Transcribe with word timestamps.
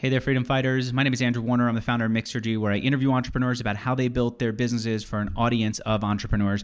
Hey 0.00 0.10
there, 0.10 0.20
freedom 0.20 0.44
fighters. 0.44 0.92
My 0.92 1.02
name 1.02 1.12
is 1.12 1.20
Andrew 1.20 1.42
Warner. 1.42 1.68
I'm 1.68 1.74
the 1.74 1.80
founder 1.80 2.04
of 2.04 2.12
Mixergy, 2.12 2.56
where 2.56 2.70
I 2.70 2.76
interview 2.76 3.10
entrepreneurs 3.10 3.60
about 3.60 3.74
how 3.74 3.96
they 3.96 4.06
built 4.06 4.38
their 4.38 4.52
businesses 4.52 5.02
for 5.02 5.18
an 5.18 5.32
audience 5.34 5.80
of 5.80 6.04
entrepreneurs. 6.04 6.62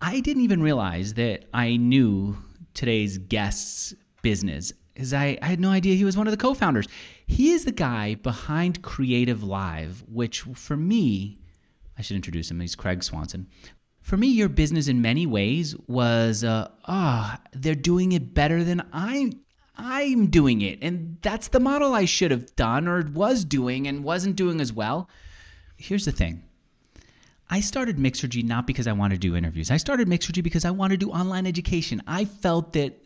I 0.00 0.18
didn't 0.18 0.42
even 0.42 0.60
realize 0.60 1.14
that 1.14 1.44
I 1.54 1.76
knew 1.76 2.36
today's 2.74 3.18
guest's 3.18 3.94
business, 4.20 4.72
because 4.92 5.14
I, 5.14 5.38
I 5.40 5.46
had 5.46 5.60
no 5.60 5.70
idea 5.70 5.94
he 5.94 6.02
was 6.02 6.16
one 6.16 6.26
of 6.26 6.32
the 6.32 6.36
co 6.36 6.54
founders. 6.54 6.88
He 7.24 7.52
is 7.52 7.64
the 7.64 7.70
guy 7.70 8.16
behind 8.16 8.82
Creative 8.82 9.44
Live, 9.44 10.02
which 10.08 10.40
for 10.40 10.76
me, 10.76 11.38
I 11.96 12.02
should 12.02 12.16
introduce 12.16 12.50
him. 12.50 12.58
He's 12.58 12.74
Craig 12.74 13.04
Swanson. 13.04 13.46
For 14.00 14.16
me, 14.16 14.26
your 14.26 14.48
business 14.48 14.88
in 14.88 15.00
many 15.00 15.24
ways 15.24 15.76
was, 15.86 16.42
uh, 16.42 16.68
ah, 16.84 17.38
oh, 17.38 17.48
they're 17.52 17.76
doing 17.76 18.10
it 18.10 18.34
better 18.34 18.64
than 18.64 18.88
I 18.92 19.30
I'm 19.78 20.26
doing 20.26 20.60
it. 20.60 20.80
And 20.82 21.18
that's 21.22 21.48
the 21.48 21.60
model 21.60 21.94
I 21.94 22.04
should 22.04 22.30
have 22.30 22.54
done 22.56 22.88
or 22.88 23.02
was 23.02 23.44
doing 23.44 23.86
and 23.86 24.04
wasn't 24.04 24.36
doing 24.36 24.60
as 24.60 24.72
well. 24.72 25.08
Here's 25.76 26.04
the 26.04 26.12
thing 26.12 26.42
I 27.48 27.60
started 27.60 27.96
Mixergy 27.96 28.44
not 28.44 28.66
because 28.66 28.86
I 28.86 28.92
want 28.92 29.12
to 29.12 29.18
do 29.18 29.36
interviews. 29.36 29.70
I 29.70 29.76
started 29.76 30.08
Mixergy 30.08 30.42
because 30.42 30.64
I 30.64 30.70
want 30.70 30.90
to 30.90 30.96
do 30.96 31.10
online 31.10 31.46
education. 31.46 32.02
I 32.06 32.24
felt 32.24 32.72
that 32.74 33.00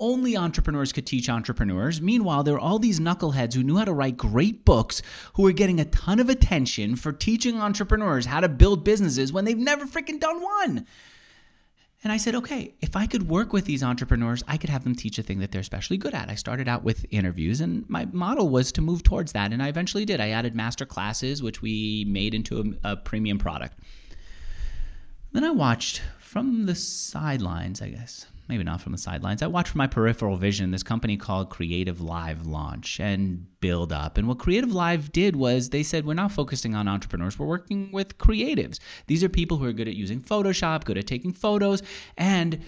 only 0.00 0.36
entrepreneurs 0.36 0.92
could 0.92 1.06
teach 1.06 1.28
entrepreneurs. 1.28 2.00
Meanwhile, 2.00 2.42
there 2.42 2.54
were 2.54 2.60
all 2.60 2.78
these 2.80 2.98
knuckleheads 2.98 3.54
who 3.54 3.62
knew 3.62 3.76
how 3.76 3.84
to 3.84 3.92
write 3.92 4.16
great 4.16 4.64
books 4.64 5.02
who 5.34 5.42
were 5.42 5.52
getting 5.52 5.78
a 5.78 5.84
ton 5.84 6.18
of 6.18 6.28
attention 6.28 6.96
for 6.96 7.12
teaching 7.12 7.60
entrepreneurs 7.60 8.26
how 8.26 8.40
to 8.40 8.48
build 8.48 8.82
businesses 8.82 9.32
when 9.32 9.44
they've 9.44 9.56
never 9.56 9.86
freaking 9.86 10.18
done 10.18 10.42
one. 10.42 10.86
And 12.04 12.12
I 12.12 12.18
said, 12.18 12.34
okay, 12.34 12.74
if 12.82 12.96
I 12.96 13.06
could 13.06 13.30
work 13.30 13.54
with 13.54 13.64
these 13.64 13.82
entrepreneurs, 13.82 14.44
I 14.46 14.58
could 14.58 14.68
have 14.68 14.84
them 14.84 14.94
teach 14.94 15.18
a 15.18 15.22
thing 15.22 15.38
that 15.38 15.52
they're 15.52 15.62
especially 15.62 15.96
good 15.96 16.12
at. 16.12 16.28
I 16.28 16.34
started 16.34 16.68
out 16.68 16.84
with 16.84 17.06
interviews, 17.10 17.62
and 17.62 17.88
my 17.88 18.04
model 18.12 18.50
was 18.50 18.70
to 18.72 18.82
move 18.82 19.02
towards 19.02 19.32
that. 19.32 19.54
And 19.54 19.62
I 19.62 19.68
eventually 19.68 20.04
did. 20.04 20.20
I 20.20 20.28
added 20.28 20.54
master 20.54 20.84
classes, 20.84 21.42
which 21.42 21.62
we 21.62 22.04
made 22.06 22.34
into 22.34 22.76
a, 22.84 22.92
a 22.92 22.96
premium 22.96 23.38
product. 23.38 23.78
Then 25.32 25.44
I 25.44 25.50
watched 25.50 26.02
from 26.18 26.66
the 26.66 26.74
sidelines, 26.74 27.80
I 27.80 27.88
guess, 27.88 28.26
maybe 28.48 28.64
not 28.64 28.80
from 28.80 28.92
the 28.92 28.98
sidelines. 28.98 29.42
I 29.42 29.46
watched 29.46 29.70
from 29.70 29.78
my 29.78 29.86
peripheral 29.86 30.36
vision 30.36 30.70
this 30.70 30.82
company 30.82 31.16
called 31.16 31.50
Creative 31.50 32.00
Live 32.00 32.46
launch 32.46 33.00
and 33.00 33.46
build 33.60 33.92
up. 33.92 34.18
And 34.18 34.28
what 34.28 34.38
Creative 34.38 34.72
Live 34.72 35.12
did 35.12 35.36
was 35.36 35.70
they 35.70 35.82
said, 35.82 36.06
we're 36.06 36.14
not 36.14 36.32
focusing 36.32 36.74
on 36.74 36.88
entrepreneurs, 36.88 37.38
we're 37.38 37.46
working 37.46 37.90
with 37.92 38.18
creatives. 38.18 38.78
These 39.06 39.24
are 39.24 39.28
people 39.28 39.58
who 39.58 39.66
are 39.66 39.72
good 39.72 39.88
at 39.88 39.94
using 39.94 40.20
Photoshop, 40.20 40.84
good 40.84 40.98
at 40.98 41.06
taking 41.06 41.32
photos, 41.32 41.82
and 42.16 42.62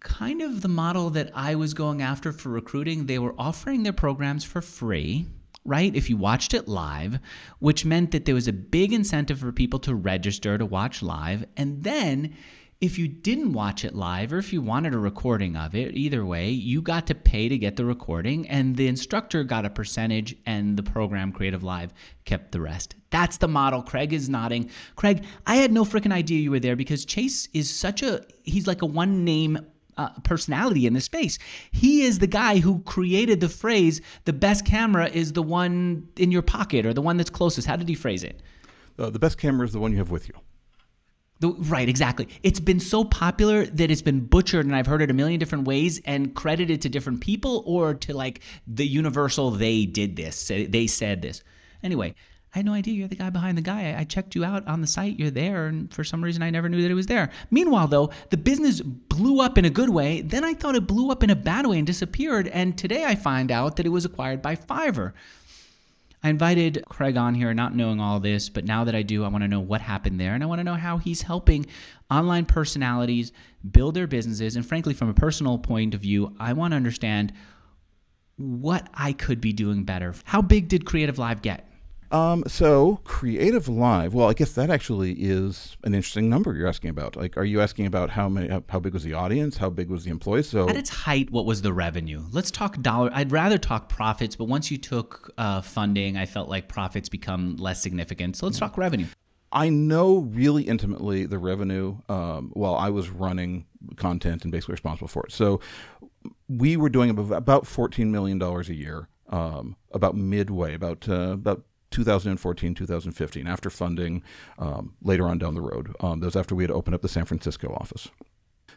kind 0.00 0.42
of 0.42 0.60
the 0.60 0.68
model 0.68 1.10
that 1.10 1.30
I 1.34 1.54
was 1.54 1.74
going 1.74 2.02
after 2.02 2.32
for 2.32 2.50
recruiting. 2.50 3.06
They 3.06 3.18
were 3.18 3.34
offering 3.38 3.82
their 3.82 3.92
programs 3.92 4.44
for 4.44 4.60
free 4.60 5.26
right? 5.64 5.94
If 5.94 6.10
you 6.10 6.16
watched 6.16 6.52
it 6.52 6.68
live, 6.68 7.18
which 7.58 7.84
meant 7.84 8.10
that 8.10 8.26
there 8.26 8.34
was 8.34 8.48
a 8.48 8.52
big 8.52 8.92
incentive 8.92 9.38
for 9.38 9.52
people 9.52 9.78
to 9.80 9.94
register 9.94 10.58
to 10.58 10.66
watch 10.66 11.02
live. 11.02 11.46
And 11.56 11.82
then 11.84 12.34
if 12.80 12.98
you 12.98 13.08
didn't 13.08 13.52
watch 13.52 13.84
it 13.84 13.94
live 13.94 14.32
or 14.32 14.38
if 14.38 14.52
you 14.52 14.60
wanted 14.60 14.94
a 14.94 14.98
recording 14.98 15.56
of 15.56 15.74
it, 15.74 15.96
either 15.96 16.24
way, 16.24 16.50
you 16.50 16.82
got 16.82 17.06
to 17.06 17.14
pay 17.14 17.48
to 17.48 17.56
get 17.56 17.76
the 17.76 17.84
recording, 17.84 18.48
and 18.48 18.76
the 18.76 18.88
instructor 18.88 19.44
got 19.44 19.64
a 19.64 19.70
percentage, 19.70 20.36
and 20.44 20.76
the 20.76 20.82
program 20.82 21.32
Creative 21.32 21.62
Live 21.62 21.94
kept 22.24 22.52
the 22.52 22.60
rest. 22.60 22.94
That's 23.10 23.36
the 23.36 23.48
model. 23.48 23.82
Craig 23.82 24.12
is 24.12 24.28
nodding. 24.28 24.70
Craig, 24.96 25.24
I 25.46 25.56
had 25.56 25.72
no 25.72 25.84
freaking 25.84 26.12
idea 26.12 26.40
you 26.40 26.50
were 26.50 26.60
there 26.60 26.76
because 26.76 27.04
Chase 27.04 27.48
is 27.54 27.70
such 27.70 28.02
a, 28.02 28.24
he's 28.42 28.66
like 28.66 28.82
a 28.82 28.86
one 28.86 29.24
name 29.24 29.58
uh, 29.96 30.10
personality 30.24 30.86
in 30.86 30.92
this 30.92 31.04
space. 31.04 31.38
He 31.70 32.02
is 32.02 32.18
the 32.18 32.26
guy 32.26 32.58
who 32.58 32.80
created 32.80 33.40
the 33.40 33.48
phrase, 33.48 34.00
the 34.24 34.32
best 34.32 34.66
camera 34.66 35.06
is 35.06 35.32
the 35.34 35.42
one 35.42 36.08
in 36.16 36.32
your 36.32 36.42
pocket 36.42 36.84
or 36.84 36.92
the 36.92 37.02
one 37.02 37.16
that's 37.16 37.30
closest. 37.30 37.68
How 37.68 37.76
did 37.76 37.88
he 37.88 37.94
phrase 37.94 38.24
it? 38.24 38.42
Uh, 38.98 39.10
the 39.10 39.18
best 39.18 39.38
camera 39.38 39.66
is 39.66 39.72
the 39.72 39.78
one 39.78 39.92
you 39.92 39.98
have 39.98 40.10
with 40.10 40.28
you. 40.28 40.34
The, 41.44 41.52
right, 41.52 41.90
exactly. 41.90 42.28
It's 42.42 42.58
been 42.58 42.80
so 42.80 43.04
popular 43.04 43.66
that 43.66 43.90
it's 43.90 44.00
been 44.00 44.24
butchered, 44.24 44.64
and 44.64 44.74
I've 44.74 44.86
heard 44.86 45.02
it 45.02 45.10
a 45.10 45.12
million 45.12 45.38
different 45.38 45.66
ways 45.66 46.00
and 46.06 46.34
credited 46.34 46.80
to 46.82 46.88
different 46.88 47.20
people 47.20 47.62
or 47.66 47.92
to 47.92 48.14
like 48.14 48.40
the 48.66 48.86
universal 48.86 49.50
they 49.50 49.84
did 49.84 50.16
this, 50.16 50.48
they 50.48 50.86
said 50.86 51.20
this. 51.20 51.44
Anyway, 51.82 52.14
I 52.54 52.60
had 52.60 52.64
no 52.64 52.72
idea 52.72 52.94
you're 52.94 53.08
the 53.08 53.16
guy 53.16 53.28
behind 53.28 53.58
the 53.58 53.62
guy. 53.62 53.94
I 53.94 54.04
checked 54.04 54.34
you 54.34 54.42
out 54.42 54.66
on 54.66 54.80
the 54.80 54.86
site. 54.86 55.18
You're 55.18 55.30
there, 55.30 55.66
and 55.66 55.92
for 55.92 56.02
some 56.02 56.24
reason, 56.24 56.42
I 56.42 56.48
never 56.48 56.70
knew 56.70 56.80
that 56.80 56.90
it 56.90 56.94
was 56.94 57.08
there. 57.08 57.28
Meanwhile, 57.50 57.88
though, 57.88 58.10
the 58.30 58.38
business 58.38 58.80
blew 58.80 59.42
up 59.42 59.58
in 59.58 59.66
a 59.66 59.70
good 59.70 59.90
way. 59.90 60.22
Then 60.22 60.44
I 60.44 60.54
thought 60.54 60.76
it 60.76 60.86
blew 60.86 61.10
up 61.10 61.22
in 61.22 61.28
a 61.28 61.36
bad 61.36 61.66
way 61.66 61.76
and 61.76 61.86
disappeared. 61.86 62.48
And 62.48 62.78
today 62.78 63.04
I 63.04 63.16
find 63.16 63.52
out 63.52 63.76
that 63.76 63.84
it 63.84 63.90
was 63.90 64.06
acquired 64.06 64.40
by 64.40 64.56
Fiverr. 64.56 65.12
I 66.24 66.30
invited 66.30 66.82
Craig 66.88 67.18
on 67.18 67.34
here 67.34 67.52
not 67.52 67.76
knowing 67.76 68.00
all 68.00 68.18
this, 68.18 68.48
but 68.48 68.64
now 68.64 68.84
that 68.84 68.94
I 68.94 69.02
do, 69.02 69.24
I 69.24 69.28
want 69.28 69.44
to 69.44 69.48
know 69.48 69.60
what 69.60 69.82
happened 69.82 70.18
there 70.18 70.32
and 70.32 70.42
I 70.42 70.46
want 70.46 70.58
to 70.58 70.64
know 70.64 70.74
how 70.74 70.96
he's 70.96 71.20
helping 71.20 71.66
online 72.10 72.46
personalities 72.46 73.30
build 73.70 73.94
their 73.94 74.06
businesses. 74.06 74.56
And 74.56 74.64
frankly, 74.64 74.94
from 74.94 75.10
a 75.10 75.14
personal 75.14 75.58
point 75.58 75.92
of 75.92 76.00
view, 76.00 76.34
I 76.40 76.54
want 76.54 76.72
to 76.72 76.76
understand 76.76 77.34
what 78.36 78.88
I 78.94 79.12
could 79.12 79.42
be 79.42 79.52
doing 79.52 79.84
better. 79.84 80.14
How 80.24 80.40
big 80.40 80.68
did 80.68 80.86
Creative 80.86 81.18
Live 81.18 81.42
get? 81.42 81.68
Um, 82.14 82.44
so 82.46 83.00
Creative 83.02 83.66
Live, 83.66 84.14
well, 84.14 84.28
I 84.28 84.34
guess 84.34 84.52
that 84.52 84.70
actually 84.70 85.14
is 85.14 85.76
an 85.82 85.96
interesting 85.96 86.30
number 86.30 86.54
you're 86.54 86.68
asking 86.68 86.90
about. 86.90 87.16
Like, 87.16 87.36
are 87.36 87.44
you 87.44 87.60
asking 87.60 87.86
about 87.86 88.10
how 88.10 88.28
many, 88.28 88.50
how, 88.50 88.62
how 88.68 88.78
big 88.78 88.92
was 88.92 89.02
the 89.02 89.14
audience, 89.14 89.56
how 89.56 89.68
big 89.68 89.90
was 89.90 90.04
the 90.04 90.12
employees? 90.12 90.48
So 90.48 90.68
at 90.68 90.76
its 90.76 90.90
height, 90.90 91.32
what 91.32 91.44
was 91.44 91.62
the 91.62 91.72
revenue? 91.72 92.22
Let's 92.30 92.52
talk 92.52 92.80
dollar. 92.80 93.10
I'd 93.12 93.32
rather 93.32 93.58
talk 93.58 93.88
profits, 93.88 94.36
but 94.36 94.44
once 94.44 94.70
you 94.70 94.78
took 94.78 95.32
uh, 95.36 95.60
funding, 95.60 96.16
I 96.16 96.26
felt 96.26 96.48
like 96.48 96.68
profits 96.68 97.08
become 97.08 97.56
less 97.56 97.82
significant. 97.82 98.36
So 98.36 98.46
let's 98.46 98.60
talk 98.60 98.78
revenue. 98.78 99.06
I 99.50 99.68
know 99.68 100.18
really 100.18 100.62
intimately 100.62 101.26
the 101.26 101.38
revenue 101.38 101.98
um, 102.08 102.52
while 102.52 102.76
I 102.76 102.90
was 102.90 103.10
running 103.10 103.66
content 103.96 104.44
and 104.44 104.52
basically 104.52 104.74
responsible 104.74 105.08
for 105.08 105.26
it. 105.26 105.32
So 105.32 105.58
we 106.48 106.76
were 106.76 106.90
doing 106.90 107.10
about 107.10 107.64
$14 107.64 108.06
million 108.06 108.40
a 108.40 108.62
year. 108.72 109.08
Um, 109.30 109.76
about 109.90 110.14
midway, 110.14 110.74
about 110.74 111.08
uh, 111.08 111.32
about 111.32 111.64
2014, 111.94 112.74
2015, 112.74 113.46
after 113.46 113.70
funding 113.70 114.22
um, 114.58 114.94
later 115.02 115.26
on 115.26 115.38
down 115.38 115.54
the 115.54 115.62
road. 115.62 115.94
Um, 116.00 116.20
that 116.20 116.26
was 116.26 116.36
after 116.36 116.54
we 116.54 116.64
had 116.64 116.70
opened 116.70 116.94
up 116.94 117.02
the 117.02 117.08
San 117.08 117.24
Francisco 117.24 117.72
office. 117.72 118.08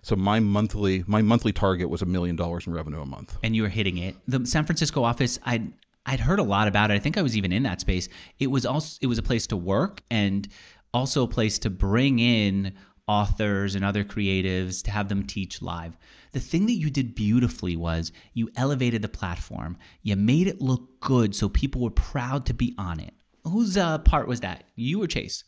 So 0.02 0.16
my 0.16 0.40
monthly 0.40 1.04
my 1.08 1.22
monthly 1.22 1.52
target 1.52 1.90
was 1.90 2.02
a 2.02 2.06
million 2.06 2.36
dollars 2.36 2.68
in 2.68 2.74
revenue 2.74 3.02
a 3.02 3.06
month. 3.06 3.38
And 3.44 3.56
you 3.56 3.64
were 3.64 3.70
hitting 3.70 3.98
it. 3.98 4.16
The 4.28 4.46
San 4.46 4.64
Francisco 4.64 5.04
office, 5.04 5.40
I'd 5.44 5.74
I'd 6.06 6.22
heard 6.22 6.40
a 6.40 6.44
lot 6.44 6.68
about 6.68 6.92
it. 6.92 6.94
I 6.94 7.00
think 7.00 7.18
I 7.18 7.22
was 7.22 7.36
even 7.36 7.52
in 7.52 7.64
that 7.64 7.82
space. 7.82 8.08
It 8.40 8.48
was 8.48 8.66
also 8.66 8.98
it 9.02 9.08
was 9.08 9.18
a 9.18 9.24
place 9.24 9.48
to 9.48 9.58
work 9.58 10.02
and 10.10 10.48
also 10.94 11.24
a 11.24 11.28
place 11.28 11.60
to 11.60 11.70
bring 11.70 12.20
in 12.20 12.74
authors 13.08 13.76
and 13.76 13.86
other 13.86 14.04
creatives 14.04 14.84
to 14.84 14.92
have 14.92 15.10
them 15.10 15.26
teach 15.26 15.62
live. 15.62 15.98
The 16.34 16.40
thing 16.40 16.66
that 16.66 16.74
you 16.74 16.90
did 16.90 17.16
beautifully 17.16 17.76
was 17.76 18.12
you 18.34 18.50
elevated 18.56 19.02
the 19.02 19.10
platform. 19.10 19.78
You 20.04 20.16
made 20.16 20.48
it 20.48 20.62
look 20.62 21.00
good 21.00 21.36
so 21.36 21.50
people 21.50 21.82
were 21.82 21.90
proud 21.90 22.46
to 22.48 22.54
be 22.54 22.76
on 22.78 23.00
it. 23.00 23.14
Whose 23.46 23.78
uh, 23.78 24.00
part 24.00 24.28
was 24.28 24.42
that? 24.42 24.66
You 24.76 25.02
or 25.02 25.08
Chase? 25.08 25.44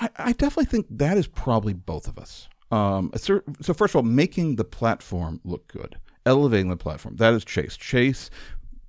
I, 0.00 0.08
I, 0.16 0.32
definitely 0.32 0.64
think 0.64 0.86
that 0.90 1.18
is 1.18 1.26
probably 1.26 1.74
both 1.74 2.08
of 2.08 2.18
us. 2.18 2.48
Um, 2.72 3.12
so, 3.14 3.42
so 3.60 3.74
first 3.74 3.92
of 3.92 3.96
all, 3.96 4.02
making 4.02 4.56
the 4.56 4.64
platform 4.64 5.40
look 5.44 5.68
good, 5.68 5.98
elevating 6.24 6.70
the 6.70 6.76
platform. 6.76 7.16
That 7.16 7.34
is 7.34 7.44
Chase. 7.44 7.76
Chase 7.76 8.30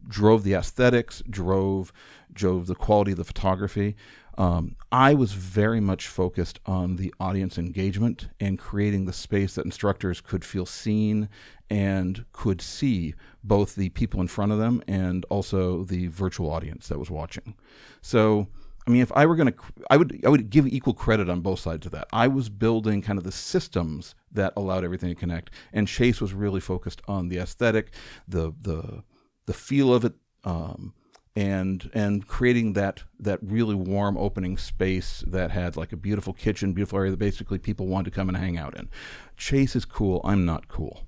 drove 0.08 0.44
the 0.44 0.54
aesthetics, 0.54 1.22
drove 1.30 1.92
drove 2.34 2.68
the 2.68 2.76
quality 2.76 3.12
of 3.12 3.18
the 3.18 3.24
photography. 3.24 3.96
Um, 4.38 4.76
I 4.92 5.16
was 5.16 5.34
very 5.34 5.80
much 5.80 6.08
focused 6.08 6.60
on 6.66 6.98
the 6.98 7.14
audience 7.20 7.58
engagement 7.58 8.30
and 8.40 8.60
creating 8.60 9.06
the 9.06 9.14
space 9.14 9.56
that 9.56 9.66
instructors 9.66 10.22
could 10.22 10.46
feel 10.46 10.66
seen 10.66 11.28
and 11.70 12.24
could 12.34 12.62
see 12.62 13.16
both 13.44 13.76
the 13.76 13.90
people 13.90 14.22
in 14.22 14.28
front 14.28 14.52
of 14.52 14.60
them 14.60 14.84
and 14.88 15.26
also 15.30 15.84
the 15.84 16.08
virtual 16.08 16.52
audience 16.52 16.88
that 16.88 17.00
was 17.00 17.10
watching. 17.10 17.56
So, 18.02 18.48
I 18.88 18.92
mean, 18.92 19.02
if 19.02 19.12
I 19.14 19.26
were 19.26 19.36
going 19.36 19.52
to, 19.52 19.60
I 19.90 19.98
would, 19.98 20.22
I 20.24 20.30
would 20.30 20.50
give 20.50 20.68
equal 20.68 20.94
credit 20.94 21.30
on 21.30 21.42
both 21.42 21.60
sides 21.60 21.86
of 21.86 21.92
that. 21.94 22.08
I 22.14 22.28
was 22.28 22.48
building 22.50 23.02
kind 23.02 23.18
of 23.18 23.26
the 23.26 23.32
systems 23.32 24.14
that 24.32 24.54
allowed 24.56 24.86
everything 24.86 25.10
to 25.10 25.16
connect, 25.16 25.50
and 25.74 25.88
Chase 25.88 26.22
was 26.22 26.34
really 26.34 26.62
focused 26.62 27.02
on 27.08 27.28
the 27.28 27.38
aesthetic, 27.38 27.92
the 28.28 28.54
the 28.62 29.04
the 29.46 29.54
feel 29.54 29.94
of 29.94 30.06
it, 30.06 30.14
um, 30.44 30.94
and 31.38 31.92
and 31.94 32.28
creating 32.28 32.74
that 32.74 33.04
that 33.20 33.38
really 33.44 33.76
warm 33.76 34.18
opening 34.18 34.58
space 34.58 35.24
that 35.28 35.52
had 35.52 35.78
like 35.78 35.94
a 35.94 35.96
beautiful 35.96 36.34
kitchen, 36.34 36.74
beautiful 36.74 36.98
area 36.98 37.12
that 37.12 37.20
basically 37.20 37.60
people 37.60 37.86
wanted 37.86 38.06
to 38.06 38.16
come 38.16 38.28
and 38.28 38.36
hang 38.40 38.58
out 38.58 38.76
in. 38.76 38.90
Chase 39.38 39.76
is 39.76 39.86
cool. 39.86 40.20
I'm 40.24 40.48
not 40.48 40.68
cool. 40.68 41.04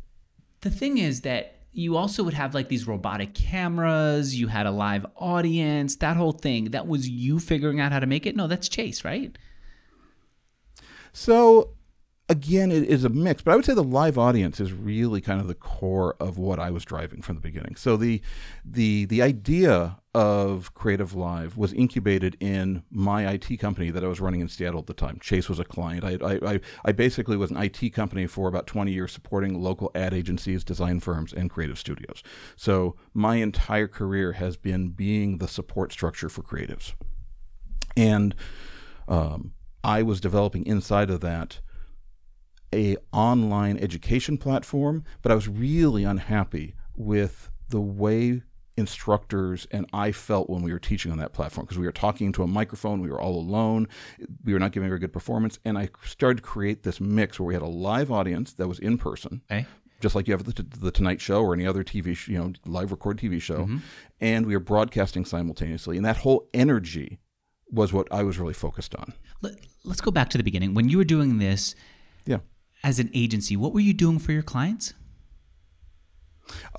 The 0.62 0.70
thing 0.70 1.00
is 1.00 1.22
that 1.22 1.56
you 1.72 1.98
also 1.98 2.22
would 2.22 2.36
have 2.36 2.54
like 2.54 2.70
these 2.70 2.86
robotic 2.86 3.34
cameras. 3.34 4.40
You 4.40 4.50
had 4.50 4.68
a 4.68 4.72
live 4.72 5.04
audience. 5.16 5.96
That 5.96 6.16
whole 6.16 6.34
thing. 6.34 6.66
That 6.66 6.88
was 6.88 7.10
you 7.10 7.40
figuring 7.40 7.80
out 7.80 7.92
how 7.92 8.00
to 8.00 8.06
make 8.06 8.28
it. 8.28 8.36
No, 8.36 8.46
that's 8.46 8.70
Chase, 8.70 9.04
right? 9.04 9.36
So 11.12 11.72
again, 12.30 12.72
it 12.72 12.84
is 12.84 13.04
a 13.04 13.10
mix, 13.10 13.42
but 13.42 13.52
I 13.52 13.56
would 13.56 13.66
say 13.66 13.74
the 13.74 13.84
live 13.84 14.18
audience 14.18 14.60
is 14.60 14.72
really 14.72 15.20
kind 15.20 15.42
of 15.42 15.48
the 15.48 15.56
core 15.56 16.16
of 16.20 16.38
what 16.38 16.60
I 16.60 16.70
was 16.70 16.86
driving 16.86 17.24
from 17.24 17.36
the 17.36 17.42
beginning. 17.42 17.76
So 17.76 17.98
the 17.98 18.22
the 18.64 19.06
the 19.06 19.22
idea 19.22 19.98
of 20.14 20.74
Creative 20.76 21.14
Live 21.14 21.58
was 21.58 21.74
incubated 21.74 22.38
in 22.40 22.84
my 22.92 23.28
IT 23.32 23.60
company 23.60 23.90
that 23.90 24.04
I 24.04 24.08
was 24.08 24.22
running 24.22 24.42
in 24.42 24.48
Seattle 24.48 24.80
at 24.80 24.86
the 24.86 24.94
time. 24.94 25.18
Chase 25.20 25.50
was 25.50 25.60
a 25.60 25.66
client. 25.66 26.04
I 26.04 26.40
I, 26.46 26.60
I 26.86 26.92
basically 26.92 27.36
was 27.36 27.50
an 27.50 27.58
IT 27.58 27.94
company 27.94 28.28
for 28.28 28.48
about 28.48 28.68
20 28.68 28.92
years 28.92 29.12
supporting 29.12 29.60
local 29.60 29.92
ad 29.96 30.14
agencies, 30.14 30.64
design 30.64 31.00
firms, 31.00 31.34
and 31.34 31.50
creative 31.50 31.80
studios. 31.80 32.22
So 32.56 32.96
my 33.14 33.38
entire 33.38 33.88
career 33.88 34.34
has 34.34 34.56
been 34.56 34.90
being 34.90 35.40
the 35.40 35.48
support 35.48 35.92
structure 35.92 36.30
for 36.30 36.44
creatives. 36.44 36.94
And 37.98 38.36
um, 39.08 39.54
I 39.84 40.04
was 40.04 40.22
developing 40.22 40.66
inside 40.68 41.10
of 41.10 41.22
that 41.22 41.60
a 42.74 42.98
online 43.12 43.78
education 43.78 44.38
platform, 44.38 45.04
but 45.22 45.32
I 45.32 45.36
was 45.36 45.48
really 45.48 46.04
unhappy 46.04 46.76
with 46.96 47.50
the 47.70 47.82
way 47.82 48.42
instructors 48.78 49.68
and 49.72 49.86
I 49.92 50.12
felt 50.12 50.50
when 50.50 50.62
we 50.62 50.72
were 50.72 50.80
teaching 50.80 51.12
on 51.12 51.18
that 51.20 51.34
platform 51.34 51.66
because 51.66 51.78
we 51.78 51.86
were 51.86 51.92
talking 51.92 52.32
to 52.34 52.44
a 52.44 52.48
microphone, 52.48 53.02
we 53.02 53.10
were 53.10 53.20
all 53.22 53.38
alone, 53.38 53.88
we 54.46 54.54
were 54.54 54.60
not 54.60 54.72
giving 54.72 54.88
a 54.88 54.90
very 54.90 55.00
good 55.00 55.14
performance, 55.14 55.60
and 55.66 55.78
I 55.78 55.90
started 56.06 56.38
to 56.38 56.44
create 56.44 56.84
this 56.84 57.00
mix 57.02 57.40
where 57.40 57.48
we 57.48 57.54
had 57.54 57.62
a 57.64 57.68
live 57.68 58.10
audience 58.12 58.54
that 58.54 58.68
was 58.68 58.80
in 58.80 58.98
person. 58.98 59.42
Okay. 59.52 59.66
Just 60.02 60.16
like 60.16 60.28
you 60.30 60.34
have 60.34 60.46
the, 60.46 60.64
the 60.64 60.92
Tonight 60.92 61.20
Show 61.20 61.42
or 61.44 61.54
any 61.54 61.68
other 61.68 61.84
TV, 61.84 62.16
sh- 62.16 62.30
you 62.30 62.38
know, 62.38 62.54
live 62.66 62.92
record 62.92 63.18
TV 63.18 63.42
show, 63.42 63.60
Mm-hmm. 63.66 63.78
and 64.22 64.46
we 64.46 64.56
were 64.56 64.62
broadcasting 64.62 65.26
simultaneously, 65.26 65.98
and 65.98 66.06
that 66.06 66.18
whole 66.18 66.48
energy 66.54 67.20
was 67.70 67.92
what 67.92 68.08
I 68.12 68.24
was 68.24 68.40
really 68.40 68.54
focused 68.54 68.96
on. 68.96 69.14
Let, 69.42 69.56
let's 69.84 70.00
go 70.02 70.10
back 70.10 70.30
to 70.30 70.38
the 70.38 70.44
beginning. 70.44 70.74
When 70.74 70.88
you 70.88 70.98
were 70.98 71.04
doing 71.04 71.38
this 71.40 71.76
Yeah. 72.26 72.38
As 72.84 73.00
an 73.00 73.10
agency, 73.14 73.56
what 73.58 73.74
were 73.74 73.80
you 73.80 73.94
doing 73.94 74.20
for 74.20 74.32
your 74.32 74.44
clients? 74.44 74.94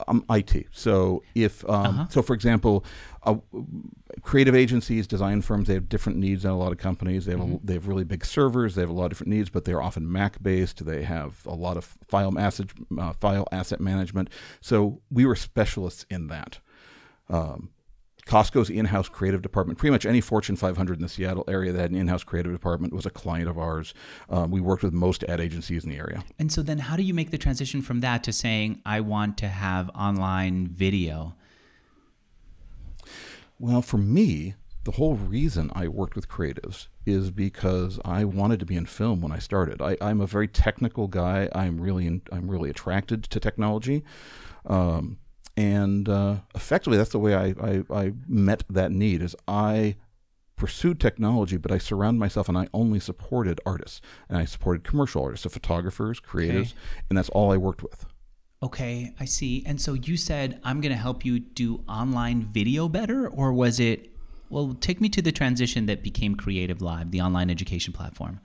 um, 0.09 0.25
IT. 0.29 0.67
So 0.73 1.23
if 1.37 1.65
um, 1.69 1.87
Uh-huh. 1.87 2.07
so, 2.11 2.23
for 2.23 2.35
example, 2.35 2.85
uh, 3.23 3.37
creative 4.23 4.55
agencies, 4.55 5.07
design 5.07 5.43
firms, 5.43 5.69
they 5.69 5.75
have 5.75 5.89
different 5.89 6.19
needs 6.19 6.43
than 6.43 6.51
a 6.51 6.59
lot 6.59 6.73
of 6.73 6.79
companies. 6.79 7.25
They 7.25 7.33
have 7.33 7.41
a, 7.41 7.61
they 7.63 7.75
have 7.75 7.87
really 7.87 8.03
big 8.03 8.25
servers. 8.25 8.75
They 8.75 8.83
have 8.83 8.91
a 8.91 8.95
lot 8.95 9.05
of 9.05 9.11
different 9.11 9.31
needs, 9.31 9.49
but 9.49 9.65
they're 9.65 9.81
often 9.81 10.11
Mac 10.11 10.43
based. 10.43 10.85
They 10.85 11.05
have 11.05 11.47
a 11.47 11.55
lot 11.55 11.77
of 11.77 11.85
file 11.85 12.37
asset 12.37 12.71
uh, 12.99 13.13
file 13.13 13.47
asset 13.53 13.81
management. 13.81 14.29
So 14.61 15.03
we 15.09 15.25
were 15.25 15.37
specialists 15.37 16.05
in 16.11 16.27
that. 16.29 16.59
Um, 17.29 17.71
Costco's 18.27 18.71
in-house 18.71 19.09
creative 19.09 19.43
department, 19.43 19.79
pretty 19.79 19.93
much 19.93 20.07
any 20.07 20.21
Fortune 20.21 20.57
500 20.57 20.95
in 20.95 21.03
the 21.03 21.09
Seattle 21.09 21.45
area 21.49 21.73
that 21.73 21.81
had 21.81 21.91
an 21.91 21.97
in-house 21.97 22.25
creative 22.25 22.53
department 22.53 22.93
was 22.93 23.07
a 23.07 23.11
client 23.11 23.49
of 23.49 23.59
ours. 23.59 23.95
Um, 24.29 24.51
we 24.51 24.61
worked 24.61 24.83
with 24.83 24.93
most 24.93 25.25
ad 25.25 25.41
agencies 25.41 25.85
in 25.85 25.91
the 25.91 25.97
area. 25.97 26.25
And 26.39 26.53
so 26.53 26.63
then 26.63 26.79
how 26.79 26.97
do 26.97 27.03
you 27.03 27.15
make 27.15 27.31
the 27.31 27.39
transition 27.39 27.83
from 27.83 28.01
that 28.01 28.23
to 28.25 28.33
saying, 28.33 28.83
I 28.85 29.01
want 29.01 29.37
to 29.39 29.49
have 29.49 29.91
online 29.91 30.69
video? 30.69 31.35
Well, 33.59 33.83
for 33.83 33.99
me, 33.99 34.55
the 34.85 34.93
whole 34.93 35.15
reason 35.15 35.71
I 35.75 35.89
worked 35.89 36.17
with 36.17 36.29
creatives 36.29 36.87
is 37.05 37.31
because 37.31 38.01
I 38.05 38.25
wanted 38.25 38.61
to 38.61 38.67
be 38.67 38.77
in 38.77 38.87
film 38.87 39.21
when 39.21 39.33
I 39.33 39.39
started. 39.39 39.83
I, 39.83 39.97
I'm 40.01 40.21
a 40.21 40.27
very 40.27 40.49
technical 40.49 41.07
guy. 41.07 41.49
I'm 41.55 41.81
really 41.81 42.07
in, 42.07 42.23
I'm 42.33 42.51
really 42.51 42.71
attracted 42.71 43.25
to 43.25 43.39
technology, 43.39 44.03
um, 44.65 45.19
and 45.61 46.09
uh, 46.09 46.37
effectively 46.55 46.97
that's 46.99 47.11
the 47.11 47.19
way 47.19 47.35
I, 47.35 47.47
I, 47.71 47.73
I 48.03 48.13
met 48.27 48.63
that 48.71 48.91
need. 48.93 49.23
Is 49.23 49.35
I 49.47 49.97
pursued 50.57 51.01
technology, 51.01 51.57
but 51.57 51.73
I 51.73 51.79
surrounded 51.79 52.21
myself 52.21 52.49
and 52.49 52.57
I 52.59 52.69
only 52.73 53.01
supported 53.01 53.61
artists, 53.65 54.01
and 54.29 54.37
I 54.39 54.45
supported 54.45 54.85
commercial 54.85 55.23
artists, 55.25 55.45
so 55.45 55.51
photographers, 55.51 56.21
creatives, 56.21 56.73
Okay. 56.73 57.09
and 57.09 57.19
that's 57.19 57.31
all 57.31 57.51
I 57.53 57.57
worked 57.57 57.83
with. 57.83 58.07
Okay, 58.63 59.15
I 59.19 59.25
see. 59.25 59.63
And 59.65 59.81
so 59.81 59.95
you 59.95 60.17
said, 60.19 60.61
I'm 60.63 60.83
going 60.83 60.93
to 60.93 60.99
help 61.09 61.25
you 61.25 61.39
do 61.39 61.83
online 61.89 62.43
video 62.43 62.89
better? 62.91 63.27
Or 63.27 63.55
was 63.55 63.81
it, 63.81 64.11
well, 64.51 64.77
take 64.79 65.01
me 65.01 65.09
to 65.17 65.23
the 65.23 65.33
transition 65.33 65.87
that 65.87 66.03
became 66.03 66.35
Creative 66.35 66.83
Live, 66.83 67.11
the 67.11 67.23
online 67.23 67.49
education 67.49 67.95
platform. 67.95 68.39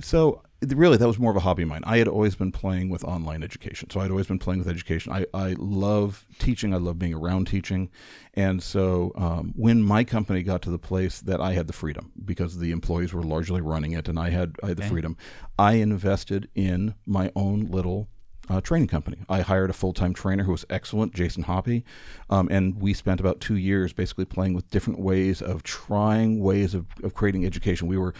So 0.00 0.42
really, 0.66 0.96
that 0.96 1.06
was 1.06 1.18
more 1.18 1.30
of 1.30 1.36
a 1.36 1.40
hobby 1.40 1.62
of 1.62 1.68
mine. 1.68 1.82
I 1.84 1.98
had 1.98 2.08
always 2.08 2.34
been 2.34 2.50
playing 2.52 2.88
with 2.90 3.04
online 3.04 3.42
education. 3.42 3.90
So 3.90 4.00
I'd 4.00 4.10
always 4.10 4.26
been 4.26 4.38
playing 4.38 4.58
with 4.58 4.68
education. 4.68 5.12
I, 5.12 5.26
I 5.32 5.54
love 5.58 6.26
teaching. 6.38 6.74
I 6.74 6.78
love 6.78 6.98
being 6.98 7.14
around 7.14 7.46
teaching. 7.46 7.90
And 8.34 8.62
so 8.62 9.12
um, 9.14 9.52
when 9.56 9.82
my 9.82 10.04
company 10.04 10.42
got 10.42 10.62
to 10.62 10.70
the 10.70 10.78
place 10.78 11.20
that 11.20 11.40
I 11.40 11.52
had 11.52 11.66
the 11.66 11.72
freedom, 11.72 12.12
because 12.24 12.58
the 12.58 12.72
employees 12.72 13.12
were 13.12 13.22
largely 13.22 13.60
running 13.60 13.92
it 13.92 14.08
and 14.08 14.18
I 14.18 14.30
had, 14.30 14.56
I 14.62 14.68
had 14.68 14.78
the 14.78 14.82
Okay. 14.82 14.90
freedom, 14.90 15.16
I 15.58 15.74
invested 15.74 16.48
in 16.54 16.94
my 17.06 17.30
own 17.36 17.66
little 17.66 18.08
uh, 18.50 18.60
training 18.60 18.88
company. 18.88 19.18
I 19.28 19.42
hired 19.42 19.70
a 19.70 19.74
full 19.74 19.92
time 19.92 20.14
trainer 20.14 20.44
who 20.44 20.52
was 20.52 20.64
excellent, 20.70 21.14
Jason 21.14 21.42
Hoppy, 21.42 21.84
um, 22.30 22.48
and 22.50 22.80
we 22.80 22.94
spent 22.94 23.20
about 23.20 23.40
two 23.40 23.56
years 23.56 23.92
basically 23.92 24.24
playing 24.24 24.54
with 24.54 24.70
different 24.70 24.98
ways 25.00 25.42
of 25.42 25.62
trying 25.62 26.40
ways 26.40 26.72
of, 26.74 26.86
of 27.02 27.12
creating 27.12 27.44
education. 27.44 27.88
We 27.88 27.98
were 27.98 28.14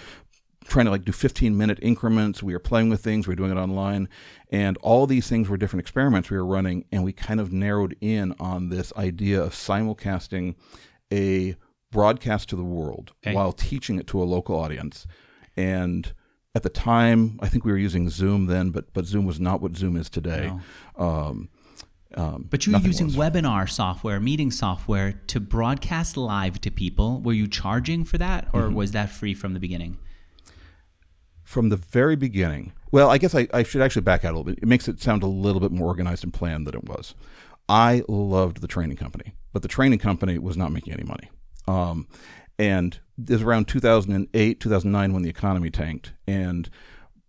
trying 0.67 0.85
to 0.85 0.91
like 0.91 1.05
do 1.05 1.13
15 1.13 1.57
minute 1.57 1.79
increments. 1.83 2.43
We 2.43 2.53
were 2.53 2.59
playing 2.59 2.89
with 2.91 3.03
things. 3.03 3.27
We 3.27 3.33
were 3.33 3.37
doing 3.37 3.51
it 3.51 3.57
online, 3.57 4.09
and 4.51 4.77
all 4.79 5.07
these 5.07 5.29
things 5.29 5.49
were 5.49 5.57
different 5.57 5.81
experiments 5.81 6.31
we 6.31 6.37
were 6.37 6.45
running. 6.47 6.85
And 6.93 7.05
we 7.05 7.13
kind 7.13 7.41
of 7.41 7.53
narrowed 7.53 7.97
in 8.01 8.35
on 8.39 8.69
this 8.69 8.93
idea 8.97 9.43
of 9.43 9.53
simulcasting 9.55 10.55
a 11.13 11.57
broadcast 11.91 12.49
to 12.51 12.57
the 12.57 12.65
world 12.65 13.13
Okay. 13.25 13.35
while 13.35 13.53
teaching 13.53 13.99
it 13.99 14.07
to 14.09 14.23
a 14.23 14.25
local 14.25 14.57
audience. 14.57 15.07
And 15.57 16.13
at 16.55 16.63
the 16.63 16.69
time, 16.69 17.39
I 17.41 17.49
think 17.49 17.65
we 17.65 17.73
were 17.73 17.79
using 17.79 18.11
Zoom 18.11 18.47
then, 18.47 18.71
but 18.71 18.93
but 18.93 19.07
Zoom 19.07 19.25
was 19.25 19.41
not 19.41 19.61
what 19.63 19.77
Zoom 19.77 19.97
is 19.97 20.11
today. 20.11 20.53
Um, 20.97 21.49
um, 22.15 22.47
But 22.51 22.67
you 22.67 22.73
were 22.73 22.79
using 22.81 23.07
was. 23.07 23.17
webinar 23.17 23.69
software, 23.71 24.19
meeting 24.19 24.51
software 24.51 25.13
to 25.29 25.41
broadcast 25.41 26.17
live 26.17 26.61
to 26.63 26.71
people. 26.71 27.21
Were 27.21 27.33
you 27.35 27.47
charging 27.47 28.05
for 28.05 28.19
that, 28.19 28.49
or 28.53 28.71
was 28.71 28.93
that 28.93 29.11
free 29.11 29.35
from 29.35 29.55
the 29.55 29.61
beginning? 29.61 29.99
From 31.49 31.71
the 31.71 31.77
very 31.79 32.15
beginning. 32.15 32.75
Well, 32.93 33.09
I 33.09 33.17
guess 33.17 33.35
I, 33.35 33.49
I 33.55 33.63
should 33.63 33.81
actually 33.81 34.03
back 34.03 34.23
out 34.23 34.35
a 34.35 34.37
little 34.37 34.45
bit. 34.45 34.59
It 34.63 34.69
makes 34.69 34.87
it 34.87 35.01
sound 35.01 35.23
a 35.23 35.27
little 35.27 35.61
bit 35.61 35.73
more 35.73 35.87
organized 35.87 36.23
and 36.23 36.31
planned 36.31 36.67
than 36.67 36.75
it 36.75 36.85
was. 36.85 37.15
I 37.71 38.03
loved 38.07 38.61
the 38.61 38.69
training 38.69 38.99
company, 38.99 39.33
but 39.55 39.63
the 39.63 39.69
training 39.69 39.99
company 39.99 40.39
was 40.39 40.59
not 40.59 40.73
making 40.73 40.93
any 40.93 41.05
money. 41.05 41.31
Um, 41.67 42.07
and 42.59 42.99
it 43.19 43.31
was 43.31 43.41
around 43.41 43.67
2008, 43.67 44.61
2009 44.61 45.13
when 45.15 45.23
the 45.23 45.31
economy 45.31 45.71
tanked. 45.71 46.13
And 46.27 46.69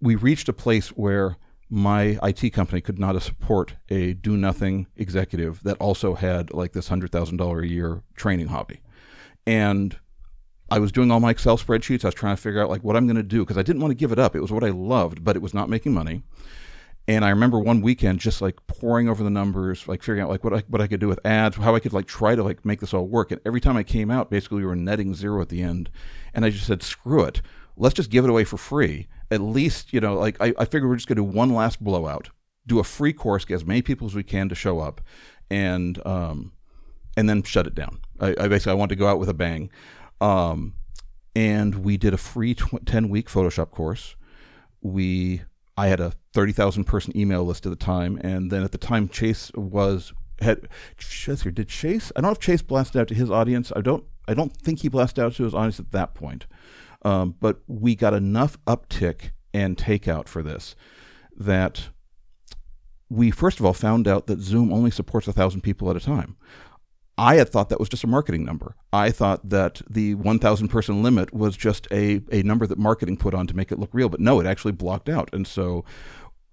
we 0.01 0.15
reached 0.15 0.49
a 0.49 0.53
place 0.53 0.89
where 0.89 1.37
my 1.69 2.19
IT 2.21 2.49
company 2.49 2.81
could 2.81 2.99
not 2.99 3.21
support 3.21 3.75
a 3.87 4.15
do 4.15 4.35
nothing 4.35 4.87
executive 4.97 5.63
that 5.63 5.77
also 5.77 6.15
had 6.15 6.53
like 6.53 6.73
this 6.73 6.89
$100,000 6.89 7.63
a 7.63 7.67
year 7.67 8.03
training 8.17 8.47
hobby. 8.47 8.81
And 9.47 9.97
I 10.71 10.79
was 10.79 10.91
doing 10.91 11.11
all 11.11 11.19
my 11.19 11.31
Excel 11.31 11.57
spreadsheets. 11.57 12.03
I 12.03 12.09
was 12.09 12.15
trying 12.15 12.35
to 12.35 12.41
figure 12.41 12.61
out 12.61 12.69
like 12.69 12.83
what 12.83 12.95
I'm 12.95 13.07
going 13.07 13.17
to 13.17 13.23
do 13.23 13.39
because 13.39 13.57
I 13.57 13.63
didn't 13.63 13.81
want 13.81 13.91
to 13.91 13.95
give 13.95 14.11
it 14.11 14.19
up. 14.19 14.35
It 14.35 14.41
was 14.41 14.51
what 14.51 14.63
I 14.63 14.69
loved, 14.69 15.23
but 15.23 15.35
it 15.35 15.41
was 15.41 15.53
not 15.53 15.69
making 15.69 15.93
money. 15.93 16.23
And 17.07 17.25
I 17.25 17.29
remember 17.29 17.59
one 17.59 17.81
weekend 17.81 18.19
just 18.19 18.39
like 18.39 18.55
poring 18.67 19.09
over 19.09 19.23
the 19.23 19.31
numbers, 19.31 19.87
like 19.87 20.03
figuring 20.03 20.21
out 20.21 20.29
like 20.29 20.43
what 20.43 20.53
I, 20.53 20.63
what 20.67 20.79
I 20.79 20.85
could 20.85 20.99
do 20.99 21.07
with 21.07 21.25
ads, 21.25 21.57
how 21.57 21.73
I 21.73 21.79
could 21.79 21.93
like 21.93 22.05
try 22.05 22.35
to 22.35 22.43
like 22.43 22.63
make 22.63 22.81
this 22.81 22.93
all 22.93 23.07
work. 23.07 23.31
And 23.31 23.41
every 23.45 23.59
time 23.59 23.77
I 23.77 23.83
came 23.83 24.11
out, 24.11 24.29
basically 24.29 24.59
we 24.59 24.65
were 24.67 24.75
netting 24.75 25.15
zero 25.15 25.41
at 25.41 25.49
the 25.49 25.63
end. 25.63 25.89
And 26.35 26.45
I 26.45 26.51
just 26.51 26.67
said, 26.67 26.83
screw 26.83 27.23
it. 27.23 27.41
Let's 27.75 27.95
just 27.95 28.11
give 28.11 28.25
it 28.25 28.29
away 28.29 28.43
for 28.43 28.57
free. 28.57 29.07
At 29.31 29.41
least, 29.41 29.91
you 29.91 29.99
know, 29.99 30.15
like 30.15 30.37
I, 30.39 30.53
I 30.59 30.65
figured 30.65 30.87
we're 30.87 30.97
just 30.97 31.07
going 31.07 31.15
to 31.15 31.23
do 31.23 31.37
one 31.37 31.53
last 31.53 31.83
blowout, 31.83 32.29
do 32.67 32.77
a 32.77 32.83
free 32.83 33.13
course, 33.13 33.43
get 33.43 33.55
as 33.55 33.65
many 33.65 33.81
people 33.81 34.05
as 34.05 34.13
we 34.13 34.23
can 34.23 34.47
to 34.49 34.55
show 34.55 34.79
up, 34.79 35.01
and 35.49 36.05
um, 36.05 36.51
and 37.17 37.27
then 37.27 37.41
shut 37.41 37.65
it 37.65 37.73
down. 37.73 38.01
I, 38.19 38.35
I 38.39 38.47
basically 38.47 38.73
I 38.73 38.75
wanted 38.75 38.95
to 38.95 38.99
go 38.99 39.07
out 39.07 39.17
with 39.17 39.29
a 39.29 39.33
bang. 39.33 39.71
Um, 40.21 40.75
and 41.35 41.83
we 41.85 41.97
did 41.97 42.13
a 42.13 42.17
free 42.17 42.55
tw- 42.55 42.85
10 42.85 43.09
week 43.09 43.29
Photoshop 43.29 43.71
course. 43.71 44.15
We 44.81 45.43
I 45.77 45.87
had 45.87 46.01
a 46.01 46.13
30,000 46.33 46.83
person 46.83 47.15
email 47.17 47.45
list 47.45 47.65
at 47.65 47.69
the 47.69 47.77
time. 47.77 48.19
And 48.21 48.51
then 48.51 48.63
at 48.63 48.71
the 48.71 48.77
time, 48.77 49.07
Chase 49.07 49.51
was 49.55 50.13
had 50.41 50.67
Chase 50.97 51.43
here. 51.43 51.51
Did 51.51 51.69
Chase? 51.69 52.11
I 52.15 52.21
don't 52.21 52.29
know 52.29 52.33
if 52.33 52.39
Chase 52.39 52.61
blasted 52.61 53.01
out 53.01 53.07
to 53.09 53.13
his 53.15 53.31
audience. 53.31 53.71
I 53.75 53.81
don't. 53.81 54.03
I 54.27 54.33
don't 54.33 54.55
think 54.55 54.79
he 54.79 54.89
blasted 54.89 55.23
out 55.23 55.33
to 55.35 55.43
his 55.43 55.53
audience 55.55 55.79
at 55.79 55.91
that 55.91 56.13
point. 56.13 56.45
Um, 57.01 57.35
but 57.39 57.61
we 57.67 57.95
got 57.95 58.13
enough 58.13 58.57
uptick 58.65 59.31
and 59.53 59.77
takeout 59.77 60.27
for 60.27 60.43
this 60.43 60.75
that 61.35 61.89
we 63.09 63.31
first 63.31 63.59
of 63.59 63.65
all 63.65 63.73
found 63.73 64.07
out 64.07 64.27
that 64.27 64.39
Zoom 64.39 64.71
only 64.71 64.91
supports 64.91 65.27
a 65.27 65.33
thousand 65.33 65.61
people 65.61 65.89
at 65.89 65.95
a 65.95 66.01
time. 66.01 66.35
I 67.19 67.35
had 67.35 67.49
thought 67.49 67.67
that 67.67 67.79
was 67.79 67.89
just 67.89 68.05
a 68.05 68.07
marketing 68.07 68.45
number. 68.45 68.75
I 68.93 69.11
thought 69.11 69.49
that 69.49 69.81
the 69.89 70.15
1,000 70.15 70.69
person 70.69 71.03
limit 71.03 71.33
was 71.33 71.57
just 71.57 71.85
a, 71.91 72.21
a 72.31 72.43
number 72.43 72.65
that 72.65 72.77
marketing 72.77 73.17
put 73.17 73.33
on 73.33 73.45
to 73.47 73.55
make 73.55 73.73
it 73.73 73.77
look 73.77 73.89
real. 73.91 74.07
But 74.07 74.21
no, 74.21 74.39
it 74.39 74.47
actually 74.47 74.71
blocked 74.71 75.09
out. 75.09 75.29
And 75.33 75.45
so 75.45 75.83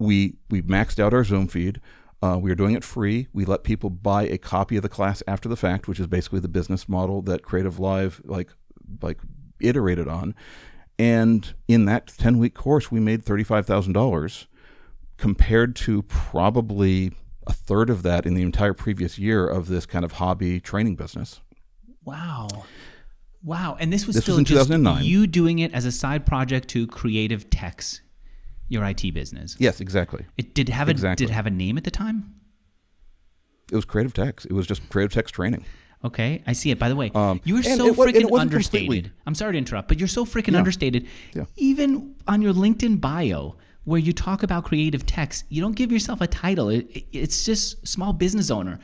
we 0.00 0.34
we 0.50 0.62
maxed 0.62 0.98
out 0.98 1.14
our 1.14 1.22
Zoom 1.22 1.46
feed. 1.46 1.80
Uh, 2.20 2.36
we 2.40 2.50
were 2.50 2.56
doing 2.56 2.74
it 2.74 2.82
free. 2.82 3.28
We 3.32 3.44
let 3.44 3.62
people 3.62 3.90
buy 3.90 4.24
a 4.24 4.38
copy 4.38 4.76
of 4.76 4.82
the 4.82 4.88
class 4.88 5.22
after 5.28 5.48
the 5.48 5.56
fact, 5.56 5.86
which 5.86 6.00
is 6.00 6.08
basically 6.08 6.40
the 6.40 6.48
business 6.48 6.88
model 6.88 7.22
that 7.22 7.42
Creative 7.42 7.78
Live 7.78 8.20
like 8.24 8.50
like 9.00 9.20
iterated 9.60 10.08
on. 10.08 10.34
And 10.98 11.54
in 11.68 11.84
that 11.84 12.08
10 12.18 12.38
week 12.38 12.54
course, 12.54 12.90
we 12.90 12.98
made 12.98 13.24
$35,000 13.24 14.46
compared 15.16 15.76
to 15.76 16.02
probably 16.02 17.12
a 17.46 17.52
third 17.52 17.90
of 17.90 18.02
that 18.02 18.26
in 18.26 18.34
the 18.34 18.42
entire 18.42 18.74
previous 18.74 19.18
year 19.18 19.46
of 19.46 19.68
this 19.68 19.86
kind 19.86 20.04
of 20.04 20.12
hobby 20.12 20.60
training 20.60 20.96
business. 20.96 21.40
Wow. 22.04 22.48
Wow. 23.42 23.76
And 23.78 23.92
this 23.92 24.06
was 24.06 24.16
This 24.16 24.24
still 24.24 24.34
was 24.34 24.38
in 24.40 24.44
just 24.46 24.68
2009. 24.68 25.04
you 25.04 25.26
doing 25.26 25.58
it 25.60 25.72
as 25.72 25.84
a 25.84 25.92
side 25.92 26.26
project 26.26 26.68
to 26.68 26.86
Creative 26.86 27.48
Techs, 27.50 28.00
your 28.68 28.84
IT 28.84 29.10
business. 29.14 29.56
Yes, 29.58 29.80
exactly. 29.80 30.24
It 30.36 30.54
did 30.54 30.68
have 30.70 30.88
a 30.88 30.90
Exactly. 30.90 31.26
did 31.26 31.30
it 31.30 31.34
have 31.34 31.46
a 31.46 31.50
name 31.50 31.78
at 31.78 31.84
the 31.84 31.90
time? 31.90 32.34
It 33.70 33.76
was 33.76 33.84
Creative 33.84 34.12
Techs. 34.12 34.44
It 34.44 34.52
was 34.52 34.66
just 34.66 34.88
Creative 34.88 35.12
Techs 35.12 35.30
training. 35.30 35.64
Okay, 36.04 36.42
I 36.46 36.52
see 36.52 36.70
it. 36.70 36.78
By 36.78 36.88
the 36.88 36.94
way, 36.96 37.10
Um, 37.14 37.40
you 37.44 37.54
were 37.54 37.58
and 37.58 37.78
so 37.78 37.86
it 37.86 37.98
and 37.98 38.16
it 38.16 38.24
freaking 38.26 38.38
understated. 38.38 38.86
completely- 38.86 39.12
I'm 39.26 39.34
sorry 39.34 39.52
to 39.52 39.58
interrupt, 39.58 39.88
but 39.88 39.98
you're 39.98 40.06
so 40.08 40.24
freaking 40.24 40.52
Yeah. 40.52 40.58
understated. 40.58 41.06
Yeah. 41.34 41.44
Even 41.56 42.14
on 42.28 42.42
your 42.42 42.52
LinkedIn 42.52 43.00
bio, 43.00 43.56
where 43.86 43.98
you 43.98 44.12
talk 44.12 44.42
about 44.42 44.64
Creative 44.64 45.06
Techs, 45.06 45.44
you 45.48 45.62
don't 45.62 45.74
give 45.76 45.90
yourself 45.90 46.20
a 46.20 46.26
title. 46.26 46.68
It, 46.68 46.86
it- 46.90 47.06
it's 47.12 47.44
just 47.46 47.86
small 47.88 48.12
business 48.12 48.50
owner. 48.50 48.78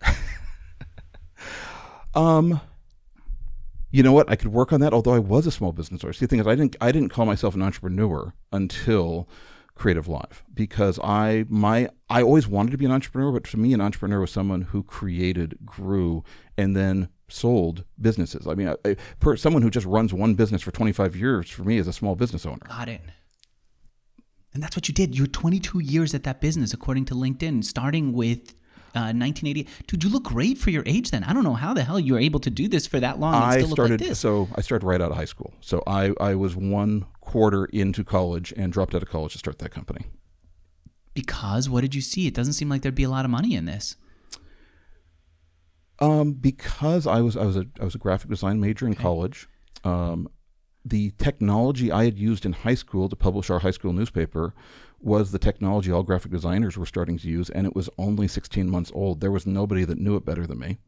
Um, 2.14 2.62
you 3.90 4.02
know 4.02 4.12
what? 4.12 4.30
I 4.30 4.36
could 4.36 4.50
work 4.52 4.72
on 4.72 4.80
that. 4.80 4.94
Although 4.94 5.12
I 5.12 5.18
was 5.18 5.46
a 5.46 5.50
small 5.50 5.72
business 5.72 6.02
owner. 6.02 6.14
See, 6.14 6.24
the 6.24 6.28
thing 6.30 6.40
is, 6.40 6.46
I 6.46 6.54
didn't. 6.54 6.76
I 6.80 6.90
didn't 6.90 7.10
call 7.10 7.26
myself 7.26 7.54
an 7.54 7.60
entrepreneur 7.60 8.32
until 8.52 9.28
Creative 9.74 10.08
Live 10.08 10.42
because 10.54 10.98
I 11.04 11.44
my 11.50 11.90
I 12.08 12.22
always 12.22 12.48
wanted 12.48 12.70
to 12.70 12.78
be 12.78 12.86
an 12.86 12.90
entrepreneur, 12.90 13.32
but 13.32 13.46
for 13.46 13.58
me, 13.58 13.74
an 13.74 13.82
entrepreneur 13.82 14.20
was 14.20 14.30
someone 14.30 14.62
who 14.62 14.82
created, 14.82 15.58
grew, 15.66 16.24
and 16.56 16.74
then 16.74 17.10
sold 17.28 17.84
businesses. 18.00 18.46
I 18.46 18.54
mean, 18.54 18.68
I, 18.68 18.76
I, 18.88 18.96
per, 19.20 19.36
someone 19.36 19.60
who 19.60 19.68
just 19.70 19.86
runs 19.86 20.14
one 20.14 20.34
business 20.36 20.62
for 20.62 20.70
25 20.70 21.14
years 21.16 21.50
for 21.50 21.64
me 21.64 21.76
is 21.76 21.86
a 21.86 21.92
small 21.92 22.14
business 22.16 22.46
owner. 22.46 22.62
Got 22.66 22.88
it. 22.88 23.02
And 24.56 24.62
that's 24.62 24.74
what 24.74 24.88
you 24.88 24.94
did. 24.94 25.14
You're 25.14 25.26
22 25.26 25.80
years 25.80 26.14
at 26.14 26.22
that 26.22 26.40
business, 26.40 26.72
according 26.72 27.04
to 27.06 27.14
LinkedIn, 27.14 27.62
starting 27.62 28.14
with 28.14 28.54
uh, 28.94 29.12
1980. 29.12 29.68
Dude, 29.86 30.02
you 30.02 30.08
look 30.08 30.22
great 30.22 30.56
for 30.56 30.70
your 30.70 30.82
age. 30.86 31.10
Then 31.10 31.24
I 31.24 31.34
don't 31.34 31.44
know 31.44 31.52
how 31.52 31.74
the 31.74 31.84
hell 31.84 32.00
you 32.00 32.14
were 32.14 32.18
able 32.18 32.40
to 32.40 32.48
do 32.48 32.66
this 32.66 32.86
for 32.86 32.98
that 32.98 33.20
long 33.20 33.34
and 33.34 33.44
I 33.44 33.50
still 33.58 33.68
look 33.68 33.76
started 33.76 34.00
like 34.00 34.08
this. 34.08 34.18
so 34.18 34.48
I 34.54 34.62
started 34.62 34.86
right 34.86 34.98
out 34.98 35.10
of 35.10 35.16
high 35.18 35.26
school. 35.26 35.52
So 35.60 35.82
I 35.86 36.14
I 36.18 36.36
was 36.36 36.56
one 36.56 37.04
quarter 37.20 37.66
into 37.66 38.02
college 38.02 38.54
and 38.56 38.72
dropped 38.72 38.94
out 38.94 39.02
of 39.02 39.10
college 39.10 39.32
to 39.32 39.38
start 39.38 39.58
that 39.58 39.72
company. 39.72 40.06
Because 41.12 41.68
what 41.68 41.82
did 41.82 41.94
you 41.94 42.00
see? 42.00 42.26
It 42.26 42.32
doesn't 42.32 42.54
seem 42.54 42.70
like 42.70 42.80
there'd 42.80 42.94
be 42.94 43.02
a 43.02 43.10
lot 43.10 43.26
of 43.26 43.30
money 43.30 43.56
in 43.56 43.66
this. 43.66 43.96
Um, 45.98 46.32
because 46.32 47.06
I 47.06 47.20
was 47.20 47.36
I 47.36 47.44
was 47.44 47.58
a 47.58 47.66
I 47.78 47.84
was 47.84 47.94
a 47.94 47.98
graphic 47.98 48.30
design 48.30 48.58
major 48.58 48.86
in 48.86 48.94
college. 48.94 49.48
Um, 49.84 50.30
the 50.88 51.10
technology 51.18 51.90
I 51.90 52.04
had 52.04 52.18
used 52.18 52.46
in 52.46 52.52
high 52.52 52.74
school 52.74 53.08
to 53.08 53.16
publish 53.16 53.50
our 53.50 53.58
high 53.60 53.70
school 53.72 53.92
newspaper 53.92 54.54
was 55.00 55.30
the 55.30 55.38
technology 55.38 55.90
all 55.90 56.02
graphic 56.02 56.30
designers 56.30 56.76
were 56.76 56.86
starting 56.86 57.18
to 57.18 57.28
use, 57.28 57.50
and 57.50 57.66
it 57.66 57.74
was 57.74 57.90
only 57.98 58.28
16 58.28 58.70
months 58.70 58.92
old. 58.94 59.20
There 59.20 59.30
was 59.32 59.46
nobody 59.46 59.84
that 59.84 59.98
knew 59.98 60.16
it 60.16 60.24
better 60.24 60.46
than 60.46 60.58
me, 60.58 60.78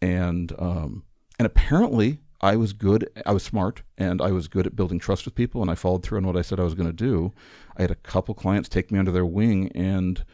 and 0.00 0.52
um, 0.58 1.04
and 1.38 1.46
apparently 1.46 2.20
I 2.40 2.56
was 2.56 2.72
good. 2.72 3.08
I 3.26 3.32
was 3.32 3.42
smart, 3.42 3.82
and 3.96 4.22
I 4.22 4.32
was 4.32 4.48
good 4.48 4.66
at 4.66 4.76
building 4.76 4.98
trust 4.98 5.24
with 5.24 5.34
people, 5.34 5.60
and 5.62 5.70
I 5.70 5.74
followed 5.74 6.02
through 6.02 6.18
on 6.18 6.26
what 6.26 6.36
I 6.36 6.42
said 6.42 6.58
I 6.58 6.64
was 6.64 6.74
going 6.74 6.88
to 6.88 6.92
do. 6.92 7.32
I 7.76 7.82
had 7.82 7.90
a 7.90 7.96
couple 7.96 8.34
clients 8.34 8.68
take 8.68 8.90
me 8.90 8.98
under 8.98 9.12
their 9.12 9.26
wing, 9.26 9.70
and 9.74 10.24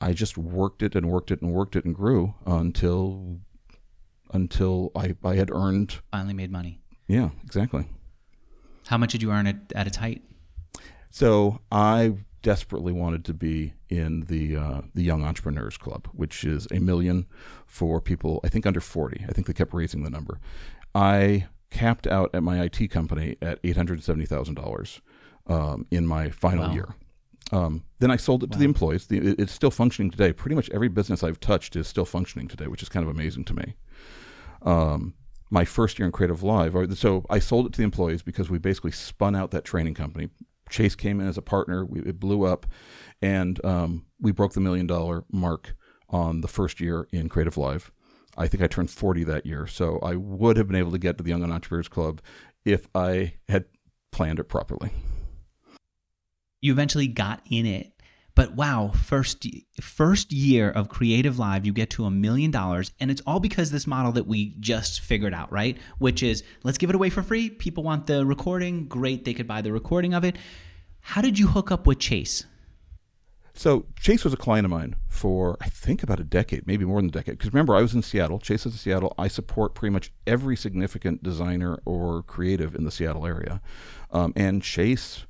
I 0.00 0.12
just 0.12 0.38
worked 0.38 0.82
it 0.82 0.94
and 0.94 1.10
worked 1.10 1.30
it 1.30 1.42
and 1.42 1.52
worked 1.52 1.74
it 1.76 1.84
and 1.84 1.94
grew 1.94 2.34
until 2.46 3.40
until 4.32 4.92
I, 4.94 5.16
I 5.24 5.36
had 5.36 5.50
earned 5.50 6.00
Finally 6.12 6.34
made 6.34 6.52
money. 6.52 6.80
yeah 7.06 7.30
exactly 7.44 7.86
How 8.88 8.98
much 8.98 9.12
did 9.12 9.22
you 9.22 9.30
earn 9.32 9.46
at, 9.46 9.56
at 9.74 9.86
its 9.86 9.96
height? 9.98 10.22
so 11.10 11.60
I 11.72 12.14
desperately 12.42 12.92
wanted 12.92 13.24
to 13.24 13.34
be 13.34 13.72
in 13.88 14.20
the 14.26 14.56
uh, 14.56 14.80
the 14.94 15.02
Young 15.02 15.24
Entrepreneurs 15.24 15.76
Club 15.78 16.06
which 16.12 16.44
is 16.44 16.66
a 16.70 16.78
million 16.80 17.26
for 17.66 18.00
people 18.00 18.40
I 18.44 18.48
think 18.48 18.66
under 18.66 18.80
40 18.80 19.24
I 19.28 19.32
think 19.32 19.46
they 19.46 19.52
kept 19.54 19.72
raising 19.72 20.02
the 20.04 20.10
number 20.10 20.38
I 20.94 21.46
capped 21.70 22.06
out 22.06 22.30
at 22.34 22.42
my 22.42 22.62
IT 22.62 22.90
company 22.90 23.36
at 23.42 23.62
$870,000 23.62 25.00
um, 25.46 25.86
in 25.90 26.06
my 26.06 26.30
final 26.30 26.68
Wow. 26.68 26.74
year 26.74 26.88
um, 27.52 27.84
then 27.98 28.10
I 28.10 28.16
sold 28.16 28.42
it 28.44 28.52
to 28.52 28.58
the 28.58 28.66
employees. 28.66 29.06
The, 29.06 29.18
it- 29.30 29.40
it's 29.40 29.52
still 29.52 29.70
functioning 29.70 30.10
today. 30.10 30.34
Pretty 30.34 30.54
much 30.54 30.68
every 30.68 30.88
business 30.88 31.22
I've 31.22 31.40
touched 31.40 31.76
is 31.76 31.88
still 31.88 32.04
functioning 32.04 32.46
today, 32.46 32.66
which 32.66 32.82
is 32.82 32.90
kind 32.90 33.02
of 33.02 33.08
amazing 33.10 33.44
to 33.46 33.54
me. 33.54 33.74
Um, 34.60 35.14
my 35.50 35.64
first 35.64 35.98
year 35.98 36.06
in 36.06 36.12
Creative 36.12 36.42
Live, 36.42 36.76
so 36.98 37.24
I 37.30 37.38
sold 37.38 37.66
it 37.66 37.72
to 37.72 37.78
the 37.78 37.84
employees 37.84 38.22
because 38.22 38.50
we 38.50 38.58
basically 38.58 38.92
spun 38.92 39.34
out 39.34 39.50
that 39.52 39.64
training 39.64 39.94
company. 39.94 40.28
Chase 40.68 40.94
came 40.94 41.20
in 41.20 41.26
as 41.26 41.38
a 41.38 41.42
partner. 41.42 41.84
We, 41.84 42.00
it 42.00 42.20
blew 42.20 42.44
up, 42.44 42.66
and 43.22 43.64
um, 43.64 44.06
we 44.20 44.32
broke 44.32 44.52
the 44.52 44.60
million 44.60 44.86
dollar 44.86 45.24
mark 45.32 45.74
on 46.10 46.40
the 46.40 46.48
first 46.48 46.80
year 46.80 47.08
in 47.12 47.28
Creative 47.28 47.56
Live. 47.56 47.90
I 48.36 48.46
think 48.46 48.62
I 48.62 48.66
turned 48.68 48.90
40 48.90 49.24
that 49.24 49.46
year, 49.46 49.66
so 49.66 49.98
I 50.00 50.14
would 50.14 50.56
have 50.56 50.68
been 50.68 50.76
able 50.76 50.92
to 50.92 50.98
get 50.98 51.18
to 51.18 51.24
the 51.24 51.30
Young 51.30 51.42
Entrepreneurs 51.50 51.88
Club 51.88 52.20
if 52.64 52.86
I 52.94 53.34
had 53.48 53.64
planned 54.12 54.38
it 54.38 54.44
properly. 54.44 54.90
You 56.60 56.72
eventually 56.72 57.08
got 57.08 57.40
in 57.50 57.66
it. 57.66 57.92
But 58.38 58.54
wow, 58.54 58.92
first 58.94 59.48
first 59.80 60.30
year 60.30 60.70
of 60.70 60.88
Creative 60.88 61.40
Live, 61.40 61.66
you 61.66 61.72
get 61.72 61.90
to 61.90 62.04
a 62.04 62.10
million 62.12 62.52
dollars, 62.52 62.92
and 63.00 63.10
it's 63.10 63.20
all 63.26 63.40
because 63.40 63.72
this 63.72 63.84
model 63.84 64.12
that 64.12 64.28
we 64.28 64.54
just 64.60 65.00
figured 65.00 65.34
out, 65.34 65.50
right? 65.50 65.76
Which 65.98 66.22
is 66.22 66.44
let's 66.62 66.78
give 66.78 66.88
it 66.88 66.94
away 66.94 67.10
for 67.10 67.24
free. 67.24 67.50
People 67.50 67.82
want 67.82 68.06
the 68.06 68.24
recording, 68.24 68.86
great, 68.86 69.24
they 69.24 69.34
could 69.34 69.48
buy 69.48 69.60
the 69.60 69.72
recording 69.72 70.14
of 70.14 70.22
it. 70.22 70.36
How 71.00 71.20
did 71.20 71.36
you 71.36 71.48
hook 71.48 71.72
up 71.72 71.84
with 71.84 71.98
Chase? 71.98 72.44
So 73.54 73.86
Chase 73.98 74.22
was 74.22 74.34
a 74.34 74.36
client 74.36 74.66
of 74.66 74.70
mine 74.70 74.94
for 75.08 75.56
I 75.60 75.68
think 75.68 76.04
about 76.04 76.20
a 76.20 76.24
decade, 76.24 76.64
maybe 76.64 76.84
more 76.84 77.00
than 77.00 77.08
a 77.08 77.10
decade. 77.10 77.38
Because 77.38 77.52
remember, 77.52 77.74
I 77.74 77.82
was 77.82 77.92
in 77.92 78.02
Seattle. 78.02 78.38
Chase 78.38 78.64
is 78.66 78.72
in 78.72 78.78
Seattle. 78.78 79.14
I 79.18 79.26
support 79.26 79.74
pretty 79.74 79.92
much 79.92 80.12
every 80.28 80.54
significant 80.54 81.24
designer 81.24 81.80
or 81.84 82.22
creative 82.22 82.76
in 82.76 82.84
the 82.84 82.92
Seattle 82.92 83.26
area, 83.26 83.60
um, 84.12 84.32
and 84.36 84.62
Chase. 84.62 85.24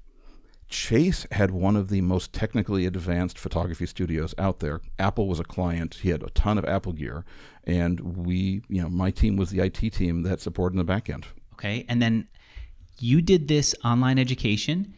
Chase 0.69 1.27
had 1.33 1.51
one 1.51 1.77
of 1.77 1.89
the 1.89 2.03
most 2.03 2.33
technically 2.33 2.85
advanced 2.85 3.39
photography 3.39 3.87
studios 3.87 4.35
out 4.37 4.61
there. 4.61 4.81
Apple 4.99 5.27
was 5.27 5.41
a 5.41 5.45
client. 5.45 5.97
He 6.03 6.11
had 6.11 6.23
a 6.23 6.31
ton 6.31 6.59
of 6.59 6.65
Apple 6.67 6.93
gear, 6.93 7.25
and 7.65 8.01
we, 8.27 8.63
you 8.69 8.83
know, 8.83 8.89
my 8.89 9.11
team 9.11 9.37
was 9.37 9.51
the 9.51 9.61
IT 9.61 9.79
team 9.93 10.23
that 10.25 10.41
supported 10.41 10.75
in 10.75 10.79
the 10.79 10.85
back 10.85 11.09
end. 11.09 11.27
Okay. 11.55 11.87
And 11.89 12.03
then 12.03 12.29
you 12.99 13.23
did 13.23 13.49
this 13.49 13.75
online 13.85 14.19
education. 14.19 14.95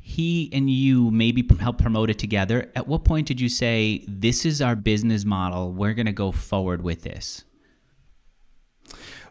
He 0.00 0.50
and 0.52 0.70
you 0.70 1.10
maybe 1.10 1.46
helped 1.60 1.80
promote 1.80 2.10
it 2.10 2.18
together. 2.18 2.72
At 2.74 2.88
what 2.88 3.04
point 3.04 3.26
did 3.26 3.40
you 3.40 3.48
say, 3.48 4.04
this 4.08 4.44
is 4.44 4.62
our 4.62 4.74
business 4.74 5.24
model? 5.24 5.72
We're 5.72 5.94
going 5.94 6.06
to 6.06 6.12
go 6.12 6.32
forward 6.32 6.82
with 6.82 7.02
this? 7.02 7.44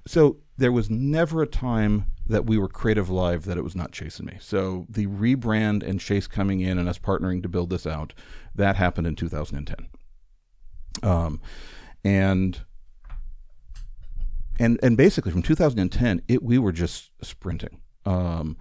So 0.06 0.38
there 0.56 0.72
was 0.72 0.90
never 0.90 1.42
a 1.42 1.48
time 1.48 2.06
that 2.28 2.46
we 2.46 2.58
were 2.58 2.68
creative 2.68 3.10
live 3.10 3.46
that 3.46 3.58
it 3.58 3.64
was 3.64 3.76
not 3.76 3.92
Chase 3.92 4.20
and 4.20 4.28
me. 4.28 4.38
So 4.40 4.86
the 4.90 5.08
rebrand 5.08 5.84
and 5.84 6.00
Chase 6.00 6.28
coming 6.28 6.60
in 6.60 6.78
and 6.78 6.90
us 6.90 7.00
partnering 7.00 7.42
to 7.44 7.50
build 7.50 7.70
this 7.70 7.88
out, 7.88 8.14
that 8.56 8.76
happened 8.76 9.08
in 9.08 9.16
2010. 9.16 9.88
Um, 11.04 11.42
and 12.04 12.62
and 14.60 14.80
and 14.82 14.98
basically 14.98 15.32
from 15.32 15.44
2010, 15.44 16.22
it 16.28 16.44
we 16.44 16.58
were 16.58 16.72
just 16.72 17.12
sprinting. 17.22 17.82
Um, 18.06 18.58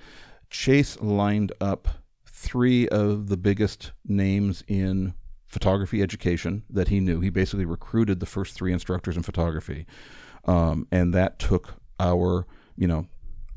Chase 0.50 1.00
lined 1.00 1.52
up 1.61 1.88
three 2.26 2.88
of 2.88 3.28
the 3.28 3.37
biggest 3.37 3.92
names 4.04 4.62
in 4.68 5.14
photography 5.46 6.02
education 6.02 6.64
that 6.68 6.88
he 6.88 7.00
knew. 7.00 7.20
He 7.20 7.30
basically 7.30 7.64
recruited 7.64 8.20
the 8.20 8.26
first 8.26 8.54
three 8.54 8.73
instructors 8.73 9.16
in 9.16 9.23
photography, 9.23 9.87
um, 10.44 10.87
and 10.92 11.14
that 11.14 11.38
took 11.38 11.75
our 11.99 12.46
you 12.76 12.87
know 12.87 13.06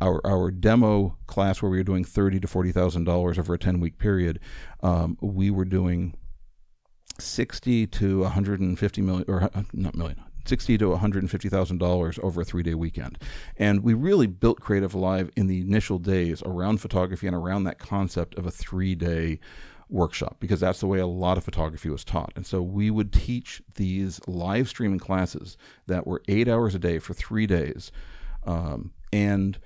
our 0.01 0.25
our 0.25 0.51
demo 0.51 1.17
class 1.27 1.61
where 1.61 1.69
we 1.69 1.77
were 1.77 1.83
doing 1.83 2.03
thirty 2.03 2.39
to 2.39 2.47
forty 2.47 2.71
thousand 2.71 3.03
dollars 3.03 3.37
over 3.37 3.53
a 3.53 3.57
ten 3.57 3.79
week 3.79 3.97
period. 3.97 4.39
Um, 4.81 5.17
we 5.21 5.49
were 5.51 5.65
doing 5.65 6.15
sixty 7.19 7.85
to 7.87 8.21
one 8.21 8.31
hundred 8.31 8.59
and 8.59 8.77
fifty 8.77 9.01
million, 9.01 9.25
or 9.27 9.43
uh, 9.43 9.63
not 9.73 9.95
million, 9.95 10.21
sixty 10.45 10.77
to 10.77 10.89
one 10.89 10.99
hundred 10.99 11.23
and 11.23 11.31
fifty 11.31 11.49
thousand 11.49 11.79
dollars 11.79 12.19
over 12.23 12.41
a 12.41 12.45
three 12.45 12.63
day 12.63 12.75
weekend. 12.75 13.17
And 13.57 13.83
we 13.83 13.93
really 13.93 14.27
built 14.27 14.59
Creative 14.59 14.95
Live 14.95 15.29
in 15.35 15.47
the 15.47 15.61
initial 15.61 15.99
days 15.99 16.41
around 16.43 16.79
photography 16.79 17.27
and 17.27 17.35
around 17.35 17.65
that 17.65 17.79
concept 17.79 18.35
of 18.37 18.45
a 18.45 18.51
three 18.51 18.95
day 18.95 19.39
workshop 19.89 20.37
because 20.39 20.59
that's 20.59 20.79
the 20.79 20.87
way 20.87 20.99
a 20.99 21.07
lot 21.07 21.37
of 21.37 21.43
photography 21.43 21.89
was 21.89 22.03
taught. 22.03 22.31
And 22.35 22.45
so 22.45 22.61
we 22.61 22.91
would 22.91 23.11
teach 23.11 23.61
these 23.75 24.21
live 24.27 24.69
streaming 24.69 24.99
classes 24.99 25.57
that 25.87 26.05
were 26.05 26.21
eight 26.27 26.47
hours 26.47 26.75
a 26.75 26.79
day 26.79 26.99
for 26.99 27.13
three 27.13 27.47
days. 27.47 27.91
Um, 28.45 28.91
and 29.11 29.57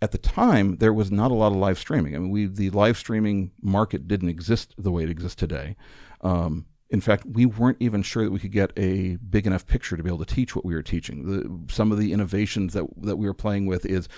at 0.00 0.12
the 0.12 0.18
time, 0.18 0.76
there 0.76 0.92
was 0.92 1.10
not 1.10 1.30
a 1.30 1.34
lot 1.34 1.52
of 1.52 1.58
live 1.58 1.78
streaming. 1.78 2.14
I 2.14 2.18
mean, 2.18 2.30
we 2.30 2.46
the 2.46 2.70
live 2.70 2.96
streaming 2.96 3.52
market 3.60 4.06
didn't 4.06 4.28
exist 4.28 4.74
the 4.78 4.92
way 4.92 5.02
it 5.02 5.10
exists 5.10 5.36
today. 5.36 5.76
Um, 6.20 6.66
in 6.90 7.00
fact, 7.00 7.26
we 7.26 7.44
weren't 7.44 7.76
even 7.80 8.02
sure 8.02 8.24
that 8.24 8.30
we 8.30 8.38
could 8.38 8.52
get 8.52 8.72
a 8.76 9.16
big 9.16 9.46
enough 9.46 9.66
picture 9.66 9.96
to 9.96 10.02
be 10.02 10.08
able 10.08 10.24
to 10.24 10.34
teach 10.34 10.56
what 10.56 10.64
we 10.64 10.74
were 10.74 10.82
teaching. 10.82 11.26
The, 11.26 11.72
some 11.74 11.92
of 11.92 11.98
the 11.98 12.12
innovations 12.12 12.72
that 12.74 12.86
that 13.02 13.16
we 13.16 13.26
were 13.26 13.34
playing 13.34 13.66
with 13.66 13.84
is 13.84 14.08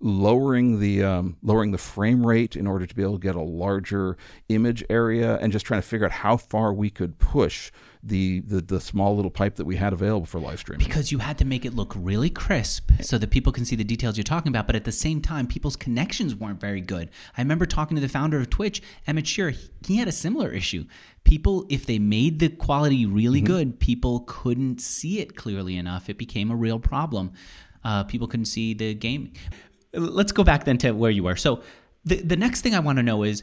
lowering 0.00 0.80
the 0.80 1.02
um, 1.02 1.36
lowering 1.42 1.70
the 1.70 1.78
frame 1.78 2.26
rate 2.26 2.56
in 2.56 2.66
order 2.66 2.86
to 2.86 2.94
be 2.94 3.02
able 3.02 3.18
to 3.18 3.22
get 3.22 3.34
a 3.34 3.40
larger 3.40 4.16
image 4.48 4.84
area, 4.90 5.36
and 5.36 5.52
just 5.52 5.66
trying 5.66 5.80
to 5.80 5.86
figure 5.86 6.06
out 6.06 6.12
how 6.12 6.36
far 6.36 6.72
we 6.72 6.90
could 6.90 7.18
push 7.18 7.70
the, 8.02 8.40
the 8.40 8.60
the 8.60 8.80
small 8.80 9.16
little 9.16 9.30
pipe 9.30 9.56
that 9.56 9.64
we 9.64 9.76
had 9.76 9.92
available 9.92 10.26
for 10.26 10.38
live 10.40 10.58
streaming. 10.58 10.86
Because 10.86 11.10
you 11.10 11.18
had 11.18 11.38
to 11.38 11.44
make 11.44 11.64
it 11.64 11.74
look 11.74 11.92
really 11.96 12.30
crisp 12.30 12.90
so 13.02 13.18
that 13.18 13.30
people 13.30 13.52
can 13.52 13.64
see 13.64 13.76
the 13.76 13.84
details 13.84 14.16
you're 14.16 14.24
talking 14.24 14.50
about, 14.50 14.66
but 14.66 14.76
at 14.76 14.84
the 14.84 14.92
same 14.92 15.20
time, 15.20 15.46
people's 15.46 15.76
connections 15.76 16.34
weren't 16.34 16.60
very 16.60 16.80
good. 16.80 17.10
I 17.36 17.40
remember 17.40 17.66
talking 17.66 17.96
to 17.96 18.00
the 18.00 18.08
founder 18.08 18.38
of 18.38 18.50
Twitch, 18.50 18.82
Emmett 19.06 19.26
Shear. 19.26 19.54
He 19.86 19.96
had 19.96 20.08
a 20.08 20.12
similar 20.12 20.50
issue. 20.50 20.84
People, 21.24 21.66
if 21.68 21.86
they 21.86 21.98
made 21.98 22.38
the 22.38 22.48
quality 22.48 23.04
really 23.04 23.40
mm-hmm. 23.40 23.46
good, 23.46 23.80
people 23.80 24.24
couldn't 24.26 24.80
see 24.80 25.20
it 25.20 25.36
clearly 25.36 25.76
enough. 25.76 26.08
It 26.08 26.18
became 26.18 26.50
a 26.50 26.56
real 26.56 26.78
problem. 26.78 27.32
Uh, 27.84 28.04
people 28.04 28.26
couldn't 28.26 28.46
see 28.46 28.74
the 28.74 28.94
game 28.94 29.32
let's 29.92 30.32
go 30.32 30.44
back 30.44 30.64
then 30.64 30.78
to 30.78 30.92
where 30.92 31.10
you 31.10 31.22
were. 31.22 31.36
So 31.36 31.62
the 32.04 32.16
the 32.16 32.36
next 32.36 32.62
thing 32.62 32.74
I 32.74 32.80
want 32.80 32.98
to 32.98 33.02
know 33.02 33.22
is 33.22 33.42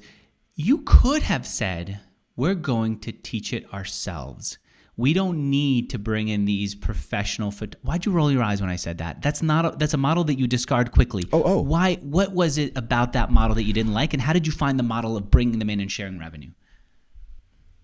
you 0.55 0.79
could 0.79 1.23
have 1.23 1.45
said 1.45 1.99
we're 2.35 2.55
going 2.55 2.99
to 2.99 3.11
teach 3.11 3.53
it 3.53 3.71
ourselves. 3.73 4.57
We 4.97 5.13
don't 5.13 5.49
need 5.49 5.89
to 5.89 5.99
bring 5.99 6.29
in 6.29 6.45
these 6.45 6.73
professional. 6.73 7.51
Phot- 7.51 7.75
Why'd 7.81 8.05
you 8.05 8.13
roll 8.13 8.31
your 8.31 8.43
eyes 8.43 8.61
when 8.61 8.69
I 8.69 8.77
said 8.77 8.97
that? 8.99 9.21
That's 9.21 9.41
not. 9.41 9.65
A, 9.65 9.77
that's 9.77 9.93
a 9.93 9.97
model 9.97 10.23
that 10.25 10.39
you 10.39 10.47
discard 10.47 10.93
quickly. 10.93 11.25
Oh, 11.33 11.43
oh. 11.43 11.61
Why? 11.61 11.95
What 11.95 12.31
was 12.31 12.57
it 12.57 12.71
about 12.77 13.11
that 13.13 13.29
model 13.29 13.55
that 13.55 13.63
you 13.63 13.73
didn't 13.73 13.93
like, 13.93 14.13
and 14.13 14.21
how 14.21 14.31
did 14.31 14.47
you 14.47 14.53
find 14.53 14.79
the 14.79 14.83
model 14.83 15.17
of 15.17 15.29
bringing 15.29 15.59
them 15.59 15.69
in 15.69 15.81
and 15.81 15.91
sharing 15.91 16.17
revenue? 16.17 16.51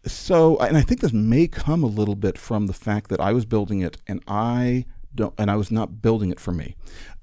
So, 0.05 0.57
and 0.59 0.77
I 0.77 0.81
think 0.81 1.01
this 1.01 1.13
may 1.13 1.47
come 1.47 1.83
a 1.83 1.87
little 1.87 2.15
bit 2.15 2.37
from 2.37 2.67
the 2.67 2.73
fact 2.73 3.09
that 3.09 3.19
I 3.19 3.33
was 3.33 3.45
building 3.45 3.81
it, 3.81 3.97
and 4.07 4.23
I 4.25 4.85
don't, 5.13 5.33
and 5.37 5.51
I 5.51 5.57
was 5.57 5.69
not 5.69 6.01
building 6.01 6.31
it 6.31 6.39
for 6.39 6.53
me. 6.53 6.75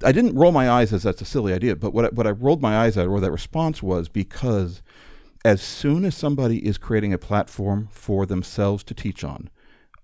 I 0.04 0.12
didn't 0.12 0.36
roll 0.36 0.52
my 0.52 0.70
eyes 0.70 0.92
as 0.92 1.02
that's 1.02 1.22
a 1.22 1.24
silly 1.24 1.54
idea, 1.54 1.74
but 1.76 1.92
what 1.94 2.04
I, 2.04 2.08
what 2.08 2.26
I 2.26 2.30
rolled 2.30 2.60
my 2.60 2.76
eyes 2.76 2.96
at, 2.98 3.06
or 3.08 3.20
that 3.20 3.32
response 3.32 3.82
was 3.82 4.08
because 4.08 4.82
as 5.44 5.62
soon 5.62 6.04
as 6.04 6.16
somebody 6.16 6.66
is 6.66 6.78
creating 6.78 7.12
a 7.12 7.18
platform 7.18 7.88
for 7.92 8.26
themselves 8.26 8.82
to 8.84 8.94
teach 8.94 9.22
on, 9.22 9.50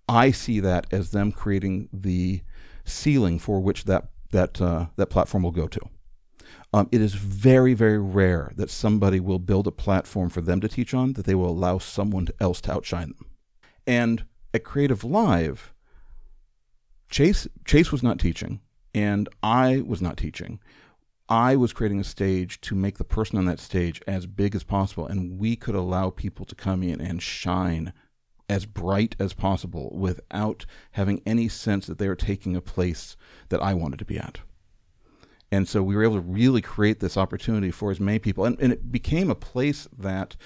I 0.08 0.30
see 0.30 0.60
that 0.60 0.86
as 0.92 1.10
them 1.10 1.32
creating 1.32 1.88
the 1.92 2.42
ceiling 2.84 3.38
for 3.38 3.60
which 3.60 3.84
that 3.84 4.08
that 4.30 4.60
uh, 4.60 4.86
that 4.96 5.10
platform 5.10 5.42
will 5.42 5.50
go 5.50 5.68
to. 5.68 5.80
Um, 6.72 6.88
it 6.90 7.00
is 7.00 7.14
very, 7.14 7.72
very 7.72 8.00
rare 8.00 8.52
that 8.56 8.68
somebody 8.68 9.20
will 9.20 9.38
build 9.38 9.68
a 9.68 9.72
platform 9.72 10.28
for 10.28 10.40
them 10.40 10.60
to 10.60 10.68
teach 10.68 10.92
on 10.92 11.12
that 11.12 11.24
they 11.24 11.34
will 11.36 11.50
allow 11.50 11.78
someone 11.78 12.26
else 12.40 12.60
to 12.62 12.72
outshine 12.72 13.14
them. 13.16 13.30
And 13.86 14.24
at 14.52 14.64
Creative 14.64 15.04
Live, 15.04 15.72
Chase 17.08 17.46
Chase 17.64 17.92
was 17.92 18.02
not 18.02 18.18
teaching, 18.18 18.60
and 18.92 19.28
I 19.42 19.82
was 19.86 20.02
not 20.02 20.16
teaching. 20.16 20.58
I 21.28 21.56
was 21.56 21.72
creating 21.72 22.00
a 22.00 22.04
stage 22.04 22.60
to 22.62 22.74
make 22.74 22.98
the 22.98 23.04
person 23.04 23.38
on 23.38 23.46
that 23.46 23.58
stage 23.58 24.02
as 24.06 24.26
big 24.26 24.54
as 24.54 24.62
possible, 24.62 25.06
and 25.06 25.38
we 25.38 25.56
could 25.56 25.74
allow 25.74 26.10
people 26.10 26.44
to 26.44 26.54
come 26.54 26.82
in 26.82 27.00
and 27.00 27.22
shine 27.22 27.92
as 28.48 28.66
bright 28.66 29.16
as 29.18 29.32
possible 29.32 29.90
without 29.96 30.66
having 30.92 31.22
any 31.24 31.48
sense 31.48 31.86
that 31.86 31.96
they 31.96 32.08
were 32.08 32.14
taking 32.14 32.54
a 32.54 32.60
place 32.60 33.16
that 33.48 33.62
I 33.62 33.72
wanted 33.72 33.98
to 34.00 34.04
be 34.04 34.18
at. 34.18 34.40
And 35.50 35.66
so 35.66 35.82
we 35.82 35.94
were 35.94 36.02
able 36.02 36.16
to 36.16 36.20
really 36.20 36.60
create 36.60 37.00
this 37.00 37.16
opportunity 37.16 37.70
for 37.70 37.90
as 37.90 38.00
many 38.00 38.18
people, 38.18 38.44
and, 38.44 38.60
and 38.60 38.72
it 38.72 38.92
became 38.92 39.30
a 39.30 39.34
place 39.34 39.88
that 39.96 40.36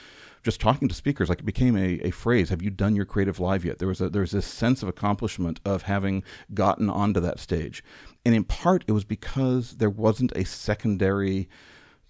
just 0.44 0.60
talking 0.60 0.86
to 0.88 0.94
speakers, 0.94 1.28
like 1.28 1.40
it 1.40 1.46
became 1.46 1.76
a, 1.76 2.00
a 2.06 2.10
phrase. 2.10 2.50
Have 2.50 2.62
you 2.62 2.70
done 2.70 2.94
your 2.94 3.04
creative 3.04 3.40
live 3.40 3.64
yet? 3.64 3.78
There 3.78 3.88
was 3.88 4.00
a 4.00 4.08
there 4.08 4.20
was 4.20 4.30
this 4.30 4.46
sense 4.46 4.82
of 4.82 4.88
accomplishment 4.88 5.60
of 5.64 5.82
having 5.82 6.22
gotten 6.54 6.88
onto 6.88 7.20
that 7.20 7.40
stage, 7.40 7.82
and 8.28 8.36
in 8.36 8.44
part 8.44 8.84
it 8.86 8.92
was 8.92 9.04
because 9.04 9.76
there 9.76 9.90
wasn't 9.90 10.32
a 10.36 10.44
secondary 10.44 11.48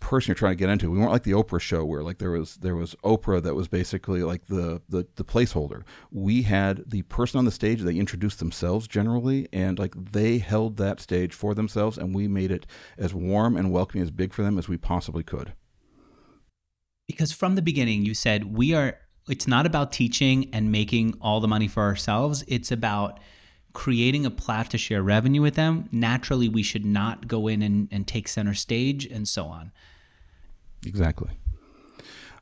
person 0.00 0.30
you're 0.30 0.37
trying 0.37 0.52
to 0.52 0.56
get 0.56 0.68
into. 0.68 0.90
We 0.90 0.98
weren't 0.98 1.10
like 1.12 1.25
the 1.25 1.32
Oprah 1.32 1.60
show 1.60 1.84
where 1.84 2.02
like 2.02 2.18
there 2.18 2.30
was 2.30 2.56
there 2.56 2.76
was 2.76 2.94
Oprah 3.04 3.42
that 3.42 3.54
was 3.54 3.68
basically 3.68 4.22
like 4.22 4.46
the 4.46 4.82
the, 4.88 5.06
the 5.14 5.25
placeholder. 5.25 5.82
We 6.10 6.42
had 6.42 6.90
the 6.90 7.02
person 7.02 7.38
on 7.38 7.44
the 7.44 7.52
stage. 7.52 7.82
They 7.82 7.96
introduced 7.96 8.40
themselves 8.40 8.88
generally, 8.88 9.48
and 9.52 9.78
like 9.78 9.94
they 9.96 10.38
held 10.38 10.76
that 10.78 11.00
stage 11.00 11.34
for 11.34 11.54
themselves, 11.54 11.96
and 11.96 12.14
we 12.14 12.26
made 12.26 12.50
it 12.50 12.66
as 12.96 13.14
warm 13.14 13.57
and 13.57 13.70
welcoming 13.70 14.02
as 14.02 14.11
big 14.11 14.33
for 14.33 14.42
them 14.42 14.59
as 14.59 14.68
we 14.68 14.76
possibly 14.76 15.22
could 15.22 15.52
because 17.09 17.33
from 17.33 17.57
the 17.57 17.62
beginning 17.62 18.04
you 18.04 18.14
said 18.14 18.54
we 18.54 18.74
are 18.74 18.98
it's 19.28 19.48
not 19.48 19.66
about 19.66 19.90
teaching 19.90 20.48
and 20.52 20.70
making 20.70 21.14
all 21.20 21.40
the 21.40 21.48
money 21.48 21.66
for 21.66 21.83
ourselves 21.83 22.44
it's 22.46 22.70
about 22.70 23.18
creating 23.72 24.26
a 24.26 24.31
plat 24.31 24.70
to 24.70 24.78
share 24.78 25.02
revenue 25.02 25.42
with 25.42 25.54
them 25.54 25.88
naturally 25.92 26.48
we 26.48 26.62
should 26.62 26.85
not 26.85 27.28
go 27.28 27.46
in 27.48 27.62
and, 27.62 27.88
and 27.90 28.07
take 28.07 28.28
center 28.28 28.54
stage 28.54 29.07
and 29.07 29.28
so 29.28 29.46
on 29.46 29.72
exactly 30.87 31.31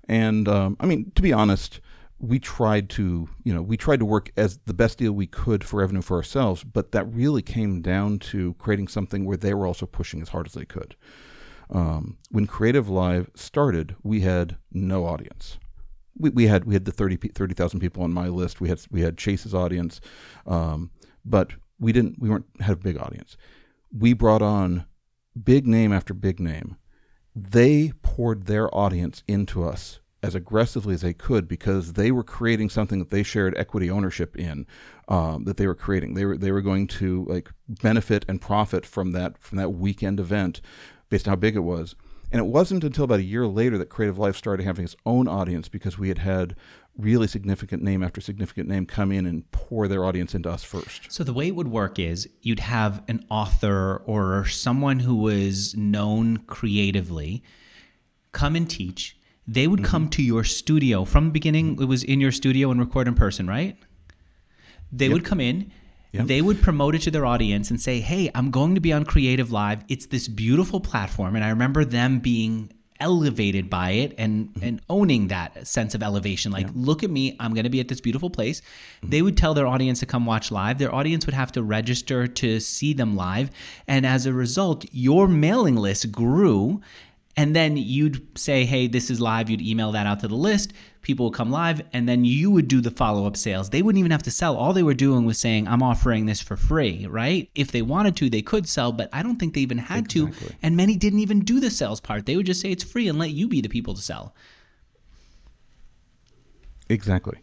and 0.08 0.48
um, 0.48 0.76
i 0.80 0.86
mean 0.86 1.10
to 1.14 1.22
be 1.22 1.32
honest 1.32 1.80
we 2.18 2.38
tried 2.38 2.88
to 2.88 3.28
you 3.44 3.52
know 3.52 3.60
we 3.60 3.76
tried 3.76 3.98
to 3.98 4.04
work 4.06 4.30
as 4.36 4.58
the 4.66 4.74
best 4.74 4.98
deal 4.98 5.12
we 5.12 5.26
could 5.26 5.62
for 5.62 5.78
revenue 5.78 6.00
for 6.00 6.16
ourselves 6.16 6.64
but 6.64 6.92
that 6.92 7.04
really 7.12 7.42
came 7.42 7.82
down 7.82 8.18
to 8.18 8.54
creating 8.54 8.88
something 8.88 9.24
where 9.24 9.36
they 9.36 9.52
were 9.52 9.66
also 9.66 9.84
pushing 9.84 10.22
as 10.22 10.30
hard 10.30 10.46
as 10.46 10.54
they 10.54 10.64
could 10.64 10.96
um, 11.70 12.18
when 12.30 12.46
Creative 12.46 12.88
Live 12.88 13.30
started, 13.34 13.96
we 14.02 14.20
had 14.20 14.56
no 14.72 15.04
audience. 15.04 15.58
We, 16.18 16.30
we 16.30 16.46
had 16.46 16.64
we 16.64 16.74
had 16.74 16.84
the 16.84 16.92
30,000 16.92 17.32
30, 17.34 17.78
people 17.78 18.02
on 18.02 18.12
my 18.12 18.28
list. 18.28 18.60
We 18.60 18.68
had 18.68 18.80
we 18.90 19.02
had 19.02 19.18
Chase's 19.18 19.54
audience, 19.54 20.00
um, 20.46 20.90
but 21.26 21.52
we 21.78 21.92
didn't 21.92 22.16
we 22.18 22.30
weren't 22.30 22.46
had 22.60 22.74
a 22.74 22.76
big 22.76 22.96
audience. 22.96 23.36
We 23.92 24.12
brought 24.12 24.42
on 24.42 24.86
big 25.42 25.66
name 25.66 25.92
after 25.92 26.14
big 26.14 26.40
name. 26.40 26.76
They 27.34 27.92
poured 28.02 28.46
their 28.46 28.74
audience 28.74 29.22
into 29.28 29.64
us 29.64 30.00
as 30.22 30.34
aggressively 30.34 30.94
as 30.94 31.02
they 31.02 31.12
could 31.12 31.46
because 31.46 31.92
they 31.92 32.10
were 32.10 32.24
creating 32.24 32.70
something 32.70 32.98
that 32.98 33.10
they 33.10 33.22
shared 33.22 33.56
equity 33.56 33.90
ownership 33.90 34.36
in 34.36 34.66
um, 35.08 35.44
that 35.44 35.56
they 35.56 35.66
were 35.66 35.74
creating 35.74 36.14
they 36.14 36.24
were 36.24 36.36
they 36.36 36.50
were 36.50 36.62
going 36.62 36.86
to 36.86 37.24
like 37.28 37.50
benefit 37.68 38.24
and 38.26 38.40
profit 38.40 38.86
from 38.86 39.12
that 39.12 39.38
from 39.38 39.58
that 39.58 39.70
weekend 39.70 40.18
event 40.18 40.60
based 41.08 41.28
on 41.28 41.32
how 41.32 41.36
big 41.36 41.56
it 41.56 41.60
was. 41.60 41.94
And 42.32 42.40
it 42.40 42.46
wasn't 42.46 42.82
until 42.82 43.04
about 43.04 43.20
a 43.20 43.24
year 43.24 43.46
later 43.46 43.78
that 43.78 43.88
Creative 43.88 44.18
Live 44.18 44.36
started 44.36 44.64
having 44.64 44.84
its 44.84 44.96
own 45.06 45.28
audience 45.28 45.68
because 45.68 45.96
we 45.96 46.08
had 46.08 46.18
had 46.18 46.56
really 46.98 47.26
significant 47.26 47.82
name 47.82 48.02
after 48.02 48.20
significant 48.20 48.68
name 48.68 48.87
come 48.87 49.12
in 49.12 49.26
and 49.26 49.50
pour 49.50 49.88
their 49.88 50.04
audience 50.04 50.35
into 50.35 50.50
us 50.50 50.64
first. 50.64 51.11
So 51.12 51.24
the 51.24 51.32
way 51.32 51.48
it 51.48 51.54
would 51.54 51.68
work 51.68 51.98
is 51.98 52.28
you'd 52.42 52.61
have 52.61 53.02
an 53.09 53.24
author 53.30 54.02
or 54.06 54.46
someone 54.46 55.00
who 55.00 55.16
was 55.16 55.74
known 55.76 56.38
creatively 56.38 57.42
come 58.32 58.56
and 58.56 58.68
teach. 58.68 59.16
They 59.46 59.66
would 59.66 59.80
mm-hmm. 59.80 59.90
come 59.90 60.09
to 60.11 60.22
your 60.22 60.44
studio 60.44 61.04
from 61.04 61.26
the 61.26 61.30
beginning. 61.30 61.80
It 61.80 61.87
was 61.87 62.02
in 62.02 62.20
your 62.20 62.32
studio 62.32 62.70
and 62.70 62.80
record 62.80 63.09
in 63.09 63.14
person, 63.14 63.46
right? 63.46 63.76
They 64.90 65.06
yep. 65.06 65.12
would 65.12 65.24
come 65.24 65.40
in 65.40 65.70
Yep. 66.16 66.26
They 66.26 66.40
would 66.40 66.62
promote 66.62 66.94
it 66.94 67.02
to 67.02 67.11
their 67.11 67.26
audience 67.26 67.70
and 67.70 67.80
say, 67.80 68.00
"Hey, 68.00 68.30
I'm 68.35 68.50
going 68.50 68.74
to 68.74 68.80
be 68.80 68.92
on 68.92 69.04
Creative 69.04 69.52
Live. 69.52 69.85
It's 69.88 70.06
this 70.06 70.28
beautiful 70.28 70.80
platform." 70.80 71.35
And 71.35 71.44
I 71.44 71.50
remember 71.50 71.85
them 71.85 72.20
being 72.20 72.72
elevated 73.00 73.68
by 73.68 73.90
it 73.90 74.14
and 74.18 74.48
mm-hmm. 74.48 74.64
and 74.64 74.80
owning 74.88 75.28
that 75.28 75.66
sense 75.66 75.94
of 75.94 76.02
elevation 76.02 76.52
like 76.52 76.66
yeah. 76.66 76.72
look 76.74 77.02
at 77.02 77.11
me 77.11 77.37
i'm 77.40 77.54
going 77.54 77.64
to 77.64 77.70
be 77.70 77.80
at 77.80 77.88
this 77.88 78.00
beautiful 78.00 78.30
place 78.30 78.61
mm-hmm. 78.61 79.11
they 79.11 79.22
would 79.22 79.37
tell 79.37 79.54
their 79.54 79.66
audience 79.66 80.00
to 80.00 80.06
come 80.06 80.26
watch 80.26 80.50
live 80.50 80.78
their 80.78 80.94
audience 80.94 81.26
would 81.26 81.35
have 81.35 81.52
to 81.52 81.62
register 81.62 82.26
to 82.26 82.61
see 82.61 82.92
them 82.92 83.16
live 83.16 83.50
and 83.87 84.06
as 84.06 84.26
a 84.26 84.32
result 84.32 84.85
your 84.92 85.28
mailing 85.28 85.76
list 85.76 86.11
grew 86.11 86.80
and 87.37 87.54
then 87.54 87.76
you'd 87.76 88.26
say, 88.38 88.64
hey, 88.64 88.87
this 88.87 89.11
is 89.11 89.20
live. 89.20 89.50
You'd 89.50 89.61
email 89.61 89.92
that 89.92 90.06
out 90.06 90.20
to 90.20 90.28
the 90.28 90.35
list. 90.35 90.72
People 91.06 91.26
would 91.26 91.34
come 91.34 91.52
live, 91.52 91.82
and 91.92 92.08
then 92.08 92.24
you 92.24 92.50
would 92.50 92.66
do 92.66 92.80
the 92.80 92.90
follow 92.90 93.28
up 93.28 93.36
sales. 93.36 93.70
They 93.70 93.80
wouldn't 93.80 94.00
even 94.00 94.10
have 94.10 94.24
to 94.24 94.30
sell. 94.32 94.56
All 94.56 94.72
they 94.72 94.82
were 94.82 94.92
doing 94.92 95.24
was 95.24 95.38
saying, 95.38 95.68
I'm 95.68 95.80
offering 95.80 96.26
this 96.26 96.40
for 96.40 96.56
free, 96.56 97.06
right? 97.06 97.48
If 97.54 97.70
they 97.70 97.80
wanted 97.80 98.16
to, 98.16 98.28
they 98.28 98.42
could 98.42 98.68
sell, 98.68 98.90
but 98.90 99.08
I 99.12 99.22
don't 99.22 99.36
think 99.36 99.54
they 99.54 99.60
even 99.60 99.78
had 99.78 100.06
exactly. 100.06 100.48
to. 100.48 100.54
And 100.60 100.76
many 100.76 100.96
didn't 100.96 101.20
even 101.20 101.44
do 101.44 101.60
the 101.60 101.70
sales 101.70 102.00
part. 102.00 102.26
They 102.26 102.34
would 102.34 102.46
just 102.46 102.60
say 102.60 102.72
it's 102.72 102.82
free 102.82 103.06
and 103.06 103.20
let 103.20 103.30
you 103.30 103.46
be 103.46 103.60
the 103.60 103.68
people 103.68 103.94
to 103.94 104.02
sell. 104.02 104.34
Exactly. 106.88 107.38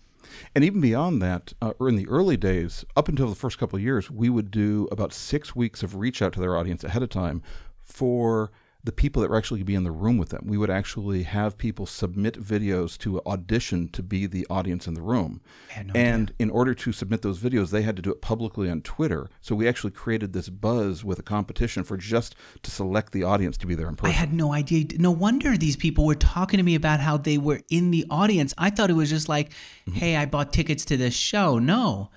And 0.53 0.65
even 0.65 0.81
beyond 0.81 1.21
that, 1.21 1.53
uh, 1.61 1.71
or 1.79 1.87
in 1.87 1.95
the 1.95 2.09
early 2.09 2.35
days, 2.35 2.83
up 2.97 3.07
until 3.07 3.29
the 3.29 3.33
first 3.33 3.57
couple 3.57 3.77
of 3.77 3.83
years, 3.83 4.11
we 4.11 4.29
would 4.29 4.51
do 4.51 4.89
about 4.91 5.13
six 5.13 5.55
weeks 5.55 5.83
of 5.83 5.95
reach 5.95 6.21
out 6.21 6.33
to 6.33 6.41
their 6.41 6.57
audience 6.57 6.83
ahead 6.83 7.01
of 7.01 7.09
time 7.09 7.41
for 7.81 8.51
the 8.83 8.91
people 8.91 9.21
that 9.21 9.31
were 9.31 9.37
actually 9.37 9.63
be 9.63 9.75
in 9.75 9.83
the 9.83 9.91
room 9.91 10.17
with 10.17 10.29
them. 10.29 10.43
We 10.45 10.57
would 10.57 10.69
actually 10.69 11.23
have 11.23 11.57
people 11.57 11.85
submit 11.85 12.33
videos 12.33 12.97
to 12.99 13.21
audition 13.25 13.87
to 13.89 14.03
be 14.03 14.25
the 14.25 14.45
audience 14.49 14.87
in 14.87 14.93
the 14.93 15.01
room. 15.01 15.39
No 15.85 15.93
and 15.95 16.29
idea. 16.29 16.35
in 16.39 16.49
order 16.49 16.73
to 16.73 16.91
submit 16.91 17.21
those 17.21 17.39
videos, 17.39 17.69
they 17.69 17.83
had 17.83 17.95
to 17.95 18.01
do 18.01 18.11
it 18.11 18.21
publicly 18.21 18.69
on 18.69 18.81
Twitter. 18.81 19.29
So 19.39 19.55
we 19.55 19.69
actually 19.69 19.91
created 19.91 20.33
this 20.33 20.49
buzz 20.49 21.05
with 21.05 21.17
a 21.17 21.23
competition 21.23 21.85
for 21.85 21.95
just 21.95 22.35
to 22.61 22.69
select 22.69 23.13
the 23.13 23.23
audience 23.23 23.57
to 23.59 23.67
be 23.67 23.73
there 23.73 23.87
in 23.87 23.95
person. 23.95 24.13
I 24.13 24.17
had 24.17 24.33
no 24.33 24.51
idea. 24.51 24.85
No 24.97 25.11
wonder 25.11 25.55
these 25.55 25.77
people 25.77 26.05
were 26.05 26.15
talking 26.15 26.57
to 26.57 26.63
me 26.63 26.75
about 26.75 26.99
how 26.99 27.15
they 27.15 27.37
were 27.37 27.61
in 27.69 27.91
the 27.91 28.05
audience. 28.09 28.53
I 28.57 28.69
thought 28.69 28.89
it 28.89 28.93
was 28.93 29.09
just 29.09 29.29
like, 29.29 29.51
mm-hmm. 29.87 29.93
hey, 29.93 30.17
I 30.17 30.25
bought 30.25 30.51
tickets 30.51 30.83
to 30.85 30.97
this 30.97 31.13
show. 31.13 31.57
No. 31.57 32.09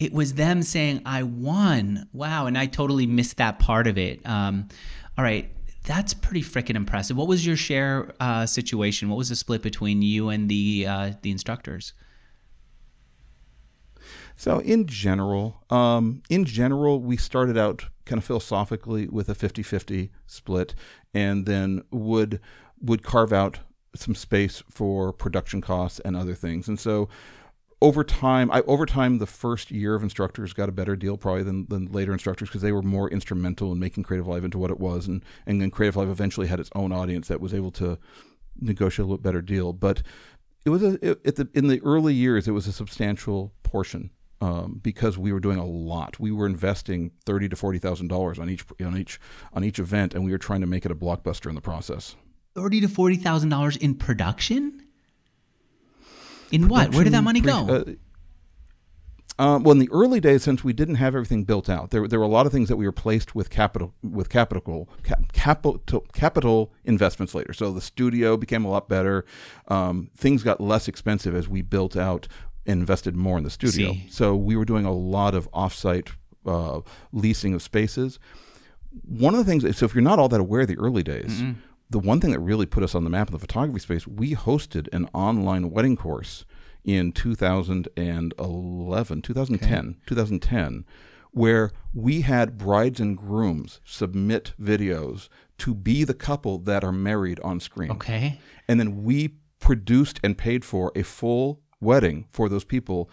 It 0.00 0.12
was 0.12 0.34
them 0.34 0.64
saying, 0.64 1.02
I 1.06 1.22
won. 1.22 2.08
Wow. 2.12 2.46
And 2.46 2.58
I 2.58 2.66
totally 2.66 3.06
missed 3.06 3.36
that 3.36 3.60
part 3.60 3.86
of 3.86 3.96
it. 3.96 4.26
Um, 4.26 4.68
all 5.16 5.22
right 5.22 5.48
That's 5.84 6.14
pretty 6.14 6.42
freaking 6.42 6.76
impressive. 6.76 7.16
What 7.16 7.26
was 7.26 7.44
your 7.44 7.56
share 7.56 8.14
uh, 8.20 8.46
situation? 8.46 9.08
What 9.08 9.16
was 9.16 9.30
the 9.30 9.36
split 9.36 9.62
between 9.62 10.02
you 10.02 10.28
and 10.28 10.48
the 10.48 10.86
uh, 10.88 11.12
the 11.22 11.30
instructors? 11.30 11.92
So 14.36 14.58
in 14.60 14.86
general, 14.86 15.62
um, 15.70 16.22
in 16.30 16.44
general, 16.44 17.00
we 17.00 17.16
started 17.16 17.58
out 17.58 17.86
kind 18.04 18.18
of 18.18 18.24
philosophically 18.24 19.06
with 19.06 19.28
a 19.28 19.34
50-50 19.34 20.10
split, 20.26 20.74
and 21.14 21.46
then 21.46 21.82
would 21.90 22.40
would 22.80 23.02
carve 23.02 23.32
out 23.32 23.60
some 23.94 24.14
space 24.14 24.62
for 24.68 25.12
production 25.12 25.60
costs 25.60 26.00
and 26.00 26.16
other 26.16 26.34
things. 26.34 26.66
And 26.66 26.80
so 26.80 27.08
over 27.82 28.04
time, 28.04 28.50
I, 28.52 28.62
over 28.62 28.86
time, 28.86 29.18
the 29.18 29.26
first 29.26 29.72
year 29.72 29.96
of 29.96 30.04
instructors 30.04 30.52
got 30.52 30.68
a 30.68 30.72
better 30.72 30.94
deal 30.94 31.16
probably 31.16 31.42
than, 31.42 31.66
than 31.66 31.90
later 31.90 32.12
instructors 32.12 32.48
because 32.48 32.62
they 32.62 32.70
were 32.70 32.80
more 32.80 33.10
instrumental 33.10 33.72
in 33.72 33.80
making 33.80 34.04
Creative 34.04 34.28
Live 34.28 34.44
into 34.44 34.56
what 34.56 34.70
it 34.70 34.78
was, 34.78 35.08
and 35.08 35.24
and 35.46 35.60
then 35.60 35.70
Creative 35.70 35.96
Live 35.96 36.08
eventually 36.08 36.46
had 36.46 36.60
its 36.60 36.70
own 36.74 36.92
audience 36.92 37.28
that 37.28 37.40
was 37.40 37.52
able 37.52 37.72
to 37.72 37.98
negotiate 38.58 39.04
a 39.04 39.08
little 39.08 39.18
better 39.18 39.42
deal. 39.42 39.72
But 39.72 40.02
it 40.64 40.70
was 40.70 40.82
a 40.82 40.94
it, 41.02 41.34
the 41.34 41.48
in 41.54 41.66
the 41.66 41.82
early 41.82 42.14
years, 42.14 42.46
it 42.46 42.52
was 42.52 42.68
a 42.68 42.72
substantial 42.72 43.52
portion 43.64 44.10
um, 44.40 44.80
because 44.82 45.18
we 45.18 45.32
were 45.32 45.40
doing 45.40 45.58
a 45.58 45.66
lot. 45.66 46.20
We 46.20 46.30
were 46.30 46.46
investing 46.46 47.10
thirty 47.26 47.48
to 47.48 47.56
forty 47.56 47.80
thousand 47.80 48.08
dollars 48.08 48.38
on 48.38 48.48
each 48.48 48.64
on 48.80 48.96
each 48.96 49.18
on 49.52 49.64
each 49.64 49.80
event, 49.80 50.14
and 50.14 50.24
we 50.24 50.30
were 50.30 50.38
trying 50.38 50.60
to 50.60 50.68
make 50.68 50.84
it 50.86 50.92
a 50.92 50.96
blockbuster 50.96 51.48
in 51.48 51.56
the 51.56 51.60
process. 51.60 52.14
Thirty 52.54 52.80
to 52.80 52.88
forty 52.88 53.16
thousand 53.16 53.48
dollars 53.48 53.76
in 53.76 53.96
production. 53.96 54.81
In 56.52 56.68
what? 56.68 56.94
Where 56.94 57.04
did 57.04 57.12
that 57.14 57.24
money 57.24 57.40
go? 57.40 57.68
Uh, 57.68 57.84
uh, 59.38 59.58
well, 59.58 59.72
in 59.72 59.78
the 59.78 59.88
early 59.90 60.20
days, 60.20 60.42
since 60.42 60.62
we 60.62 60.72
didn't 60.72 60.96
have 60.96 61.14
everything 61.14 61.44
built 61.44 61.68
out, 61.70 61.90
there 61.90 62.06
there 62.06 62.18
were 62.18 62.24
a 62.24 62.28
lot 62.28 62.46
of 62.46 62.52
things 62.52 62.68
that 62.68 62.76
we 62.76 62.86
replaced 62.86 63.34
with 63.34 63.48
capital 63.50 63.94
with 64.02 64.28
capital 64.28 64.88
cap, 65.02 65.32
capital 65.32 66.04
capital 66.12 66.72
investments 66.84 67.34
later. 67.34 67.52
So 67.52 67.72
the 67.72 67.80
studio 67.80 68.36
became 68.36 68.64
a 68.64 68.70
lot 68.70 68.88
better. 68.88 69.24
Um, 69.68 70.10
things 70.16 70.42
got 70.42 70.60
less 70.60 70.86
expensive 70.86 71.34
as 71.34 71.48
we 71.48 71.62
built 71.62 71.96
out, 71.96 72.28
invested 72.66 73.16
more 73.16 73.38
in 73.38 73.44
the 73.44 73.50
studio. 73.50 73.92
See. 73.94 74.06
So 74.10 74.36
we 74.36 74.54
were 74.54 74.66
doing 74.66 74.84
a 74.84 74.92
lot 74.92 75.34
of 75.34 75.50
offsite 75.52 76.10
uh, 76.46 76.80
leasing 77.12 77.54
of 77.54 77.62
spaces. 77.62 78.18
One 79.08 79.34
of 79.34 79.38
the 79.38 79.50
things, 79.50 79.76
so 79.78 79.86
if 79.86 79.94
you're 79.94 80.02
not 80.02 80.18
all 80.18 80.28
that 80.28 80.40
aware 80.40 80.60
of 80.60 80.68
the 80.68 80.76
early 80.78 81.02
days, 81.02 81.42
the 81.92 81.98
one 81.98 82.20
thing 82.20 82.30
that 82.30 82.40
really 82.40 82.66
put 82.66 82.82
us 82.82 82.94
on 82.94 83.04
the 83.04 83.10
map 83.10 83.28
in 83.28 83.32
the 83.32 83.38
photography 83.38 83.80
space, 83.80 84.06
we 84.06 84.34
hosted 84.34 84.88
an 84.92 85.08
online 85.12 85.70
wedding 85.70 85.94
course 85.94 86.46
in 86.84 87.12
2011, 87.12 89.22
2010, 89.22 89.96
2010, 90.06 90.84
where 91.32 91.70
we 91.92 92.22
had 92.22 92.56
brides 92.56 92.98
and 92.98 93.16
grooms 93.16 93.80
submit 93.84 94.54
videos 94.60 95.28
to 95.58 95.74
be 95.74 96.02
the 96.02 96.14
couple 96.14 96.58
that 96.58 96.82
are 96.82 96.92
married 96.92 97.38
on 97.40 97.60
screen. 97.60 97.90
okay. 97.90 98.40
And 98.66 98.80
then 98.80 99.04
we 99.04 99.34
produced 99.60 100.18
and 100.24 100.36
paid 100.36 100.64
for 100.64 100.92
a 100.96 101.02
full 101.02 101.60
wedding 101.78 102.26
for 102.30 102.48
those 102.48 102.64
people 102.64 103.10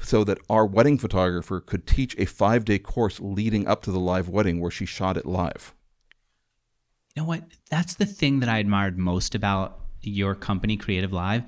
so 0.00 0.22
that 0.24 0.38
our 0.50 0.66
wedding 0.66 0.98
photographer 0.98 1.60
could 1.60 1.86
teach 1.86 2.14
a 2.18 2.26
five 2.26 2.66
day 2.66 2.78
course 2.78 3.18
leading 3.20 3.66
up 3.66 3.82
to 3.82 3.90
the 3.90 3.98
live 3.98 4.28
wedding 4.28 4.60
where 4.60 4.70
she 4.70 4.84
shot 4.84 5.16
it 5.16 5.26
live. 5.26 5.74
You 7.14 7.22
know 7.22 7.28
what? 7.28 7.44
That's 7.70 7.94
the 7.94 8.06
thing 8.06 8.40
that 8.40 8.48
I 8.48 8.58
admired 8.58 8.98
most 8.98 9.34
about 9.34 9.80
your 10.02 10.34
company, 10.34 10.76
Creative 10.76 11.12
Live. 11.12 11.44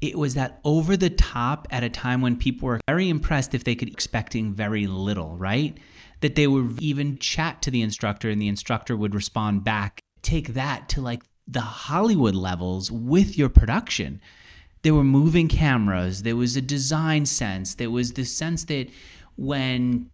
It 0.00 0.16
was 0.16 0.34
that 0.34 0.60
over 0.64 0.96
the 0.96 1.10
top 1.10 1.66
at 1.70 1.82
a 1.82 1.88
time 1.88 2.20
when 2.20 2.36
people 2.36 2.66
were 2.66 2.80
very 2.88 3.08
impressed 3.08 3.54
if 3.54 3.64
they 3.64 3.74
could 3.74 3.88
expecting 3.88 4.54
very 4.54 4.86
little, 4.86 5.36
right? 5.36 5.76
That 6.20 6.36
they 6.36 6.46
would 6.46 6.80
even 6.80 7.18
chat 7.18 7.62
to 7.62 7.70
the 7.70 7.82
instructor 7.82 8.30
and 8.30 8.40
the 8.40 8.48
instructor 8.48 8.96
would 8.96 9.14
respond 9.14 9.64
back. 9.64 10.00
Take 10.22 10.54
that 10.54 10.88
to 10.90 11.00
like 11.00 11.22
the 11.46 11.60
Hollywood 11.60 12.34
levels 12.34 12.90
with 12.90 13.36
your 13.36 13.48
production. 13.48 14.20
There 14.82 14.94
were 14.94 15.04
moving 15.04 15.48
cameras, 15.48 16.22
there 16.22 16.36
was 16.36 16.56
a 16.56 16.62
design 16.62 17.26
sense, 17.26 17.74
there 17.74 17.90
was 17.90 18.12
the 18.12 18.24
sense 18.24 18.64
that 18.64 18.88
when 19.36 20.10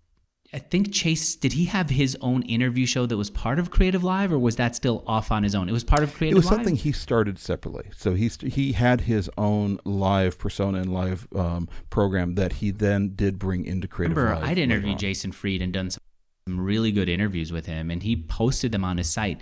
I 0.55 0.59
think 0.59 0.93
Chase 0.93 1.35
did 1.35 1.55
he 1.55 1.65
have 1.65 1.91
his 1.91 2.17
own 2.21 2.43
interview 2.43 2.87
show 2.87 3.07
that 3.07 3.17
was 3.17 3.29
part 3.29 3.59
of 3.59 3.73
Creative 3.73 4.05
Live, 4.05 4.33
or 4.33 4.39
was 4.39 4.55
that 4.55 4.77
still 4.77 5.03
off 5.05 5.33
on 5.33 5.43
his 5.43 5.53
own? 5.53 5.69
It 5.69 5.73
was 5.73 5.83
part 5.83 6.05
of 6.05 6.15
Creative. 6.15 6.37
Live. 6.37 6.45
It 6.45 6.47
was 6.47 6.47
Live. 6.47 6.55
something 6.55 6.77
he 6.77 6.93
started 6.93 7.41
separately. 7.41 7.91
So 7.97 8.15
he 8.15 8.29
st- 8.29 8.53
he 8.53 8.73
had 8.73 9.03
his 9.03 9.29
own 9.37 9.81
live 9.85 10.39
persona 10.39 10.79
and 10.79 10.95
live 10.95 11.27
um, 11.35 11.69
program 11.91 12.37
that 12.37 12.55
he 12.55 12.71
then 12.71 13.17
did 13.17 13.39
bring 13.39 13.65
into 13.65 13.89
Creative 13.89 14.17
remember 14.17 14.41
Live. 14.41 14.49
I'd 14.49 14.59
interviewed. 14.59 14.99
Jason 14.99 15.33
Fried 15.33 15.61
and 15.61 15.73
done 15.73 15.91
some 15.91 16.01
really 16.47 16.93
good 16.93 17.09
interviews 17.09 17.51
with 17.51 17.67
him, 17.67 17.91
and 17.91 18.05
he 18.05 18.15
posted 18.15 18.71
them 18.71 18.85
on 18.85 18.99
his 18.99 19.11
site. 19.11 19.41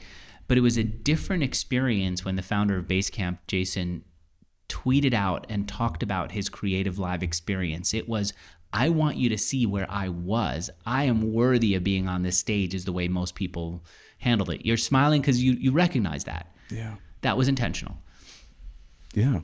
But 0.49 0.57
it 0.57 0.63
was 0.63 0.79
a 0.79 0.85
different 0.85 1.43
experience 1.43 2.25
when 2.25 2.37
the 2.37 2.43
founder 2.43 2.79
of 2.79 2.87
Basecamp, 2.87 3.39
Jason, 3.47 4.05
tweeted 4.69 5.13
out 5.13 5.45
and 5.51 5.69
talked 5.69 6.03
about 6.03 6.33
his 6.33 6.49
creative 6.49 6.99
live 6.99 7.23
experience. 7.23 7.93
It 7.93 8.09
was, 8.09 8.33
I 8.73 8.89
want 8.89 9.17
you 9.17 9.29
to 9.29 9.39
see 9.39 9.67
where 9.67 9.87
I 9.91 10.09
was. 10.09 10.71
I 10.87 11.05
am 11.05 11.33
worthy 11.33 11.75
of 11.75 11.85
being 11.85 12.09
on 12.09 12.23
this 12.23 12.39
stage, 12.39 12.75
is 12.75 12.85
the 12.85 12.93
way 12.93 13.09
most 13.09 13.35
people 13.35 13.85
handled 14.19 14.51
it. 14.51 14.65
You're 14.65 14.77
smiling 14.77 15.21
because 15.21 15.43
you, 15.43 15.53
you 15.53 15.73
recognize 15.73 16.25
that. 16.25 16.55
Yeah. 16.71 16.95
That 17.21 17.37
was 17.37 17.49
intentional. 17.49 17.99
Yeah. 19.15 19.41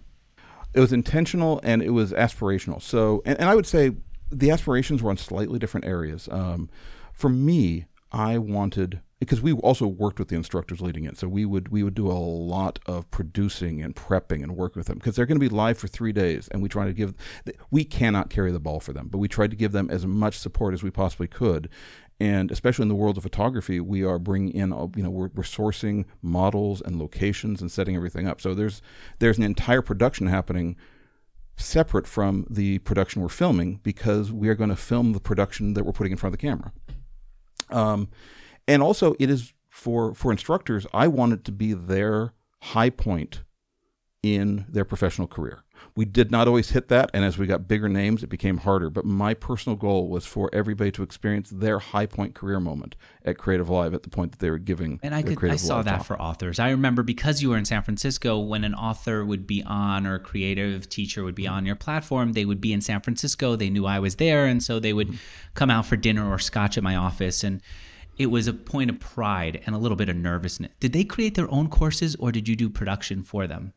It 0.75 0.81
was 0.81 0.93
intentional 0.93 1.61
and 1.63 1.83
it 1.83 1.91
was 1.91 2.13
aspirational. 2.13 2.81
So, 2.81 3.23
and, 3.25 3.39
and 3.39 3.49
I 3.49 3.55
would 3.55 3.67
say 3.67 3.93
the 4.31 4.51
aspirations 4.51 5.03
were 5.03 5.11
on 5.11 5.17
slightly 5.17 5.59
different 5.59 5.87
areas. 5.87 6.29
Um, 6.31 6.71
for 7.13 7.29
me, 7.29 7.87
I 8.13 8.39
wanted 8.39 9.01
because 9.19 9.41
we 9.41 9.53
also 9.53 9.87
worked 9.87 10.19
with 10.19 10.29
the 10.29 10.37
instructors 10.37 10.81
leading 10.81 11.05
it, 11.05 11.19
so 11.19 11.27
we 11.27 11.45
would 11.45 11.69
we 11.69 11.83
would 11.83 11.95
do 11.95 12.07
a 12.07 12.13
lot 12.13 12.79
of 12.87 13.11
producing 13.11 13.83
and 13.83 13.97
prepping 13.97 14.43
and 14.43 14.57
work 14.57 14.77
with 14.77 14.87
them 14.87 14.99
because 14.99 15.17
they're 15.17 15.27
going 15.27 15.41
to 15.41 15.49
be 15.49 15.55
live 15.55 15.79
for 15.79 15.89
three 15.89 16.13
days, 16.13 16.49
and 16.49 16.63
we 16.63 16.69
try 16.69 16.87
to 16.87 16.93
give 16.93 17.15
we 17.71 17.85
cannot 17.85 18.31
carry 18.31 18.53
the 18.53 18.61
ball 18.61 18.81
for 18.81 18.93
them, 18.93 19.09
but 19.09 19.19
we 19.19 19.29
tried 19.29 19.51
to 19.51 19.57
give 19.57 19.73
them 19.73 19.91
as 19.91 20.07
much 20.07 20.39
support 20.39 20.73
as 20.73 20.83
we 20.83 20.91
possibly 20.91 21.27
could, 21.27 21.69
and 22.21 22.51
especially 22.51 22.83
in 22.83 22.89
the 22.89 22.95
world 22.95 23.17
of 23.17 23.23
photography, 23.23 23.81
we 23.81 24.05
are 24.05 24.19
bringing 24.19 24.53
in 24.55 24.73
uh, 24.73 24.87
you 24.95 25.03
know 25.03 25.11
we're, 25.11 25.31
we're 25.35 25.43
sourcing 25.43 26.05
models 26.23 26.81
and 26.81 26.99
locations 26.99 27.61
and 27.61 27.71
setting 27.71 27.97
everything 27.97 28.29
up. 28.29 28.41
So 28.41 28.55
there's 28.55 28.83
there's 29.19 29.39
an 29.39 29.45
entire 29.45 29.83
production 29.83 30.29
happening 30.29 30.77
separate 31.57 32.07
from 32.07 32.47
the 32.49 32.79
production 32.81 33.21
we're 33.21 33.29
filming 33.29 33.81
because 33.83 34.31
we 34.31 34.49
are 34.49 34.55
going 34.55 34.71
to 34.71 34.77
film 34.77 35.13
the 35.13 35.21
production 35.21 35.75
that 35.75 35.85
we're 35.85 35.93
putting 35.93 36.13
in 36.13 36.19
front 36.19 36.35
of 36.35 36.41
the 36.41 36.47
camera. 36.47 36.73
Um, 37.71 38.09
and 38.69 38.83
also, 38.83 39.15
it 39.19 39.31
is 39.31 39.55
for 39.69 40.15
for 40.15 40.31
instructors. 40.31 40.87
I 40.93 41.09
want 41.09 41.33
it 41.33 41.45
to 41.47 41.53
be 41.53 41.73
their 41.73 42.35
high 42.61 42.91
point 42.91 43.43
in 44.23 44.67
their 44.69 44.85
professional 44.85 45.29
career. 45.29 45.63
We 45.95 46.05
did 46.05 46.31
not 46.33 46.49
always 46.49 46.71
hit 46.71 46.89
that, 46.89 47.11
and 47.15 47.25
as 47.25 47.39
we 47.39 47.47
got 47.47 47.69
bigger 47.69 47.89
names, 47.89 48.23
it 48.25 48.29
became 48.29 48.59
harder. 48.59 48.91
But 48.91 49.05
my 49.05 49.33
personal 49.33 49.77
goal 49.77 50.09
was 50.09 50.27
for 50.27 50.51
everybody 50.53 50.91
to 50.93 51.03
experience 51.03 51.51
their 51.51 51.79
high 51.79 52.07
point 52.07 52.35
career 52.35 52.59
moment 52.59 52.97
at 53.25 53.39
Creative 53.39 53.69
Live 53.69 53.95
at 53.95 54.03
the 54.03 54.11
point 54.11 54.33
that 54.33 54.41
they 54.41 54.51
were 54.51 54.59
giving. 54.59 54.99
And 55.03 55.15
I 55.15 55.23
could 55.23 55.43
I 55.45 55.57
saw 55.57 55.77
Live 55.77 55.85
that 55.87 55.97
talk. 55.99 56.07
for 56.07 56.21
authors. 56.21 56.59
I 56.59 56.71
remember 56.71 57.03
because 57.03 57.43
you 57.43 57.51
were 57.51 57.57
in 57.57 57.65
San 57.65 57.83
Francisco 57.83 58.39
when 58.39 58.65
an 58.65 58.75
author 58.75 59.25
would 59.25 59.47
be 59.47 59.63
on 59.63 60.07
or 60.07 60.17
a 60.17 60.21
creative 60.21 60.89
teacher 60.89 61.23
would 61.25 61.37
be 61.37 61.45
mm-hmm. 61.45 61.55
on 61.55 61.67
your 61.67 61.77
platform, 61.77 62.33
they 62.33 62.45
would 62.45 62.61
be 62.61 62.73
in 62.73 62.81
San 62.81 63.01
Francisco. 63.01 63.57
They 63.57 63.71
knew 63.71 63.87
I 63.87 63.99
was 64.01 64.17
there 64.17 64.47
and 64.47 64.63
so 64.63 64.81
they 64.81 64.93
would 64.93 65.09
mm-hmm. 65.09 65.17
come 65.55 65.71
out 65.71 65.87
for 65.87 65.97
dinner 65.97 66.29
or 66.29 66.39
scotch 66.39 66.77
at 66.77 66.83
my 66.83 66.97
office 66.97 67.45
and 67.45 67.63
it 68.19 68.27
was 68.27 68.47
a 68.49 68.53
point 68.53 68.91
of 68.91 68.99
pride 69.01 69.63
and 69.67 69.75
a 69.75 69.79
little 69.79 69.97
bit 69.97 70.09
of 70.09 70.17
nervousness. 70.17 70.73
Did 70.81 70.93
they 70.93 71.05
create 71.05 71.35
their 71.35 71.51
own 71.51 71.69
courses 71.69 72.17
or 72.17 72.33
did 72.33 72.49
you 72.49 72.57
do 72.57 72.69
production 72.69 73.23
for 73.23 73.47
them? 73.47 73.73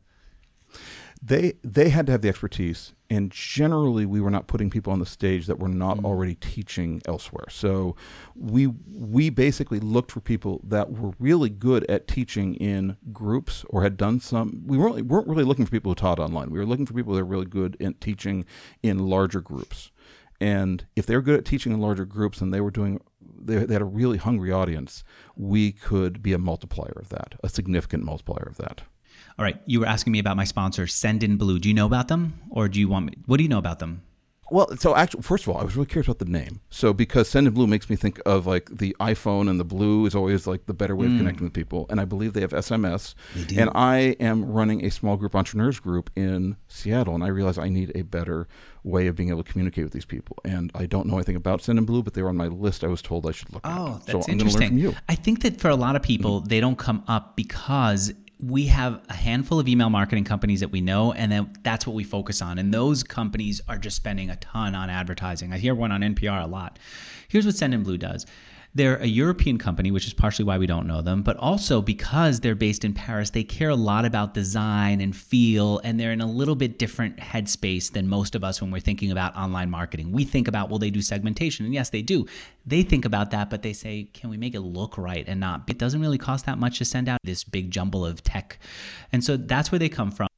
they 1.24 1.52
they 1.62 1.88
had 1.90 2.06
to 2.06 2.12
have 2.12 2.20
the 2.22 2.28
expertise 2.28 2.94
and 3.08 3.30
generally 3.30 4.04
we 4.04 4.20
were 4.20 4.30
not 4.30 4.48
putting 4.48 4.70
people 4.70 4.92
on 4.92 4.98
the 4.98 5.06
stage 5.06 5.46
that 5.46 5.58
were 5.60 5.68
not 5.68 5.98
Mm. 5.98 6.04
already 6.04 6.34
teaching 6.34 7.00
elsewhere 7.06 7.44
so 7.48 7.94
we 8.34 8.66
we 8.66 9.30
basically 9.30 9.78
looked 9.78 10.10
for 10.10 10.20
people 10.20 10.60
that 10.64 10.90
were 10.90 11.12
really 11.20 11.48
good 11.50 11.84
at 11.88 12.08
teaching 12.08 12.54
in 12.56 12.96
groups 13.12 13.64
or 13.68 13.82
had 13.82 13.96
done 13.96 14.18
some 14.18 14.62
we 14.66 14.76
weren't, 14.76 15.06
weren't 15.06 15.28
really 15.28 15.44
looking 15.44 15.64
for 15.64 15.70
people 15.70 15.92
who 15.92 15.96
taught 15.96 16.18
online 16.18 16.50
we 16.50 16.58
were 16.58 16.66
looking 16.66 16.86
for 16.86 16.94
people 16.94 17.14
that 17.14 17.20
were 17.22 17.30
really 17.30 17.46
good 17.46 17.76
at 17.80 18.00
teaching 18.00 18.44
in 18.82 18.98
larger 18.98 19.40
groups 19.40 19.92
and 20.40 20.86
if 20.96 21.06
they 21.06 21.14
were 21.14 21.22
good 21.22 21.38
at 21.38 21.44
teaching 21.44 21.72
in 21.72 21.80
larger 21.80 22.04
groups 22.04 22.40
and 22.40 22.52
they 22.52 22.60
were 22.60 22.70
doing 22.72 23.00
they, 23.40 23.64
they 23.64 23.74
had 23.74 23.82
a 23.82 23.86
really 23.86 24.18
hungry 24.18 24.52
audience 24.52 25.04
we 25.36 25.72
could 25.72 26.22
be 26.22 26.32
a 26.32 26.38
multiplier 26.38 26.96
of 27.00 27.08
that 27.08 27.34
a 27.42 27.48
significant 27.48 28.04
multiplier 28.04 28.46
of 28.48 28.56
that 28.56 28.82
All 29.38 29.44
right, 29.44 29.60
you 29.66 29.80
were 29.80 29.86
asking 29.86 30.12
me 30.12 30.18
about 30.18 30.36
my 30.36 30.44
sponsor, 30.44 30.84
Sendinblue. 30.86 31.60
Do 31.60 31.68
you 31.68 31.74
know 31.74 31.86
about 31.86 32.08
them 32.08 32.40
or 32.50 32.68
do 32.68 32.78
you 32.78 32.88
want 32.88 33.06
me? 33.06 33.14
What 33.26 33.38
do 33.38 33.42
you 33.42 33.48
know 33.48 33.58
about 33.58 33.78
them? 33.78 34.02
Well, 34.52 34.76
so 34.76 34.94
actually, 34.94 35.22
first 35.22 35.44
of 35.44 35.48
all, 35.48 35.58
I 35.58 35.64
was 35.64 35.76
really 35.76 35.86
curious 35.86 36.08
about 36.08 36.18
the 36.18 36.30
name. 36.30 36.60
So 36.68 36.92
because 36.92 37.32
Sendinblue 37.32 37.66
makes 37.66 37.88
me 37.88 37.96
think 37.96 38.20
of 38.26 38.46
like 38.46 38.68
the 38.70 38.94
iPhone, 39.00 39.48
and 39.48 39.58
the 39.58 39.64
blue 39.64 40.04
is 40.04 40.14
always 40.14 40.46
like 40.46 40.66
the 40.66 40.74
better 40.74 40.94
way 40.94 41.06
of 41.06 41.12
mm. 41.12 41.18
connecting 41.18 41.44
with 41.44 41.54
people. 41.54 41.86
And 41.88 41.98
I 41.98 42.04
believe 42.04 42.34
they 42.34 42.42
have 42.42 42.50
SMS. 42.50 43.14
They 43.34 43.44
do. 43.44 43.58
And 43.58 43.70
I 43.74 44.14
am 44.20 44.44
running 44.44 44.84
a 44.84 44.90
small 44.90 45.16
group 45.16 45.34
entrepreneurs 45.34 45.80
group 45.80 46.10
in 46.14 46.56
Seattle, 46.68 47.14
and 47.14 47.24
I 47.24 47.28
realize 47.28 47.56
I 47.56 47.70
need 47.70 47.92
a 47.94 48.02
better 48.02 48.46
way 48.84 49.06
of 49.06 49.16
being 49.16 49.30
able 49.30 49.42
to 49.42 49.50
communicate 49.50 49.84
with 49.84 49.94
these 49.94 50.04
people. 50.04 50.36
And 50.44 50.70
I 50.74 50.84
don't 50.84 51.06
know 51.06 51.14
anything 51.14 51.36
about 51.36 51.62
Sendinblue, 51.62 52.04
but 52.04 52.12
they 52.12 52.20
were 52.20 52.28
on 52.28 52.36
my 52.36 52.48
list. 52.48 52.84
I 52.84 52.88
was 52.88 53.00
told 53.00 53.26
I 53.26 53.32
should 53.32 53.50
look 53.54 53.66
at. 53.66 53.72
Oh, 53.74 54.00
so 54.06 54.18
that's 54.18 54.28
I'm 54.28 54.36
going 54.36 54.50
to 54.50 54.54
learn 54.54 54.62
interesting. 54.64 54.68
from 54.68 54.78
you. 54.78 54.94
I 55.08 55.14
think 55.14 55.40
that 55.44 55.62
for 55.62 55.70
a 55.70 55.76
lot 55.76 55.96
of 55.96 56.02
mm-hmm. 56.02 56.08
people, 56.08 56.40
they 56.40 56.60
don't 56.60 56.76
come 56.76 57.04
up 57.08 57.36
because 57.36 58.12
we 58.42 58.66
have 58.66 59.00
a 59.08 59.14
handful 59.14 59.60
of 59.60 59.68
email 59.68 59.88
marketing 59.88 60.24
companies 60.24 60.60
that 60.60 60.72
we 60.72 60.80
know, 60.80 61.12
and 61.12 61.30
then 61.30 61.52
that's 61.62 61.86
what 61.86 61.94
we 61.94 62.02
focus 62.02 62.42
on. 62.42 62.58
And 62.58 62.74
those 62.74 63.04
companies 63.04 63.60
are 63.68 63.78
just 63.78 63.96
spending 63.96 64.30
a 64.30 64.36
ton 64.36 64.74
on 64.74 64.90
advertising. 64.90 65.52
I 65.52 65.58
hear 65.58 65.74
one 65.74 65.92
on 65.92 66.00
NPR 66.00 66.42
a 66.42 66.46
lot. 66.46 66.78
Here's 67.28 67.46
what 67.46 67.54
Sendinblue 67.54 68.00
does. 68.00 68.26
They're 68.74 68.96
a 68.96 69.06
European 69.06 69.58
company, 69.58 69.90
which 69.90 70.06
is 70.06 70.14
partially 70.14 70.46
why 70.46 70.56
we 70.56 70.66
don't 70.66 70.86
know 70.86 71.02
them, 71.02 71.22
but 71.22 71.36
also 71.36 71.82
because 71.82 72.40
they're 72.40 72.54
based 72.54 72.86
in 72.86 72.94
Paris, 72.94 73.28
they 73.28 73.44
care 73.44 73.68
a 73.68 73.76
lot 73.76 74.06
about 74.06 74.32
design 74.32 75.02
and 75.02 75.14
feel, 75.14 75.78
and 75.84 76.00
they're 76.00 76.10
in 76.10 76.22
a 76.22 76.26
little 76.26 76.54
bit 76.54 76.78
different 76.78 77.18
headspace 77.18 77.92
than 77.92 78.08
most 78.08 78.34
of 78.34 78.42
us 78.42 78.62
when 78.62 78.70
we're 78.70 78.80
thinking 78.80 79.12
about 79.12 79.36
online 79.36 79.70
marketing. 79.70 80.10
We 80.10 80.24
think 80.24 80.48
about, 80.48 80.70
well, 80.70 80.78
they 80.78 80.88
do 80.88 81.02
segmentation, 81.02 81.66
and 81.66 81.74
yes, 81.74 81.90
they 81.90 82.00
do. 82.00 82.26
They 82.64 82.82
think 82.82 83.04
about 83.04 83.30
that, 83.32 83.50
but 83.50 83.62
they 83.62 83.72
say, 83.72 84.04
can 84.12 84.30
we 84.30 84.36
make 84.36 84.54
it 84.54 84.60
look 84.60 84.96
right 84.96 85.24
and 85.26 85.40
not? 85.40 85.62
It 85.68 85.78
doesn't 85.78 86.00
really 86.00 86.18
cost 86.18 86.46
that 86.46 86.58
much 86.58 86.78
to 86.78 86.84
send 86.84 87.08
out 87.08 87.18
this 87.24 87.44
big 87.44 87.70
jumble 87.70 88.06
of 88.06 88.22
tech. 88.22 88.58
And 89.10 89.24
so 89.24 89.36
that's 89.36 89.72
where 89.72 89.78
they 89.78 89.88
come 89.88 90.10
from. 90.10 90.28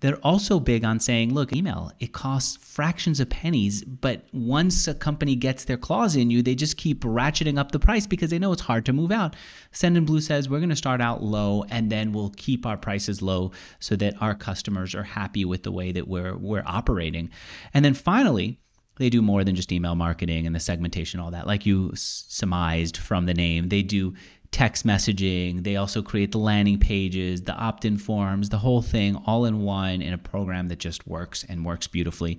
They're 0.00 0.18
also 0.18 0.60
big 0.60 0.84
on 0.84 1.00
saying, 1.00 1.32
look, 1.32 1.54
email, 1.54 1.92
it 2.00 2.12
costs 2.12 2.56
fractions 2.56 3.20
of 3.20 3.30
pennies, 3.30 3.84
but 3.84 4.26
once 4.32 4.86
a 4.86 4.94
company 4.94 5.34
gets 5.34 5.64
their 5.64 5.76
claws 5.76 6.16
in 6.16 6.30
you, 6.30 6.42
they 6.42 6.54
just 6.54 6.76
keep 6.76 7.02
ratcheting 7.02 7.58
up 7.58 7.72
the 7.72 7.78
price 7.78 8.06
because 8.06 8.30
they 8.30 8.38
know 8.38 8.52
it's 8.52 8.62
hard 8.62 8.84
to 8.86 8.92
move 8.92 9.10
out. 9.10 9.34
Send 9.72 9.96
Blue 10.06 10.20
says, 10.20 10.48
we're 10.48 10.58
going 10.58 10.68
to 10.68 10.76
start 10.76 11.00
out 11.00 11.22
low 11.22 11.64
and 11.70 11.90
then 11.90 12.12
we'll 12.12 12.32
keep 12.36 12.66
our 12.66 12.76
prices 12.76 13.22
low 13.22 13.52
so 13.80 13.96
that 13.96 14.14
our 14.20 14.34
customers 14.34 14.94
are 14.94 15.02
happy 15.02 15.44
with 15.44 15.62
the 15.62 15.72
way 15.72 15.92
that 15.92 16.06
we're, 16.06 16.36
we're 16.36 16.64
operating. 16.66 17.30
And 17.72 17.84
then 17.84 17.94
finally, 17.94 18.60
they 18.98 19.10
do 19.10 19.22
more 19.22 19.44
than 19.44 19.54
just 19.54 19.72
email 19.72 19.94
marketing 19.94 20.46
and 20.46 20.54
the 20.54 20.60
segmentation, 20.60 21.20
all 21.20 21.30
that. 21.30 21.46
Like 21.46 21.66
you 21.66 21.92
surmised 21.94 22.96
from 22.96 23.26
the 23.26 23.34
name, 23.34 23.68
they 23.68 23.82
do 23.82 24.14
text 24.50 24.86
messaging. 24.86 25.64
They 25.64 25.76
also 25.76 26.02
create 26.02 26.32
the 26.32 26.38
landing 26.38 26.78
pages, 26.78 27.42
the 27.42 27.52
opt 27.52 27.84
in 27.84 27.98
forms, 27.98 28.48
the 28.48 28.58
whole 28.58 28.82
thing 28.82 29.16
all 29.26 29.44
in 29.44 29.62
one 29.62 30.00
in 30.00 30.12
a 30.12 30.18
program 30.18 30.68
that 30.68 30.78
just 30.78 31.06
works 31.06 31.44
and 31.48 31.64
works 31.64 31.86
beautifully. 31.86 32.38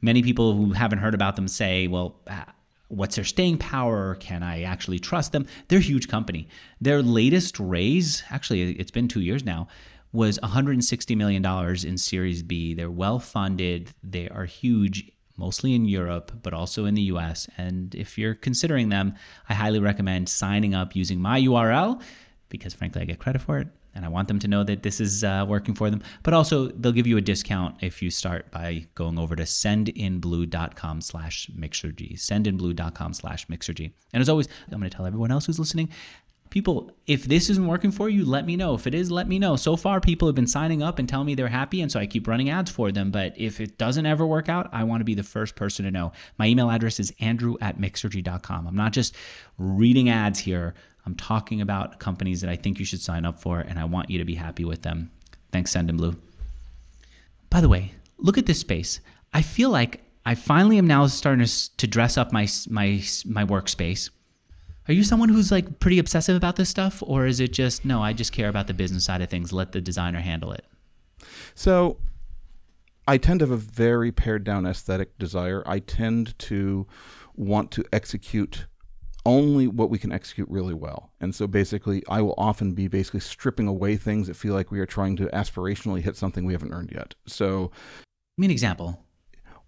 Many 0.00 0.22
people 0.22 0.54
who 0.54 0.72
haven't 0.72 1.00
heard 1.00 1.14
about 1.14 1.36
them 1.36 1.48
say, 1.48 1.86
well, 1.86 2.16
uh, 2.26 2.44
what's 2.88 3.16
their 3.16 3.24
staying 3.24 3.58
power? 3.58 4.14
Can 4.14 4.42
I 4.42 4.62
actually 4.62 4.98
trust 4.98 5.32
them? 5.32 5.46
They're 5.68 5.78
a 5.78 5.82
huge 5.82 6.08
company. 6.08 6.48
Their 6.80 7.02
latest 7.02 7.60
raise, 7.60 8.22
actually, 8.30 8.72
it's 8.72 8.90
been 8.90 9.08
two 9.08 9.20
years 9.20 9.44
now, 9.44 9.68
was 10.12 10.38
$160 10.38 11.16
million 11.16 11.44
in 11.86 11.98
Series 11.98 12.42
B. 12.42 12.74
They're 12.74 12.90
well 12.90 13.18
funded, 13.18 13.92
they 14.02 14.28
are 14.28 14.44
huge 14.44 15.12
mostly 15.40 15.74
in 15.74 15.86
Europe, 15.86 16.30
but 16.42 16.52
also 16.52 16.84
in 16.84 16.94
the 16.94 17.06
US. 17.14 17.48
And 17.56 17.94
if 17.94 18.18
you're 18.18 18.34
considering 18.34 18.90
them, 18.90 19.14
I 19.48 19.54
highly 19.54 19.80
recommend 19.80 20.28
signing 20.28 20.74
up 20.74 20.94
using 20.94 21.18
my 21.20 21.40
URL 21.40 22.00
because, 22.50 22.74
frankly, 22.74 23.00
I 23.02 23.06
get 23.06 23.18
credit 23.18 23.42
for 23.42 23.58
it. 23.58 23.68
And 23.92 24.04
I 24.04 24.08
want 24.08 24.28
them 24.28 24.38
to 24.38 24.46
know 24.46 24.62
that 24.62 24.84
this 24.84 25.00
is 25.00 25.24
uh, 25.24 25.44
working 25.48 25.74
for 25.74 25.90
them. 25.90 26.00
But 26.22 26.32
also, 26.32 26.68
they'll 26.68 26.92
give 26.92 27.08
you 27.08 27.16
a 27.16 27.20
discount 27.20 27.82
if 27.82 28.00
you 28.02 28.10
start 28.10 28.48
by 28.52 28.86
going 28.94 29.18
over 29.18 29.34
to 29.34 29.42
sendinblue.com 29.42 31.00
slash 31.00 31.50
mixergy. 31.58 32.12
Sendinblue.com 32.14 33.14
slash 33.14 33.48
mixergy. 33.48 33.90
And 34.12 34.20
as 34.20 34.28
always, 34.28 34.48
I'm 34.70 34.78
going 34.78 34.90
to 34.90 34.96
tell 34.96 35.06
everyone 35.06 35.32
else 35.32 35.46
who's 35.46 35.58
listening 35.58 35.88
people, 36.50 36.90
if 37.06 37.24
this 37.24 37.48
isn't 37.48 37.66
working 37.66 37.90
for 37.92 38.08
you, 38.08 38.24
let 38.24 38.44
me 38.44 38.56
know. 38.56 38.74
If 38.74 38.86
it 38.86 38.94
is, 38.94 39.10
let 39.10 39.28
me 39.28 39.38
know. 39.38 39.56
So 39.56 39.76
far, 39.76 40.00
people 40.00 40.28
have 40.28 40.34
been 40.34 40.46
signing 40.46 40.82
up 40.82 40.98
and 40.98 41.08
telling 41.08 41.26
me 41.26 41.34
they're 41.34 41.48
happy, 41.48 41.80
and 41.80 41.90
so 41.90 41.98
I 41.98 42.06
keep 42.06 42.28
running 42.28 42.50
ads 42.50 42.70
for 42.70 42.92
them. 42.92 43.10
But 43.10 43.34
if 43.36 43.60
it 43.60 43.78
doesn't 43.78 44.06
ever 44.06 44.26
work 44.26 44.48
out, 44.48 44.68
I 44.72 44.84
want 44.84 45.00
to 45.00 45.04
be 45.04 45.14
the 45.14 45.22
first 45.22 45.56
person 45.56 45.84
to 45.84 45.90
know. 45.90 46.12
My 46.38 46.46
email 46.46 46.70
address 46.70 47.00
is 47.00 47.12
andrew 47.20 47.56
at 47.60 47.78
mixergy.com. 47.78 48.66
I'm 48.66 48.76
not 48.76 48.92
just 48.92 49.14
reading 49.58 50.08
ads 50.08 50.40
here, 50.40 50.74
I'm 51.06 51.14
talking 51.14 51.60
about 51.60 51.98
companies 51.98 52.40
that 52.42 52.50
I 52.50 52.56
think 52.56 52.78
you 52.78 52.84
should 52.84 53.00
sign 53.00 53.24
up 53.24 53.40
for, 53.40 53.60
and 53.60 53.78
I 53.78 53.84
want 53.84 54.10
you 54.10 54.18
to 54.18 54.24
be 54.24 54.34
happy 54.34 54.64
with 54.64 54.82
them. 54.82 55.10
Thanks, 55.52 55.74
Sendinblue. 55.74 56.16
By 57.48 57.60
the 57.60 57.68
way, 57.68 57.94
look 58.18 58.38
at 58.38 58.46
this 58.46 58.60
space. 58.60 59.00
I 59.32 59.42
feel 59.42 59.70
like 59.70 60.02
I 60.24 60.34
finally 60.34 60.78
am 60.78 60.86
now 60.86 61.06
starting 61.06 61.46
to 61.76 61.86
dress 61.86 62.18
up 62.18 62.32
my, 62.32 62.46
my, 62.68 63.02
my 63.24 63.44
workspace 63.44 64.10
are 64.88 64.94
you 64.94 65.04
someone 65.04 65.28
who's 65.28 65.50
like 65.52 65.78
pretty 65.80 65.98
obsessive 65.98 66.36
about 66.36 66.56
this 66.56 66.68
stuff, 66.68 67.02
or 67.06 67.26
is 67.26 67.40
it 67.40 67.52
just 67.52 67.84
no? 67.84 68.02
I 68.02 68.12
just 68.12 68.32
care 68.32 68.48
about 68.48 68.66
the 68.66 68.74
business 68.74 69.04
side 69.04 69.20
of 69.22 69.30
things. 69.30 69.52
Let 69.52 69.72
the 69.72 69.80
designer 69.80 70.20
handle 70.20 70.52
it. 70.52 70.64
So, 71.54 71.98
I 73.06 73.18
tend 73.18 73.40
to 73.40 73.44
have 73.46 73.50
a 73.50 73.56
very 73.56 74.10
pared 74.12 74.44
down 74.44 74.66
aesthetic 74.66 75.18
desire. 75.18 75.62
I 75.66 75.78
tend 75.80 76.38
to 76.40 76.86
want 77.34 77.70
to 77.72 77.84
execute 77.92 78.66
only 79.26 79.66
what 79.66 79.90
we 79.90 79.98
can 79.98 80.12
execute 80.12 80.48
really 80.48 80.72
well. 80.72 81.12
And 81.20 81.34
so 81.34 81.46
basically, 81.46 82.02
I 82.08 82.22
will 82.22 82.34
often 82.38 82.72
be 82.72 82.88
basically 82.88 83.20
stripping 83.20 83.68
away 83.68 83.96
things 83.96 84.28
that 84.28 84.34
feel 84.34 84.54
like 84.54 84.70
we 84.70 84.80
are 84.80 84.86
trying 84.86 85.16
to 85.16 85.26
aspirationally 85.26 86.00
hit 86.00 86.16
something 86.16 86.44
we 86.44 86.54
haven't 86.54 86.72
earned 86.72 86.90
yet. 86.94 87.14
So, 87.26 87.70
Give 88.36 88.42
me 88.42 88.46
an 88.46 88.50
example. 88.52 89.04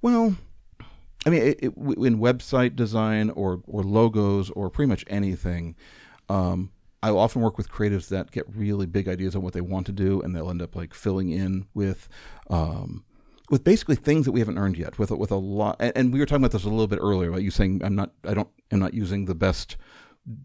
well, 0.01 0.37
I 1.24 1.30
mean, 1.30 1.42
it, 1.42 1.58
it, 1.62 1.72
in 1.76 2.18
website 2.18 2.76
design 2.76 3.30
or 3.30 3.62
or 3.66 3.82
logos 3.82 4.50
or 4.50 4.70
pretty 4.70 4.88
much 4.88 5.04
anything, 5.08 5.76
um, 6.28 6.70
I 7.02 7.11
often 7.11 7.42
work 7.42 7.56
with 7.56 7.70
creatives 7.70 8.08
that 8.08 8.30
get 8.30 8.44
really 8.54 8.87
big 8.87 9.08
ideas 9.08 9.37
on 9.37 9.42
what 9.42 9.52
they 9.52 9.61
want 9.61 9.87
to 9.87 9.92
do, 9.92 10.20
and 10.20 10.35
they'll 10.35 10.50
end 10.50 10.62
up 10.62 10.74
like 10.76 10.94
filling 10.94 11.30
in 11.30 11.66
with. 11.74 12.08
Um, 12.50 13.04
with 13.50 13.64
basically 13.64 13.96
things 13.96 14.24
that 14.24 14.32
we 14.32 14.40
haven't 14.40 14.56
earned 14.56 14.78
yet, 14.78 14.98
with 14.98 15.11
with 15.11 15.30
a 15.30 15.37
lot, 15.37 15.76
and, 15.78 15.92
and 15.94 16.12
we 16.12 16.18
were 16.18 16.24
talking 16.24 16.42
about 16.42 16.52
this 16.52 16.64
a 16.64 16.70
little 16.70 16.87
bit 16.87 17.00
earlier. 17.02 17.28
About 17.28 17.42
you 17.42 17.50
saying 17.50 17.82
I'm 17.85 17.94
not, 17.94 18.12
I 18.26 18.32
don't, 18.32 18.48
I'm 18.70 18.78
not 18.78 18.94
using 18.94 19.26
the 19.26 19.35
best 19.35 19.76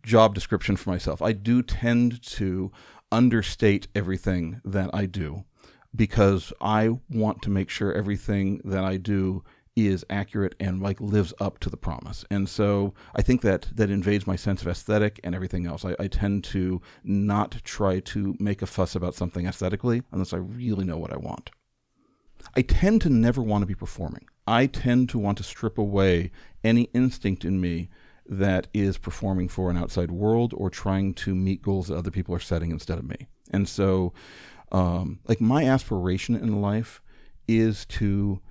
job 0.04 0.36
description 0.36 0.76
for 0.76 0.90
myself. 0.90 1.22
I 1.22 1.32
do 1.32 1.62
tend 1.62 2.22
to 2.24 2.72
understate 3.12 3.88
everything 3.96 4.62
that 4.66 4.90
I 4.94 5.06
do 5.06 5.46
because 5.96 6.52
I 6.60 6.98
want 7.10 7.42
to 7.44 7.50
make 7.50 7.70
sure 7.70 7.94
everything 7.94 8.62
that 8.66 8.84
I 8.84 8.98
do 8.98 9.44
is 9.78 10.04
accurate 10.10 10.56
and 10.60 10.82
like 10.82 11.00
lives 11.00 11.36
up 11.40 11.60
to 11.60 11.70
the 11.70 11.78
promise. 11.78 12.26
And 12.32 12.50
so 12.50 12.96
I 13.16 13.22
think 13.22 13.42
that 13.44 13.68
that 13.76 13.92
invades 13.92 14.26
my 14.26 14.36
sense 14.36 14.64
of 14.64 14.68
aesthetic 14.68 15.20
and 15.24 15.36
everything 15.36 15.68
else. 15.68 15.86
I, 15.86 15.96
I 16.00 16.08
tend 16.08 16.44
to 16.46 16.82
not 17.04 17.62
try 17.64 18.00
to 18.00 18.36
make 18.40 18.64
a 18.64 18.66
fuss 18.66 18.96
about 18.96 19.14
something 19.14 19.46
aesthetically 19.46 20.02
unless 20.12 20.34
I 20.34 20.38
really 20.38 20.84
know 20.84 20.98
what 20.98 21.14
I 21.14 21.18
want. 21.18 21.52
I 22.56 22.64
tend 22.64 23.02
to 23.02 23.10
never 23.10 23.44
want 23.44 23.62
to 23.62 23.68
be 23.68 23.76
performing. 23.76 24.26
I 24.48 24.66
tend 24.66 25.10
to 25.10 25.20
want 25.20 25.38
to 25.38 25.44
strip 25.44 25.78
away 25.78 26.32
any 26.64 26.90
instinct 26.94 27.46
in 27.46 27.62
me 27.62 27.90
that 28.26 28.68
is 28.74 28.98
performing 28.98 29.48
for 29.48 29.70
an 29.70 29.78
outside 29.78 30.10
world 30.10 30.54
or 30.58 30.72
trying 30.72 31.14
to 31.14 31.36
meet 31.36 31.62
goals 31.62 31.88
that 31.88 31.98
other 31.98 32.12
people 32.12 32.34
are 32.34 32.40
setting 32.40 32.72
instead 32.72 32.98
of 32.98 33.08
me. 33.08 33.28
And 33.52 33.70
so, 33.70 34.14
um, 34.72 35.20
like, 35.28 35.40
my 35.40 35.66
aspiration 35.66 36.36
in 36.36 36.62
life 36.62 37.02
is 37.48 37.86
to 37.86 38.42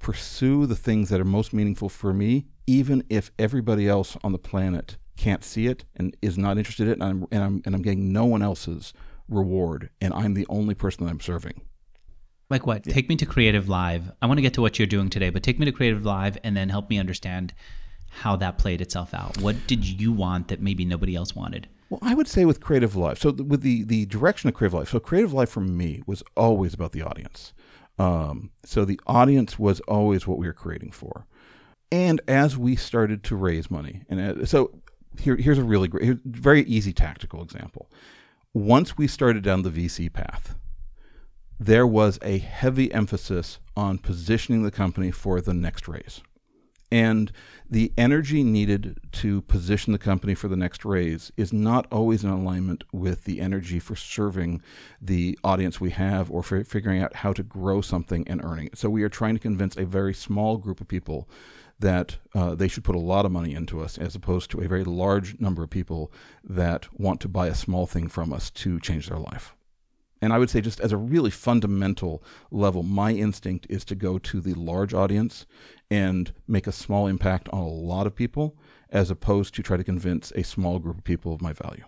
pursue 0.00 0.66
the 0.66 0.74
things 0.74 1.10
that 1.10 1.20
are 1.20 1.24
most 1.24 1.52
meaningful 1.52 1.88
for 1.88 2.12
me, 2.12 2.46
even 2.66 3.04
if 3.08 3.30
everybody 3.38 3.88
else 3.88 4.16
on 4.24 4.32
the 4.32 4.38
planet 4.38 4.96
can't 5.16 5.44
see 5.44 5.66
it 5.66 5.84
and 5.94 6.16
is 6.20 6.36
not 6.36 6.58
interested 6.58 6.88
in 6.88 6.92
it, 6.92 6.94
and 6.94 7.04
I'm, 7.04 7.26
and 7.30 7.44
I'm, 7.44 7.62
and 7.64 7.74
I'm 7.76 7.82
getting 7.82 8.12
no 8.12 8.24
one 8.24 8.42
else's 8.42 8.92
reward, 9.28 9.90
and 10.00 10.12
I'm 10.12 10.34
the 10.34 10.46
only 10.48 10.74
person 10.74 11.04
that 11.04 11.10
I'm 11.10 11.20
serving. 11.20 11.60
Like 12.48 12.66
what? 12.66 12.86
Yeah. 12.86 12.94
Take 12.94 13.08
me 13.08 13.16
to 13.16 13.26
Creative 13.26 13.68
Live. 13.68 14.10
I 14.20 14.26
want 14.26 14.38
to 14.38 14.42
get 14.42 14.54
to 14.54 14.60
what 14.60 14.78
you're 14.78 14.86
doing 14.86 15.08
today, 15.08 15.30
but 15.30 15.44
take 15.44 15.60
me 15.60 15.66
to 15.66 15.72
Creative 15.72 16.04
Live 16.04 16.36
and 16.42 16.56
then 16.56 16.68
help 16.68 16.90
me 16.90 16.98
understand 16.98 17.54
how 18.10 18.34
that 18.36 18.58
played 18.58 18.80
itself 18.80 19.14
out. 19.14 19.40
What 19.40 19.68
did 19.68 19.84
you 19.84 20.10
want 20.10 20.48
that 20.48 20.60
maybe 20.60 20.84
nobody 20.84 21.14
else 21.14 21.36
wanted? 21.36 21.68
Well, 21.90 22.00
I 22.02 22.14
would 22.14 22.26
say 22.26 22.44
with 22.44 22.60
Creative 22.60 22.96
Live, 22.96 23.20
so 23.20 23.30
with 23.30 23.62
the 23.62 23.84
the 23.84 24.06
direction 24.06 24.48
of 24.48 24.54
Creative 24.54 24.74
Live, 24.74 24.88
so 24.88 24.98
Creative 24.98 25.32
Live 25.32 25.48
for 25.48 25.60
me 25.60 26.02
was 26.06 26.24
always 26.36 26.74
about 26.74 26.90
the 26.92 27.02
audience. 27.02 27.52
Um, 28.00 28.50
so 28.64 28.86
the 28.86 28.98
audience 29.06 29.58
was 29.58 29.80
always 29.80 30.26
what 30.26 30.38
we 30.38 30.46
were 30.46 30.54
creating 30.54 30.90
for. 30.90 31.26
And 31.92 32.22
as 32.26 32.56
we 32.56 32.74
started 32.74 33.22
to 33.24 33.36
raise 33.36 33.70
money, 33.70 34.04
and 34.08 34.42
uh, 34.42 34.46
so 34.46 34.80
here, 35.18 35.36
here's 35.36 35.58
a 35.58 35.64
really 35.64 35.86
great, 35.86 36.18
very 36.24 36.62
easy 36.62 36.94
tactical 36.94 37.42
example. 37.42 37.90
Once 38.54 38.96
we 38.96 39.06
started 39.06 39.44
down 39.44 39.62
the 39.62 39.70
VC 39.70 40.10
path, 40.10 40.54
there 41.58 41.86
was 41.86 42.18
a 42.22 42.38
heavy 42.38 42.90
emphasis 42.90 43.58
on 43.76 43.98
positioning 43.98 44.62
the 44.62 44.70
company 44.70 45.10
for 45.10 45.42
the 45.42 45.52
next 45.52 45.86
raise. 45.86 46.22
And 46.92 47.30
the 47.68 47.92
energy 47.96 48.42
needed 48.42 48.98
to 49.12 49.42
position 49.42 49.92
the 49.92 49.98
company 49.98 50.34
for 50.34 50.48
the 50.48 50.56
next 50.56 50.84
raise 50.84 51.30
is 51.36 51.52
not 51.52 51.86
always 51.92 52.24
in 52.24 52.30
alignment 52.30 52.82
with 52.92 53.24
the 53.24 53.40
energy 53.40 53.78
for 53.78 53.94
serving 53.94 54.60
the 55.00 55.38
audience 55.44 55.80
we 55.80 55.90
have 55.90 56.30
or 56.30 56.42
for 56.42 56.64
figuring 56.64 57.00
out 57.00 57.16
how 57.16 57.32
to 57.32 57.44
grow 57.44 57.80
something 57.80 58.26
and 58.26 58.44
earning 58.44 58.66
it. 58.66 58.78
So 58.78 58.90
we 58.90 59.04
are 59.04 59.08
trying 59.08 59.34
to 59.34 59.40
convince 59.40 59.76
a 59.76 59.84
very 59.84 60.14
small 60.14 60.56
group 60.56 60.80
of 60.80 60.88
people 60.88 61.28
that 61.78 62.18
uh, 62.34 62.54
they 62.54 62.68
should 62.68 62.84
put 62.84 62.96
a 62.96 63.00
lot 63.00 63.24
of 63.24 63.32
money 63.32 63.54
into 63.54 63.80
us 63.80 63.96
as 63.96 64.14
opposed 64.14 64.50
to 64.50 64.60
a 64.60 64.68
very 64.68 64.84
large 64.84 65.40
number 65.40 65.62
of 65.62 65.70
people 65.70 66.12
that 66.44 66.88
want 66.98 67.20
to 67.20 67.28
buy 67.28 67.46
a 67.46 67.54
small 67.54 67.86
thing 67.86 68.08
from 68.08 68.32
us 68.32 68.50
to 68.50 68.78
change 68.80 69.08
their 69.08 69.18
life. 69.18 69.54
And 70.22 70.32
I 70.32 70.38
would 70.38 70.50
say, 70.50 70.60
just 70.60 70.80
as 70.80 70.92
a 70.92 70.96
really 70.96 71.30
fundamental 71.30 72.22
level, 72.50 72.82
my 72.82 73.12
instinct 73.12 73.66
is 73.70 73.84
to 73.86 73.94
go 73.94 74.18
to 74.18 74.40
the 74.40 74.54
large 74.54 74.92
audience 74.92 75.46
and 75.90 76.32
make 76.46 76.66
a 76.66 76.72
small 76.72 77.06
impact 77.06 77.48
on 77.50 77.62
a 77.62 77.68
lot 77.68 78.06
of 78.06 78.14
people, 78.14 78.56
as 78.90 79.10
opposed 79.10 79.54
to 79.54 79.62
try 79.62 79.76
to 79.76 79.84
convince 79.84 80.30
a 80.32 80.42
small 80.42 80.78
group 80.78 80.98
of 80.98 81.04
people 81.04 81.32
of 81.32 81.40
my 81.40 81.52
value. 81.52 81.84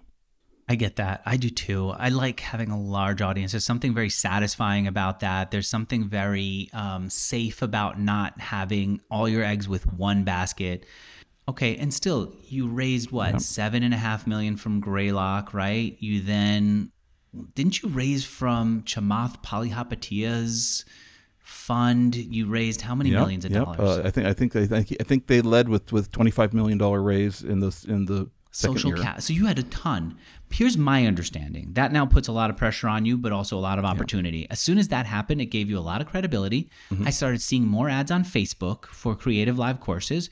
I 0.68 0.76
get 0.76 0.96
that. 0.96 1.22
I 1.26 1.36
do 1.36 1.50
too. 1.50 1.90
I 1.90 2.08
like 2.08 2.40
having 2.40 2.70
a 2.70 2.80
large 2.80 3.20
audience. 3.20 3.52
There's 3.52 3.64
something 3.64 3.92
very 3.92 4.08
satisfying 4.08 4.86
about 4.86 5.20
that. 5.20 5.50
There's 5.50 5.68
something 5.68 6.08
very 6.08 6.70
um, 6.72 7.10
safe 7.10 7.60
about 7.60 8.00
not 8.00 8.40
having 8.40 9.02
all 9.10 9.28
your 9.28 9.44
eggs 9.44 9.68
with 9.68 9.92
one 9.92 10.24
basket. 10.24 10.86
Okay, 11.48 11.76
and 11.76 11.92
still, 11.92 12.34
you 12.44 12.68
raised 12.68 13.10
what 13.10 13.42
seven 13.42 13.82
and 13.82 13.92
a 13.92 13.96
half 13.96 14.26
million 14.26 14.56
from 14.56 14.80
Greylock, 14.80 15.52
right? 15.52 15.96
You 15.98 16.22
then 16.22 16.92
didn't 17.54 17.82
you 17.82 17.88
raise 17.88 18.24
from 18.24 18.82
Chamath 18.82 19.42
Palihapitiya's 19.42 20.84
fund? 21.38 22.14
You 22.14 22.46
raised 22.46 22.82
how 22.82 22.94
many 22.94 23.10
yep, 23.10 23.20
millions 23.20 23.44
of 23.44 23.52
yep. 23.52 23.64
dollars? 23.64 23.98
Uh, 23.98 24.02
I 24.04 24.10
think 24.10 24.26
I 24.26 24.32
think 24.32 24.56
I 24.56 24.66
think 24.66 24.96
I 25.00 25.04
think 25.04 25.26
they 25.26 25.40
led 25.40 25.68
with 25.68 25.92
with 25.92 26.10
twenty 26.10 26.30
five 26.30 26.52
million 26.52 26.78
dollar 26.78 27.02
raise 27.02 27.42
in 27.42 27.60
the 27.60 27.84
in 27.88 28.06
the 28.06 28.30
social 28.50 28.92
cap. 28.92 29.22
So 29.22 29.32
you 29.32 29.46
had 29.46 29.58
a 29.58 29.62
ton. 29.64 30.18
Here's 30.50 30.76
my 30.76 31.06
understanding. 31.06 31.72
That 31.72 31.92
now 31.92 32.04
puts 32.04 32.28
a 32.28 32.32
lot 32.32 32.50
of 32.50 32.58
pressure 32.58 32.86
on 32.88 33.06
you, 33.06 33.16
but 33.16 33.32
also 33.32 33.56
a 33.56 33.60
lot 33.60 33.78
of 33.78 33.86
opportunity. 33.86 34.40
Yeah. 34.40 34.48
As 34.50 34.60
soon 34.60 34.76
as 34.76 34.88
that 34.88 35.06
happened, 35.06 35.40
it 35.40 35.46
gave 35.46 35.70
you 35.70 35.78
a 35.78 35.80
lot 35.80 36.02
of 36.02 36.06
credibility. 36.06 36.68
Mm-hmm. 36.90 37.06
I 37.06 37.10
started 37.10 37.40
seeing 37.40 37.66
more 37.66 37.88
ads 37.88 38.10
on 38.10 38.24
Facebook 38.24 38.84
for 38.86 39.16
creative 39.16 39.58
live 39.58 39.80
courses. 39.80 40.28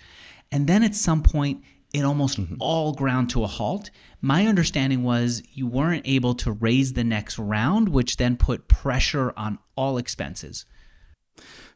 And 0.52 0.66
then 0.66 0.82
at 0.82 0.94
some 0.94 1.22
point, 1.22 1.64
it 1.92 2.04
almost 2.04 2.40
mm-hmm. 2.40 2.54
all 2.60 2.92
ground 2.92 3.30
to 3.30 3.42
a 3.42 3.46
halt. 3.46 3.90
My 4.20 4.46
understanding 4.46 5.02
was 5.02 5.42
you 5.52 5.66
weren't 5.66 6.06
able 6.06 6.34
to 6.36 6.52
raise 6.52 6.92
the 6.92 7.04
next 7.04 7.38
round, 7.38 7.88
which 7.88 8.16
then 8.16 8.36
put 8.36 8.68
pressure 8.68 9.32
on 9.36 9.58
all 9.76 9.98
expenses. 9.98 10.66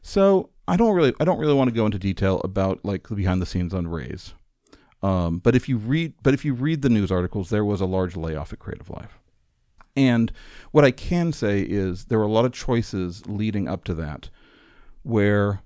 So 0.01 0.51
I 0.67 0.77
don't 0.77 0.95
really, 0.95 1.13
I 1.19 1.25
don't 1.25 1.39
really 1.39 1.53
want 1.53 1.69
to 1.69 1.75
go 1.75 1.85
into 1.85 1.99
detail 1.99 2.39
about 2.43 2.85
like 2.85 3.07
the 3.07 3.15
behind 3.15 3.41
the 3.41 3.45
scenes 3.45 3.73
on 3.73 3.87
raise. 3.87 4.33
Um, 5.01 5.39
but 5.39 5.55
if 5.55 5.67
you 5.67 5.77
read, 5.77 6.13
but 6.23 6.33
if 6.33 6.45
you 6.45 6.53
read 6.53 6.81
the 6.81 6.89
news 6.89 7.11
articles, 7.11 7.49
there 7.49 7.65
was 7.65 7.81
a 7.81 7.85
large 7.85 8.15
layoff 8.15 8.53
at 8.53 8.59
Creative 8.59 8.89
Live, 8.89 9.19
And 9.95 10.31
what 10.71 10.83
I 10.83 10.91
can 10.91 11.31
say 11.31 11.61
is 11.61 12.05
there 12.05 12.19
were 12.19 12.25
a 12.25 12.31
lot 12.31 12.45
of 12.45 12.53
choices 12.53 13.25
leading 13.27 13.67
up 13.67 13.83
to 13.85 13.93
that, 13.95 14.29
where 15.03 15.61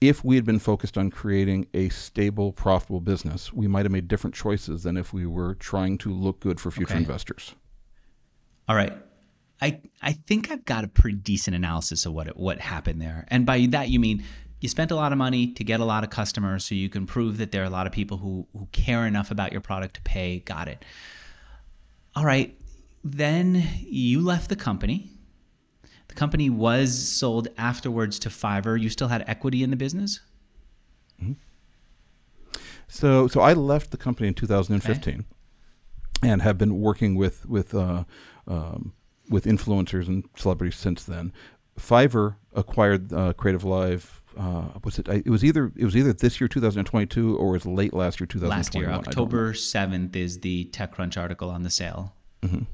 if 0.00 0.24
we 0.24 0.36
had 0.36 0.44
been 0.44 0.58
focused 0.58 0.98
on 0.98 1.10
creating 1.10 1.66
a 1.72 1.88
stable, 1.88 2.52
profitable 2.52 3.00
business, 3.00 3.52
we 3.52 3.66
might 3.66 3.84
have 3.84 3.92
made 3.92 4.08
different 4.08 4.34
choices 4.34 4.82
than 4.82 4.96
if 4.96 5.12
we 5.12 5.26
were 5.26 5.54
trying 5.54 5.96
to 5.98 6.12
look 6.12 6.40
good 6.40 6.60
for 6.60 6.70
future 6.70 6.92
okay. 6.92 7.00
investors. 7.00 7.54
All 8.68 8.76
right. 8.76 8.92
I 9.60 9.80
I 10.02 10.12
think 10.12 10.50
I've 10.50 10.66
got 10.66 10.84
a 10.84 10.88
pretty 10.88 11.16
decent 11.16 11.56
analysis 11.56 12.04
of 12.04 12.12
what 12.12 12.28
it, 12.28 12.36
what 12.36 12.60
happened 12.60 13.00
there. 13.00 13.24
And 13.28 13.46
by 13.46 13.66
that 13.70 13.88
you 13.88 13.98
mean 13.98 14.22
you 14.60 14.68
spent 14.68 14.90
a 14.90 14.96
lot 14.96 15.12
of 15.12 15.18
money 15.18 15.52
to 15.52 15.64
get 15.64 15.80
a 15.80 15.84
lot 15.84 16.04
of 16.04 16.10
customers 16.10 16.64
so 16.64 16.74
you 16.74 16.88
can 16.88 17.06
prove 17.06 17.38
that 17.38 17.52
there 17.52 17.62
are 17.62 17.66
a 17.66 17.70
lot 17.70 17.86
of 17.86 17.92
people 17.92 18.18
who 18.18 18.46
who 18.52 18.68
care 18.72 19.06
enough 19.06 19.30
about 19.30 19.52
your 19.52 19.62
product 19.62 19.94
to 19.94 20.02
pay. 20.02 20.40
Got 20.40 20.68
it. 20.68 20.84
All 22.14 22.24
right. 22.24 22.58
Then 23.02 23.66
you 23.80 24.20
left 24.20 24.50
the 24.50 24.56
company 24.56 25.10
company 26.16 26.50
was 26.50 26.96
sold 26.96 27.48
afterwards 27.56 28.18
to 28.20 28.28
Fiverr. 28.28 28.80
You 28.80 28.88
still 28.88 29.08
had 29.08 29.24
equity 29.26 29.62
in 29.62 29.70
the 29.70 29.76
business? 29.76 30.20
Mm-hmm. 31.22 31.32
So, 32.88 33.28
so 33.28 33.40
I 33.40 33.52
left 33.52 33.90
the 33.90 33.96
company 33.96 34.28
in 34.28 34.34
2015, 34.34 35.14
okay. 35.14 36.28
and 36.28 36.42
have 36.42 36.56
been 36.58 36.80
working 36.80 37.14
with 37.14 37.46
with 37.46 37.74
uh, 37.74 38.04
um, 38.46 38.92
with 39.28 39.44
influencers 39.44 40.06
and 40.08 40.28
celebrities 40.36 40.76
since 40.76 41.04
then. 41.04 41.32
Fiverr 41.78 42.36
acquired 42.54 43.12
uh, 43.12 43.32
Creative 43.34 43.64
Live. 43.64 44.22
Uh, 44.36 44.68
was 44.84 44.98
it? 44.98 45.08
It 45.08 45.30
was 45.30 45.44
either 45.44 45.72
it 45.76 45.84
was 45.84 45.96
either 45.96 46.12
this 46.12 46.40
year 46.40 46.48
2022 46.48 47.36
or 47.36 47.48
it 47.48 47.52
was 47.52 47.66
late 47.66 47.92
last 47.92 48.20
year 48.20 48.26
2021. 48.26 48.50
Last 48.50 48.74
year, 48.74 48.90
October 48.90 49.52
7th 49.52 50.14
is 50.14 50.40
the 50.40 50.66
TechCrunch 50.72 51.20
article 51.20 51.50
on 51.50 51.62
the 51.62 51.70
sale. 51.70 52.14
Mm-hmm. 52.42 52.64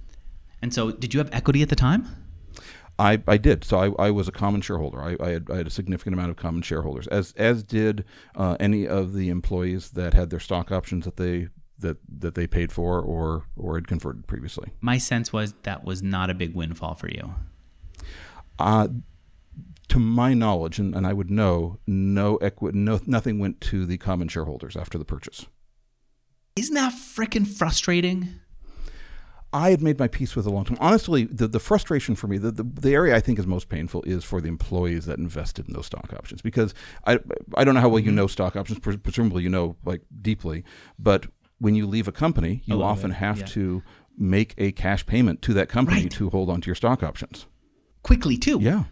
And 0.61 0.75
so, 0.75 0.93
did 0.93 1.15
you 1.15 1.19
have 1.19 1.31
equity 1.33 1.63
at 1.63 1.69
the 1.69 1.77
time? 1.77 2.22
I, 3.03 3.23
I 3.27 3.37
did. 3.37 3.65
So 3.65 3.79
I, 3.79 4.07
I 4.07 4.11
was 4.11 4.29
a 4.29 4.33
common 4.33 4.61
shareholder. 4.61 5.03
I, 5.03 5.17
I, 5.21 5.31
had, 5.31 5.51
I 5.51 5.57
had 5.57 5.67
a 5.67 5.71
significant 5.71 6.15
amount 6.15 6.31
of 6.31 6.37
common 6.37 6.63
shareholders, 6.63 7.09
as 7.09 7.33
as 7.37 7.63
did 7.65 8.05
uh, 8.37 8.57
any 8.61 8.87
of 8.87 9.13
the 9.13 9.29
employees 9.29 9.91
that 9.91 10.15
had 10.15 10.31
their 10.31 10.41
stock 10.41 10.71
options 10.71 11.05
that 11.05 11.17
they 11.17 11.49
that 11.81 11.99
that 12.09 12.37
they 12.37 12.47
paid 12.47 12.71
for 12.71 13.01
or 13.01 13.47
or 13.57 13.75
had 13.75 13.89
converted 13.89 14.27
previously. 14.29 14.71
My 14.81 14.99
sense 14.99 15.33
was 15.33 15.55
that 15.65 15.85
was 15.85 16.03
not 16.03 16.31
a 16.31 16.35
big 16.35 16.55
windfall 16.55 16.95
for 16.95 17.09
you. 17.09 17.35
Uh, 18.59 18.89
to 19.89 19.99
my 19.99 20.33
knowledge, 20.33 20.79
and, 20.79 20.95
and 20.95 21.07
I 21.07 21.13
would 21.13 21.31
know, 21.31 21.79
no 21.87 22.37
equity, 22.37 22.79
no 22.79 23.01
nothing 23.07 23.41
went 23.41 23.61
to 23.63 23.85
the 23.85 23.99
common 23.99 24.29
shareholders 24.29 24.77
after 24.77 24.97
the 24.97 25.05
purchase. 25.05 25.47
Isn't 26.55 26.75
that 26.75 26.93
freaking 26.93 27.47
frustrating? 27.47 28.41
I 29.53 29.71
had 29.71 29.83
made 29.83 29.99
my 29.99 30.09
peace 30.09 30.35
with 30.35 30.47
a 30.47 30.51
long 30.51 30.65
time. 30.65 30.79
Honestly, 30.81 31.25
the, 31.25 31.47
the 31.47 31.61
frustration 31.61 32.15
for 32.15 32.27
me, 32.27 32.39
the, 32.39 32.51
the, 32.51 32.63
the 32.63 32.95
area 32.95 33.15
I 33.15 33.21
think 33.21 33.39
is 33.39 33.47
most 33.47 33.69
painful 33.69 34.03
is 34.03 34.25
for 34.25 34.41
the 34.41 34.49
employees 34.49 35.07
that 35.07 35.19
invested 35.19 35.69
in 35.69 35.75
those 35.75 35.87
stock 35.87 36.13
options 36.13 36.43
because 36.43 36.75
I 37.07 37.19
I 37.55 37.65
don't 37.65 37.75
know 37.75 37.81
how 37.81 37.89
well 37.89 37.99
you 37.99 38.07
mm-hmm. 38.07 38.17
know 38.17 38.27
stock 38.27 38.57
options. 38.57 38.79
Presumably, 38.79 39.43
you 39.43 39.49
know 39.49 39.77
like 39.85 40.03
deeply, 40.21 40.65
but 40.99 41.27
when 41.59 41.75
you 41.75 41.87
leave 41.87 42.09
a 42.09 42.13
company, 42.13 42.63
you 42.65 42.83
often 42.83 43.13
have 43.13 43.39
yeah. 43.39 43.47
to 43.47 43.83
make 44.19 44.55
a 44.59 44.73
cash 44.73 45.07
payment 45.07 45.43
to 45.43 45.55
that 45.55 45.69
company 45.69 46.03
right. 46.03 46.11
to 46.11 46.29
hold 46.31 46.51
on 46.51 46.61
to 46.61 46.67
your 46.67 46.75
stock 46.75 47.03
options 47.03 47.47
quickly 48.03 48.37
too. 48.37 48.59
Yeah. 48.61 48.85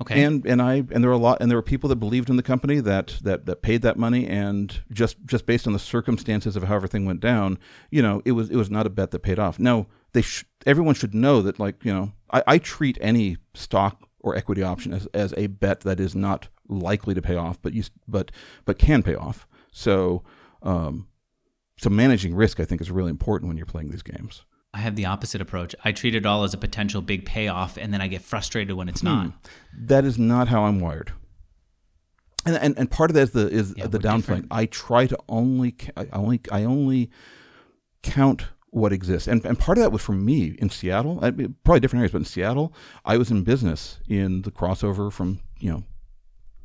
Okay. 0.00 0.22
And 0.22 0.44
and 0.44 0.60
I 0.60 0.74
and 0.90 1.02
there 1.02 1.08
were 1.08 1.12
a 1.12 1.18
lot 1.18 1.38
and 1.40 1.50
there 1.50 1.56
were 1.56 1.62
people 1.62 1.88
that 1.88 1.96
believed 1.96 2.28
in 2.28 2.36
the 2.36 2.42
company 2.42 2.80
that 2.80 3.18
that 3.22 3.46
that 3.46 3.62
paid 3.62 3.80
that 3.82 3.96
money 3.96 4.26
and 4.26 4.82
just 4.92 5.16
just 5.24 5.46
based 5.46 5.66
on 5.66 5.72
the 5.72 5.78
circumstances 5.78 6.54
of 6.54 6.64
how 6.64 6.74
everything 6.74 7.06
went 7.06 7.20
down, 7.20 7.58
you 7.90 8.02
know, 8.02 8.20
it 8.24 8.32
was 8.32 8.50
it 8.50 8.56
was 8.56 8.70
not 8.70 8.86
a 8.86 8.90
bet 8.90 9.10
that 9.12 9.20
paid 9.20 9.38
off. 9.38 9.58
No, 9.58 9.86
they 10.12 10.20
sh- 10.20 10.44
everyone 10.66 10.94
should 10.94 11.14
know 11.14 11.40
that 11.42 11.58
like 11.58 11.82
you 11.82 11.92
know 11.92 12.12
I, 12.30 12.42
I 12.46 12.58
treat 12.58 12.98
any 13.00 13.38
stock 13.54 14.02
or 14.20 14.36
equity 14.36 14.62
option 14.62 14.92
as, 14.92 15.06
as 15.14 15.32
a 15.36 15.46
bet 15.46 15.80
that 15.80 15.98
is 15.98 16.14
not 16.14 16.48
likely 16.68 17.14
to 17.14 17.22
pay 17.22 17.36
off, 17.36 17.60
but 17.62 17.72
you 17.72 17.84
but 18.06 18.30
but 18.66 18.78
can 18.78 19.02
pay 19.02 19.14
off. 19.14 19.46
So 19.72 20.24
um, 20.62 21.08
so 21.78 21.88
managing 21.88 22.34
risk 22.34 22.60
I 22.60 22.66
think 22.66 22.82
is 22.82 22.90
really 22.90 23.10
important 23.10 23.48
when 23.48 23.56
you're 23.56 23.64
playing 23.64 23.90
these 23.90 24.02
games. 24.02 24.44
I 24.76 24.80
have 24.80 24.94
the 24.94 25.06
opposite 25.06 25.40
approach. 25.40 25.74
I 25.84 25.92
treat 25.92 26.14
it 26.14 26.26
all 26.26 26.44
as 26.44 26.52
a 26.52 26.58
potential 26.58 27.00
big 27.00 27.24
payoff, 27.24 27.78
and 27.78 27.94
then 27.94 28.02
I 28.02 28.08
get 28.08 28.20
frustrated 28.20 28.76
when 28.76 28.90
it's 28.90 29.00
hmm. 29.00 29.06
not. 29.06 29.32
That 29.74 30.04
is 30.04 30.18
not 30.18 30.48
how 30.48 30.64
I'm 30.64 30.80
wired. 30.80 31.12
And, 32.44 32.56
and, 32.56 32.78
and 32.78 32.90
part 32.90 33.10
of 33.10 33.14
that 33.14 33.22
is 33.22 33.30
the 33.30 33.48
is 33.48 33.74
yeah, 33.76 33.86
the 33.86 33.98
downplaying. 33.98 34.46
I 34.50 34.66
try 34.66 35.06
to 35.06 35.18
only 35.30 35.74
I 35.96 36.06
only 36.12 36.40
I 36.52 36.64
only 36.64 37.10
count 38.02 38.48
what 38.70 38.92
exists, 38.92 39.26
and 39.26 39.44
and 39.46 39.58
part 39.58 39.78
of 39.78 39.82
that 39.82 39.90
was 39.90 40.02
for 40.02 40.12
me 40.12 40.54
in 40.58 40.68
Seattle. 40.68 41.18
I, 41.22 41.30
probably 41.30 41.80
different 41.80 42.00
areas, 42.00 42.12
but 42.12 42.18
in 42.18 42.24
Seattle, 42.26 42.72
I 43.04 43.16
was 43.16 43.30
in 43.30 43.42
business 43.42 43.98
in 44.06 44.42
the 44.42 44.50
crossover 44.50 45.10
from 45.10 45.40
you 45.58 45.72
know 45.72 45.84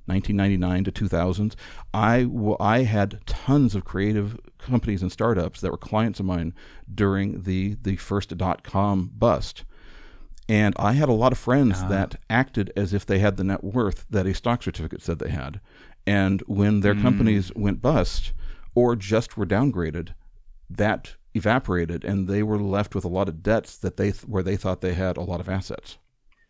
1999 0.06 0.84
to 0.86 0.92
2000s. 0.92 1.56
I, 1.94 2.28
I 2.60 2.84
had 2.84 3.26
tons 3.26 3.76
of 3.76 3.86
creative 3.86 4.40
companies 4.58 5.02
and 5.02 5.12
startups 5.12 5.62
that 5.62 5.72
were 5.72 5.78
clients 5.78 6.20
of 6.20 6.26
mine 6.26 6.54
during 6.94 7.44
the, 7.44 7.78
the 7.82 7.96
first 7.96 8.36
dot 8.38 8.64
com 8.64 9.12
bust. 9.18 9.64
And 10.50 10.76
I 10.78 10.94
had 10.94 11.08
a 11.08 11.14
lot 11.14 11.32
of 11.32 11.38
friends 11.38 11.82
uh 11.82 11.88
that 11.88 12.16
acted 12.30 12.74
as 12.76 12.94
if 12.94 13.06
they 13.06 13.20
had 13.20 13.38
the 13.38 13.44
net 13.44 13.64
worth 13.64 14.06
that 14.10 14.26
a 14.26 14.34
stock 14.34 14.64
certificate 14.64 15.02
said 15.02 15.20
they 15.20 15.30
had. 15.30 15.62
And 16.06 16.42
when 16.48 16.82
their 16.82 16.96
mm. 16.96 17.02
companies 17.02 17.52
went 17.56 17.82
bust 17.82 18.34
or 18.74 18.96
just 18.96 19.38
were 19.38 19.46
downgraded, 19.46 20.14
that 20.70 21.16
evaporated 21.34 22.04
and 22.04 22.28
they 22.28 22.44
were 22.44 22.60
left 22.60 22.94
with 22.94 23.06
a 23.06 23.10
lot 23.10 23.30
of 23.30 23.44
debts 23.44 23.78
that 23.78 23.98
they 23.98 24.12
th- 24.12 24.26
where 24.26 24.44
they 24.44 24.58
thought 24.58 24.82
they 24.82 24.94
had 24.94 25.18
a 25.18 25.22
lot 25.22 25.40
of 25.40 25.48
assets. 25.48 25.98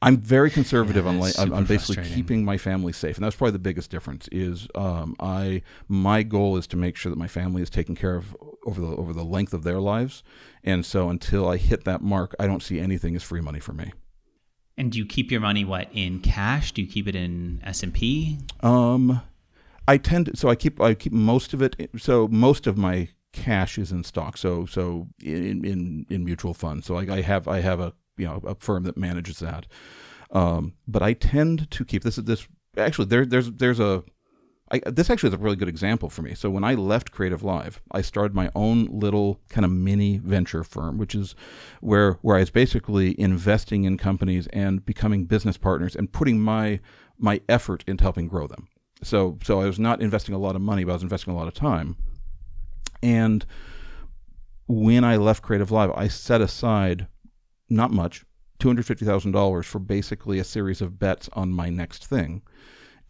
I'm 0.04 0.18
very 0.18 0.50
conservative 0.50 1.06
yeah, 1.06 1.12
on 1.12 1.20
like 1.20 1.38
I'm, 1.38 1.66
basically 1.66 2.04
keeping 2.04 2.44
my 2.44 2.58
family 2.58 2.92
safe, 2.92 3.18
and 3.18 3.26
that's 3.26 3.36
probably 3.36 3.52
the 3.52 3.60
biggest 3.60 3.92
difference. 3.92 4.28
Is 4.32 4.68
um, 4.74 5.16
I 5.20 5.62
my 5.88 6.24
goal 6.24 6.58
is 6.58 6.66
to 6.68 6.78
make 6.78 6.96
sure 6.96 7.12
that 7.12 7.20
my 7.20 7.28
family 7.28 7.62
is 7.62 7.70
taken 7.70 7.96
care 7.96 8.16
of 8.16 8.36
over 8.66 8.82
the 8.82 8.88
over 8.88 9.14
the 9.14 9.24
length 9.24 9.54
of 9.54 9.64
their 9.64 9.80
lives, 9.80 10.24
and 10.64 10.86
so 10.86 11.10
until 11.10 11.48
I 11.48 11.58
hit 11.58 11.84
that 11.84 12.02
mark, 12.02 12.36
I 12.40 12.48
don't 12.48 12.64
see 12.64 12.80
anything 12.80 13.16
as 13.16 13.22
free 13.22 13.42
money 13.42 13.60
for 13.60 13.74
me. 13.74 13.94
And 14.76 14.92
do 14.92 14.98
you 14.98 15.06
keep 15.06 15.30
your 15.30 15.42
money 15.42 15.64
what 15.64 15.90
in 15.94 16.20
cash? 16.20 16.72
Do 16.72 16.82
you 16.82 16.88
keep 16.88 17.08
it 17.08 17.16
in 17.16 17.62
S 17.64 17.84
and 17.84 17.94
P? 17.94 18.40
Um, 18.62 19.22
I 19.88 19.98
tend 19.98 20.28
to, 20.28 20.38
so 20.38 20.50
I 20.50 20.56
keep 20.56 20.82
I 20.82 20.96
keep 20.96 21.14
most 21.14 21.54
of 21.54 21.62
it. 21.62 21.76
So 21.98 22.28
most 22.30 22.66
of 22.66 22.76
my 22.76 23.10
cash 23.34 23.78
is 23.78 23.92
in 23.92 24.04
stock. 24.04 24.38
So 24.38 24.66
so 24.66 25.10
in 25.22 25.64
in, 25.64 26.08
in 26.10 26.26
mutual 26.26 26.56
funds. 26.56 26.88
So 26.88 26.96
I, 26.96 27.18
I 27.18 27.22
have 27.22 27.48
I 27.48 27.60
have 27.60 27.80
a 27.80 27.94
you 28.22 28.28
know 28.28 28.42
a 28.46 28.56
firm 28.56 28.84
that 28.84 28.98
manages 28.98 29.40
that. 29.40 29.66
Um, 30.32 30.74
but 30.88 31.02
I 31.02 31.14
tend 31.14 31.70
to 31.72 31.84
keep 31.84 32.04
this 32.04 32.16
this 32.16 32.48
actually 32.78 33.06
there 33.06 33.26
there's 33.26 33.52
there's 33.52 33.80
a 33.80 34.04
I, 34.72 34.80
this 34.90 35.10
actually 35.10 35.28
is 35.28 35.34
a 35.34 35.38
really 35.38 35.58
good 35.58 35.68
example 35.68 36.10
for 36.10 36.22
me. 36.22 36.34
So 36.34 36.50
when 36.50 36.64
I 36.64 36.76
left 36.76 37.12
Creative 37.12 37.44
Live, 37.44 37.82
I 37.92 38.02
started 38.02 38.34
my 38.34 38.50
own 38.56 38.86
little 38.86 39.42
kind 39.50 39.66
of 39.66 39.72
mini 39.72 40.18
venture 40.18 40.64
firm, 40.64 40.98
which 40.98 41.14
is 41.14 41.36
where 41.82 42.14
where 42.22 42.38
I 42.38 42.40
was 42.40 42.52
basically 42.52 43.20
investing 43.20 43.84
in 43.84 43.98
companies 43.98 44.48
and 44.48 44.86
becoming 44.86 45.26
business 45.26 45.58
partners 45.58 45.96
and 45.96 46.12
putting 46.14 46.40
my 46.40 46.80
my 47.18 47.42
effort 47.50 47.84
into 47.86 48.04
helping 48.04 48.28
grow 48.28 48.48
them. 48.48 48.70
So 49.04 49.38
so 49.44 49.60
I 49.60 49.66
was 49.66 49.80
not 49.80 50.02
investing 50.02 50.34
a 50.34 50.40
lot 50.40 50.56
of 50.56 50.62
money, 50.62 50.86
but 50.86 50.92
I 50.92 50.96
was 50.96 51.04
investing 51.04 51.34
a 51.34 51.38
lot 51.38 51.50
of 51.50 51.54
time. 51.54 51.98
And 53.04 53.46
when 54.68 55.04
I 55.04 55.18
left 55.18 55.44
Creative 55.44 55.70
Live, 55.70 55.92
I 55.96 56.08
set 56.08 56.40
aside 56.40 57.08
not 57.72 57.92
much, 57.92 58.24
two 58.60 58.68
hundred 58.68 58.86
fifty 58.86 59.06
thousand 59.06 59.32
dollars 59.32 59.66
for 59.66 59.80
basically 59.80 60.38
a 60.38 60.44
series 60.44 60.82
of 60.82 61.00
bets 61.00 61.30
on 61.34 61.52
my 61.52 61.70
next 61.70 62.06
thing 62.06 62.44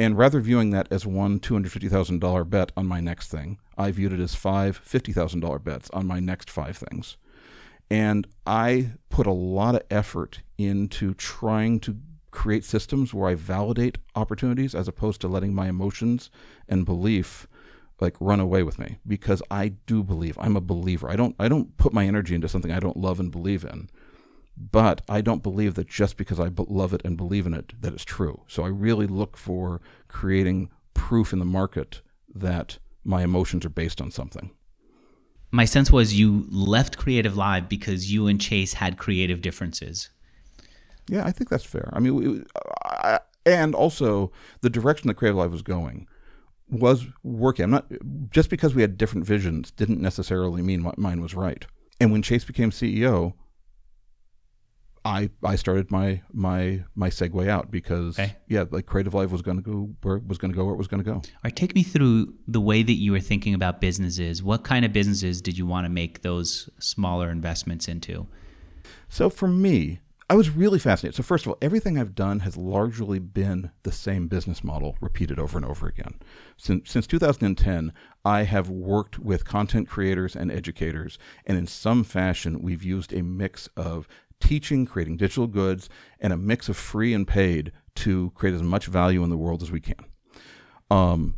and 0.02 0.18
rather 0.18 0.40
viewing 0.40 0.72
that 0.72 0.88
as 0.90 1.06
one 1.06 1.40
$250,000 1.40 2.50
bet 2.50 2.72
on 2.76 2.88
my 2.88 3.00
next 3.00 3.30
thing, 3.30 3.60
I 3.78 3.92
viewed 3.92 4.14
it 4.14 4.20
as 4.20 4.34
five 4.34 4.82
$50,000 4.84 5.64
bets 5.64 5.92
on 5.92 6.08
my 6.08 6.20
next 6.20 6.50
five 6.50 6.76
things. 6.76 7.18
And 7.90 8.26
I 8.48 8.94
put 9.10 9.28
a 9.28 9.32
lot 9.32 9.76
of 9.76 9.84
effort 9.92 10.40
into 10.58 11.14
trying 11.14 11.80
to 11.82 11.98
create 12.32 12.66
systems 12.66 13.14
where 13.14 13.30
I 13.30 13.36
validate 13.36 14.00
opportunities 14.16 14.74
as 14.74 14.88
opposed 14.88 15.22
to 15.22 15.28
letting 15.28 15.54
my 15.54 15.68
emotions 15.68 16.32
and 16.68 16.84
belief 16.84 17.46
like 18.00 18.16
run 18.20 18.40
away 18.40 18.64
with 18.64 18.80
me 18.80 18.98
because 19.06 19.44
I 19.52 19.68
do 19.86 20.02
believe 20.02 20.36
I'm 20.40 20.56
a 20.56 20.62
believer. 20.62 21.12
I 21.12 21.16
don't 21.16 21.36
I 21.38 21.48
don't 21.48 21.78
put 21.78 21.94
my 21.94 22.08
energy 22.08 22.34
into 22.34 22.50
something 22.50 22.72
I 22.72 22.80
don't 22.80 22.98
love 22.98 23.20
and 23.20 23.32
believe 23.32 23.64
in. 23.64 23.90
But 24.70 25.02
I 25.10 25.22
don't 25.22 25.42
believe 25.42 25.76
that 25.76 25.88
just 25.88 26.18
because 26.18 26.40
I 26.40 26.52
love 26.56 26.94
it 26.94 27.02
and 27.04 27.18
believe 27.18 27.48
in 27.48 27.54
it, 27.54 27.74
that 27.82 27.94
it's 27.94 28.04
true. 28.04 28.44
So 28.48 28.64
I 28.64 28.68
really 28.68 29.08
look 29.08 29.36
for 29.36 29.82
creating 30.08 30.70
proof 30.94 31.34
in 31.34 31.40
the 31.40 31.46
market 31.46 32.02
that 32.34 32.78
my 33.04 33.24
emotions 33.24 33.66
are 33.66 33.70
based 33.70 34.00
on 34.02 34.12
something. 34.12 34.52
My 35.50 35.66
sense 35.66 35.92
was 35.92 36.14
you 36.14 36.46
left 36.50 36.98
Creative 36.98 37.36
Live 37.36 37.68
because 37.68 38.12
you 38.12 38.28
and 38.28 38.40
Chase 38.40 38.74
had 38.74 38.98
creative 38.98 39.42
differences. 39.42 40.10
Yeah, 41.08 41.26
I 41.26 41.32
think 41.32 41.50
that's 41.50 41.66
fair. 41.66 41.90
I 41.94 42.00
mean, 42.00 42.46
I, 42.86 43.20
and 43.46 43.74
also 43.74 44.32
the 44.62 44.70
direction 44.70 45.08
that 45.08 45.16
Creative 45.16 45.38
Live 45.38 45.52
was 45.52 45.64
going 45.64 46.08
was 46.70 47.06
working. 47.24 47.66
I'm 47.66 47.72
not 47.72 47.92
just 48.30 48.50
because 48.50 48.76
we 48.76 48.82
had 48.82 48.98
different 48.98 49.26
visions 49.26 49.72
didn't 49.72 50.00
necessarily 50.00 50.62
mean 50.62 50.90
mine 50.98 51.22
was 51.22 51.34
right. 51.34 51.66
And 52.00 52.12
when 52.12 52.22
Chase 52.22 52.46
became 52.46 52.72
CEO, 52.72 53.34
I 55.04 55.30
I 55.44 55.56
started 55.56 55.90
my 55.90 56.22
my 56.32 56.84
my 56.96 57.10
segue 57.10 57.48
out 57.48 57.72
because 57.72 58.20
okay. 58.20 58.36
yeah, 58.48 58.66
like 58.70 58.86
Creative 58.86 59.14
Live 59.14 59.32
was 59.32 59.42
going 59.42 59.58
to 59.58 59.64
go 59.64 59.90
where 60.02 60.18
it 60.18 60.28
was 60.28 60.38
going 60.38 60.52
to 60.52 60.56
go 60.56 60.66
where 60.66 60.76
it 60.76 60.78
was 60.78 60.88
going 60.88 61.04
to 61.04 61.10
go. 61.10 61.16
All 61.16 61.24
right, 61.44 61.56
take 61.56 61.74
me 61.74 61.84
through 61.84 62.36
the 62.48 62.62
way 62.62 62.84
that 62.84 62.94
you 62.94 63.12
were 63.12 63.20
thinking 63.20 63.54
about 63.54 63.82
businesses. 63.82 64.44
What 64.44 64.64
kind 64.64 64.86
of 64.86 64.94
businesses 64.94 65.42
did 65.42 65.58
you 65.58 65.66
want 65.66 65.86
to 65.86 65.90
make 65.90 66.22
those 66.22 66.70
smaller 66.80 67.32
investments 67.32 67.88
into? 67.88 68.28
So 69.10 69.30
for 69.30 69.48
me, 69.48 70.02
I 70.30 70.36
was 70.36 70.50
really 70.50 70.80
fascinated. 70.80 71.16
So 71.16 71.24
first 71.24 71.46
of 71.46 71.50
all, 71.50 71.58
everything 71.62 71.98
I've 71.98 72.16
done 72.16 72.40
has 72.40 72.56
largely 72.56 73.20
been 73.20 73.72
the 73.84 73.92
same 73.92 74.28
business 74.28 74.64
model 74.64 74.96
repeated 75.02 75.40
over 75.40 75.58
and 75.58 75.66
over 75.66 75.88
again. 75.88 76.14
Since 76.58 76.92
since 76.92 77.08
2010, 77.08 77.92
I 78.24 78.44
have 78.44 78.70
worked 78.70 79.20
with 79.20 79.46
content 79.46 79.90
creators 79.90 80.36
and 80.36 80.52
educators, 80.52 81.18
and 81.46 81.58
in 81.58 81.66
some 81.66 82.04
fashion, 82.04 82.62
we've 82.62 82.84
used 82.84 83.12
a 83.12 83.24
mix 83.24 83.68
of 83.76 84.08
teaching, 84.42 84.86
creating 84.86 85.18
digital 85.18 85.48
goods, 85.48 85.90
and 86.20 86.34
a 86.34 86.38
mix 86.38 86.68
of 86.68 86.76
free 86.76 87.14
and 87.14 87.28
paid 87.28 87.72
to 87.96 88.32
create 88.36 88.54
as 88.54 88.64
much 88.64 88.88
value 88.88 89.24
in 89.24 89.30
the 89.30 89.38
world 89.38 89.62
as 89.62 89.72
we 89.72 89.80
can. 89.80 90.04
Um, 90.90 91.36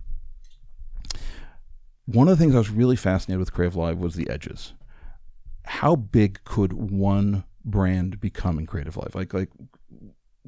one 2.05 2.27
of 2.27 2.37
the 2.37 2.43
things 2.43 2.55
I 2.55 2.59
was 2.59 2.69
really 2.69 2.95
fascinated 2.95 3.39
with 3.39 3.53
Creative 3.53 3.75
Live 3.75 3.97
was 3.97 4.15
the 4.15 4.29
edges. 4.29 4.73
How 5.65 5.95
big 5.95 6.43
could 6.43 6.73
one 6.73 7.43
brand 7.63 8.19
become 8.19 8.59
in 8.59 8.65
Creative 8.65 8.97
Live? 8.97 9.15
Like, 9.15 9.33
like, 9.33 9.49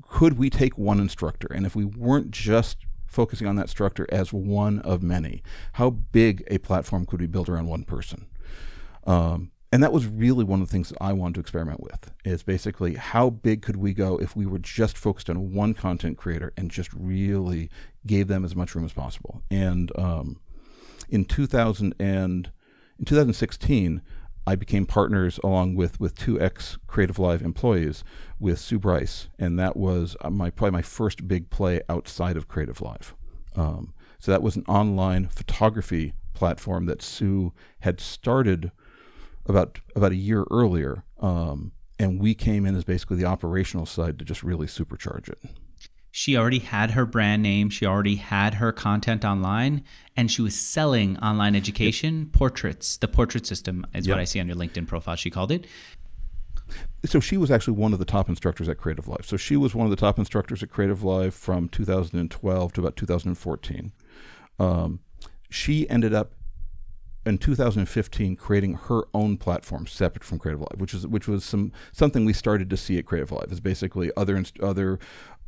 could 0.01 0.37
we 0.37 0.49
take 0.49 0.77
one 0.77 0.99
instructor, 0.99 1.47
and 1.53 1.65
if 1.65 1.75
we 1.75 1.85
weren't 1.85 2.31
just 2.31 2.85
focusing 3.07 3.47
on 3.47 3.55
that 3.55 3.63
instructor 3.63 4.05
as 4.11 4.33
one 4.33 4.79
of 4.79 5.01
many, 5.01 5.41
how 5.73 5.89
big 5.89 6.43
a 6.47 6.57
platform 6.57 7.05
could 7.05 7.21
we 7.21 7.27
build 7.27 7.47
around 7.47 7.67
one 7.67 7.85
person? 7.85 8.27
Um, 9.05 9.51
and 9.75 9.83
that 9.83 9.91
was 9.91 10.07
really 10.07 10.45
one 10.45 10.61
of 10.61 10.69
the 10.69 10.71
things 10.71 10.87
that 10.87 10.97
I 11.01 11.11
wanted 11.11 11.33
to 11.33 11.41
experiment 11.41 11.81
with 11.81 12.09
is 12.23 12.43
basically 12.43 12.93
how 12.93 13.29
big 13.29 13.61
could 13.61 13.75
we 13.75 13.93
go 13.93 14.15
if 14.15 14.33
we 14.33 14.45
were 14.45 14.57
just 14.57 14.97
focused 14.97 15.29
on 15.29 15.51
one 15.51 15.73
content 15.73 16.17
creator 16.17 16.53
and 16.55 16.71
just 16.71 16.93
really 16.93 17.69
gave 18.07 18.29
them 18.29 18.45
as 18.45 18.55
much 18.55 18.73
room 18.73 18.85
as 18.85 18.93
possible. 18.93 19.43
And 19.51 19.91
um, 19.97 20.39
in 21.09 21.25
2000 21.25 21.93
and 21.99 22.49
in 22.97 23.03
2016, 23.03 24.01
I 24.47 24.55
became 24.55 24.85
partners 24.85 25.41
along 25.43 25.75
with 25.75 25.99
with 25.99 26.15
two 26.15 26.39
ex 26.39 26.77
Creative 26.87 27.19
Live 27.19 27.41
employees 27.41 28.05
with 28.39 28.59
Sue 28.59 28.79
Bryce, 28.79 29.27
and 29.37 29.59
that 29.59 29.75
was 29.75 30.15
uh, 30.21 30.29
my 30.29 30.51
probably 30.51 30.71
my 30.71 30.83
first 30.83 31.27
big 31.27 31.49
play 31.49 31.81
outside 31.89 32.37
of 32.37 32.47
Creative 32.47 32.79
Live. 32.79 33.13
Um, 33.57 33.93
so 34.19 34.31
that 34.31 34.41
was 34.41 34.55
an 34.55 34.63
online 34.69 35.27
photography 35.27 36.13
platform 36.33 36.85
that 36.85 37.01
Sue 37.01 37.51
had 37.81 37.99
started 37.99 38.71
about 39.45 39.79
about 39.95 40.11
a 40.11 40.15
year 40.15 40.45
earlier, 40.51 41.03
um, 41.19 41.71
and 41.99 42.19
we 42.19 42.33
came 42.33 42.65
in 42.65 42.75
as 42.75 42.83
basically 42.83 43.17
the 43.17 43.25
operational 43.25 43.85
side 43.85 44.19
to 44.19 44.25
just 44.25 44.43
really 44.43 44.67
supercharge 44.67 45.29
it. 45.29 45.39
She 46.11 46.37
already 46.37 46.59
had 46.59 46.91
her 46.91 47.05
brand 47.05 47.43
name. 47.43 47.69
She 47.69 47.85
already 47.85 48.15
had 48.15 48.55
her 48.55 48.71
content 48.71 49.25
online, 49.25 49.83
and 50.15 50.31
she 50.31 50.41
was 50.41 50.57
selling 50.57 51.17
online 51.19 51.55
education 51.55 52.19
yep. 52.19 52.31
portraits. 52.31 52.95
The 52.95 53.09
portrait 53.09 53.45
system 53.45 53.85
is 53.93 54.07
yep. 54.07 54.15
what 54.15 54.21
I 54.21 54.23
see 54.23 54.39
on 54.39 54.47
your 54.47 54.55
LinkedIn 54.55 54.87
profile. 54.87 55.17
She 55.17 55.29
called 55.29 55.51
it. 55.51 55.67
So 57.03 57.19
she 57.19 57.37
was 57.37 57.51
actually 57.51 57.73
one 57.73 57.93
of 57.93 57.99
the 57.99 58.05
top 58.05 58.29
instructors 58.29 58.69
at 58.69 58.77
Creative 58.77 59.07
Live. 59.07 59.25
So 59.25 59.37
she 59.37 59.57
was 59.57 59.75
one 59.75 59.85
of 59.85 59.91
the 59.91 59.97
top 59.97 60.17
instructors 60.17 60.63
at 60.63 60.69
Creative 60.69 61.03
Live 61.03 61.35
from 61.35 61.67
2012 61.69 62.73
to 62.73 62.81
about 62.81 62.95
2014. 62.95 63.91
Um, 64.57 64.99
she 65.49 65.87
ended 65.89 66.13
up 66.13 66.33
in 67.25 67.37
2015 67.37 68.35
creating 68.35 68.75
her 68.75 69.03
own 69.13 69.37
platform 69.37 69.87
separate 69.87 70.23
from 70.23 70.39
Creative 70.39 70.61
Live, 70.61 70.79
which 70.79 70.93
is 70.93 71.07
which 71.07 71.27
was 71.27 71.43
some 71.43 71.71
something 71.91 72.25
we 72.25 72.33
started 72.33 72.69
to 72.69 72.77
see 72.77 72.97
at 72.97 73.05
Creative 73.05 73.31
Live. 73.31 73.51
Is 73.51 73.59
basically 73.59 74.11
other 74.15 74.43
other 74.61 74.99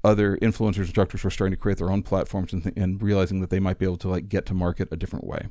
other 0.03 0.37
influencers 0.37 0.79
instructors 0.79 1.23
were 1.23 1.29
starting 1.29 1.55
to 1.55 1.61
create 1.61 1.77
their 1.77 1.91
own 1.91 2.03
platforms 2.03 2.53
and, 2.53 2.63
th- 2.63 2.75
and 2.77 3.01
realizing 3.01 3.41
that 3.41 3.49
they 3.49 3.59
might 3.59 3.77
be 3.77 3.85
able 3.85 3.97
to 3.97 4.09
like 4.09 4.29
get 4.29 4.45
to 4.45 4.53
market 4.53 4.87
a 4.91 4.95
different 4.95 5.25
way. 5.25 5.47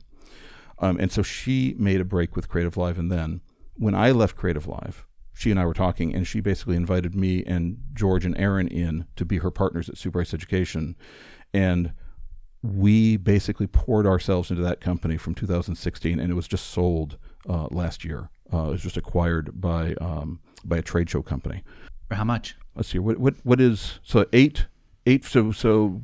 Um, 0.78 0.98
and 1.00 1.10
so 1.10 1.22
she 1.22 1.74
made 1.78 2.00
a 2.00 2.04
break 2.04 2.36
with 2.36 2.48
Creative 2.48 2.76
Live, 2.76 2.98
and 2.98 3.10
then 3.10 3.40
when 3.74 3.94
I 3.94 4.10
left 4.10 4.36
Creative 4.36 4.66
Live, 4.66 5.06
she 5.32 5.50
and 5.50 5.60
I 5.60 5.66
were 5.66 5.74
talking, 5.74 6.14
and 6.14 6.26
she 6.26 6.40
basically 6.40 6.76
invited 6.76 7.14
me 7.14 7.44
and 7.44 7.78
George 7.92 8.24
and 8.24 8.36
Aaron 8.38 8.68
in 8.68 9.06
to 9.16 9.24
be 9.24 9.38
her 9.38 9.50
partners 9.50 9.88
at 9.88 9.98
Sue 9.98 10.10
Bryce 10.10 10.32
Education, 10.32 10.96
and 11.52 11.92
we 12.74 13.16
basically 13.16 13.66
poured 13.66 14.06
ourselves 14.06 14.50
into 14.50 14.62
that 14.62 14.80
company 14.80 15.16
from 15.16 15.34
2016, 15.34 16.18
and 16.18 16.30
it 16.30 16.34
was 16.34 16.48
just 16.48 16.66
sold 16.66 17.18
uh, 17.48 17.68
last 17.70 18.04
year. 18.04 18.30
Uh, 18.52 18.68
it 18.68 18.72
was 18.72 18.82
just 18.82 18.96
acquired 18.96 19.60
by 19.60 19.94
um, 19.94 20.40
by 20.64 20.78
a 20.78 20.82
trade 20.82 21.10
show 21.10 21.22
company. 21.22 21.62
For 22.08 22.14
how 22.14 22.24
much? 22.24 22.56
Let's 22.74 22.88
see. 22.88 22.98
What 22.98 23.18
what 23.18 23.34
what 23.42 23.60
is 23.60 24.00
so 24.02 24.26
eight 24.32 24.66
eight 25.06 25.24
so 25.24 25.52
so 25.52 26.02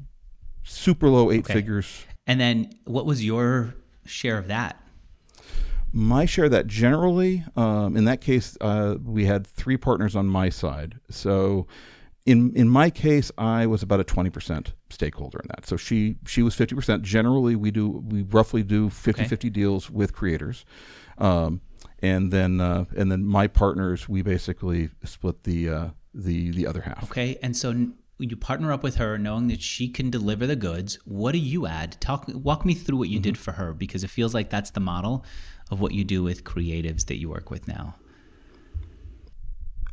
super 0.63 1.09
low 1.09 1.31
eight 1.31 1.45
okay. 1.45 1.55
figures. 1.55 2.07
And 2.27 2.41
then 2.41 2.71
what 2.85 3.07
was 3.07 3.25
your 3.25 3.75
share 4.05 4.39
of 4.39 4.49
that? 4.49 4.79
My 5.93 6.25
share 6.25 6.47
of 6.47 6.53
that 6.53 6.67
generally, 6.67 7.45
um, 7.55 7.97
in 7.97 8.07
that 8.07 8.21
case, 8.21 8.57
uh, 8.61 8.97
we 9.05 9.27
had 9.27 9.47
three 9.47 9.77
partners 9.77 10.17
on 10.17 10.27
my 10.27 10.49
side. 10.49 10.99
So 11.11 11.67
in 12.25 12.55
in 12.57 12.69
my 12.69 12.91
case, 12.91 13.31
I 13.37 13.67
was 13.67 13.83
about 13.83 14.01
a 14.01 14.05
twenty 14.05 14.31
percent 14.31 14.73
stakeholder 14.93 15.41
in 15.41 15.49
that. 15.49 15.67
So 15.67 15.77
she 15.77 16.17
she 16.27 16.43
was 16.43 16.55
fifty 16.55 16.75
percent. 16.75 17.03
Generally, 17.03 17.57
we 17.57 17.71
do 17.71 17.89
we 17.89 18.23
roughly 18.23 18.63
do 18.63 18.89
50-50 18.89 19.33
okay. 19.33 19.49
deals 19.49 19.91
with 19.91 20.13
creators, 20.13 20.65
um, 21.19 21.61
and 22.01 22.33
then 22.33 22.61
uh, 22.61 22.85
and 22.97 23.11
then 23.11 23.25
my 23.25 23.47
partners 23.47 24.09
we 24.09 24.23
basically 24.23 24.91
split 25.05 25.45
the 25.45 25.69
uh, 25.69 25.89
the 26.15 26.51
the 26.51 26.67
other 26.67 26.83
half. 26.83 27.05
Okay, 27.05 27.39
and 27.43 27.57
so 27.57 27.89
you 28.19 28.37
partner 28.37 28.73
up 28.73 28.83
with 28.83 28.97
her, 28.97 29.19
knowing 29.19 29.49
that 29.49 29.61
she 29.61 29.89
can 29.89 30.11
deliver 30.11 30.47
the 30.47 30.57
goods. 30.57 30.99
What 31.05 31.33
do 31.33 31.39
you 31.39 31.67
add? 31.67 32.01
Talk 32.01 32.27
walk 32.29 32.65
me 32.65 32.75
through 32.75 32.99
what 32.99 33.09
you 33.09 33.19
mm-hmm. 33.19 33.23
did 33.23 33.39
for 33.39 33.53
her 33.53 33.73
because 33.73 34.05
it 34.05 34.11
feels 34.11 34.35
like 34.35 34.51
that's 34.51 34.71
the 34.71 34.81
model 34.81 35.25
of 35.71 35.81
what 35.81 35.93
you 35.93 36.05
do 36.05 36.23
with 36.23 36.45
creatives 36.45 37.07
that 37.07 37.19
you 37.19 37.31
work 37.31 37.51
with 37.51 37.67
now. 37.67 37.97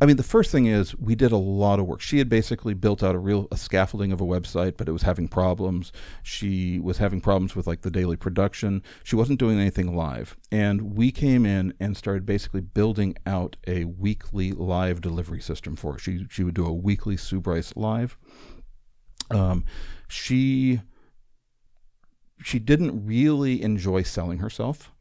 I 0.01 0.05
mean, 0.05 0.15
the 0.15 0.23
first 0.23 0.51
thing 0.51 0.65
is 0.65 0.95
we 0.95 1.13
did 1.13 1.33
a 1.33 1.37
lot 1.37 1.79
of 1.79 1.85
work. 1.85 1.99
She 1.99 2.19
had 2.19 2.29
basically 2.29 2.73
built 2.73 3.03
out 3.03 3.15
a 3.15 3.19
real 3.19 3.47
a 3.51 3.57
scaffolding 3.57 4.13
of 4.13 4.21
a 4.21 4.25
website, 4.25 4.77
but 4.77 4.87
it 4.87 4.93
was 4.93 5.01
having 5.01 5.27
problems. 5.27 5.91
She 6.23 6.79
was 6.79 6.99
having 6.99 7.19
problems 7.19 7.55
with 7.55 7.67
like 7.67 7.81
the 7.81 7.91
daily 7.91 8.15
production. 8.15 8.81
She 9.03 9.17
wasn't 9.17 9.39
doing 9.39 9.59
anything 9.59 9.95
live, 9.95 10.37
and 10.51 10.95
we 10.95 11.11
came 11.11 11.45
in 11.45 11.73
and 11.79 11.97
started 11.97 12.25
basically 12.25 12.61
building 12.61 13.15
out 13.25 13.57
a 13.67 13.85
weekly 13.85 14.53
live 14.53 15.01
delivery 15.01 15.41
system 15.41 15.75
for 15.75 15.93
her. 15.93 15.99
She 15.99 16.25
she 16.29 16.43
would 16.43 16.55
do 16.55 16.65
a 16.65 16.73
weekly 16.73 17.17
Sue 17.17 17.41
Bryce 17.41 17.75
live. 17.75 18.17
Um, 19.29 19.65
she 20.07 20.79
she 22.41 22.57
didn't 22.57 23.05
really 23.05 23.61
enjoy 23.61 24.03
selling 24.03 24.39
herself. 24.39 24.91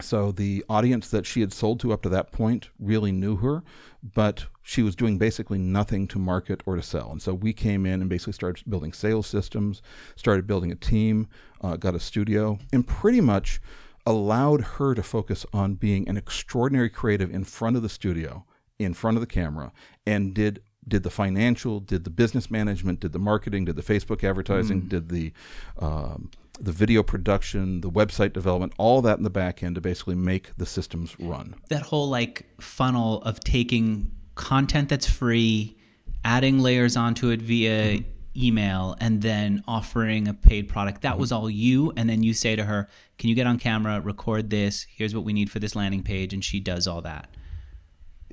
So 0.00 0.30
the 0.30 0.62
audience 0.68 1.08
that 1.10 1.24
she 1.24 1.40
had 1.40 1.52
sold 1.52 1.80
to 1.80 1.92
up 1.92 2.02
to 2.02 2.08
that 2.10 2.30
point 2.30 2.68
really 2.78 3.12
knew 3.12 3.36
her, 3.36 3.62
but 4.02 4.46
she 4.62 4.82
was 4.82 4.94
doing 4.94 5.16
basically 5.16 5.58
nothing 5.58 6.06
to 6.08 6.18
market 6.18 6.60
or 6.66 6.76
to 6.76 6.82
sell. 6.82 7.10
And 7.10 7.22
so 7.22 7.32
we 7.32 7.52
came 7.52 7.86
in 7.86 8.00
and 8.02 8.10
basically 8.10 8.34
started 8.34 8.68
building 8.68 8.92
sales 8.92 9.26
systems, 9.26 9.80
started 10.14 10.46
building 10.46 10.70
a 10.70 10.76
team, 10.76 11.28
uh, 11.62 11.76
got 11.76 11.94
a 11.94 12.00
studio, 12.00 12.58
and 12.72 12.86
pretty 12.86 13.22
much 13.22 13.60
allowed 14.04 14.60
her 14.60 14.94
to 14.94 15.02
focus 15.02 15.46
on 15.52 15.74
being 15.74 16.08
an 16.08 16.16
extraordinary 16.16 16.90
creative 16.90 17.30
in 17.34 17.44
front 17.44 17.76
of 17.76 17.82
the 17.82 17.88
studio, 17.88 18.44
in 18.78 18.92
front 18.92 19.16
of 19.16 19.20
the 19.20 19.26
camera, 19.26 19.72
and 20.06 20.34
did 20.34 20.60
did 20.88 21.02
the 21.02 21.10
financial, 21.10 21.80
did 21.80 22.04
the 22.04 22.10
business 22.10 22.48
management, 22.48 23.00
did 23.00 23.12
the 23.12 23.18
marketing, 23.18 23.64
did 23.64 23.74
the 23.74 23.82
Facebook 23.82 24.22
advertising, 24.22 24.82
mm. 24.82 24.88
did 24.88 25.08
the 25.08 25.32
um, 25.80 26.30
the 26.58 26.72
video 26.72 27.02
production, 27.02 27.80
the 27.80 27.90
website 27.90 28.32
development, 28.32 28.72
all 28.78 29.02
that 29.02 29.18
in 29.18 29.24
the 29.24 29.30
back 29.30 29.62
end 29.62 29.74
to 29.74 29.80
basically 29.80 30.14
make 30.14 30.56
the 30.56 30.66
systems 30.66 31.16
run. 31.18 31.54
That 31.68 31.82
whole 31.82 32.08
like 32.08 32.46
funnel 32.60 33.22
of 33.22 33.40
taking 33.40 34.10
content 34.34 34.88
that's 34.88 35.08
free, 35.08 35.76
adding 36.24 36.60
layers 36.60 36.96
onto 36.96 37.30
it 37.30 37.42
via 37.42 37.98
mm-hmm. 37.98 38.42
email, 38.42 38.96
and 39.00 39.22
then 39.22 39.62
offering 39.66 40.28
a 40.28 40.34
paid 40.34 40.68
product. 40.68 41.02
That 41.02 41.12
mm-hmm. 41.12 41.20
was 41.20 41.32
all 41.32 41.50
you. 41.50 41.92
And 41.96 42.08
then 42.08 42.22
you 42.22 42.34
say 42.34 42.56
to 42.56 42.64
her, 42.64 42.88
Can 43.18 43.28
you 43.28 43.34
get 43.34 43.46
on 43.46 43.58
camera, 43.58 44.00
record 44.00 44.50
this? 44.50 44.86
Here's 44.88 45.14
what 45.14 45.24
we 45.24 45.32
need 45.32 45.50
for 45.50 45.58
this 45.58 45.74
landing 45.74 46.02
page. 46.02 46.32
And 46.32 46.44
she 46.44 46.60
does 46.60 46.86
all 46.86 47.02
that. 47.02 47.28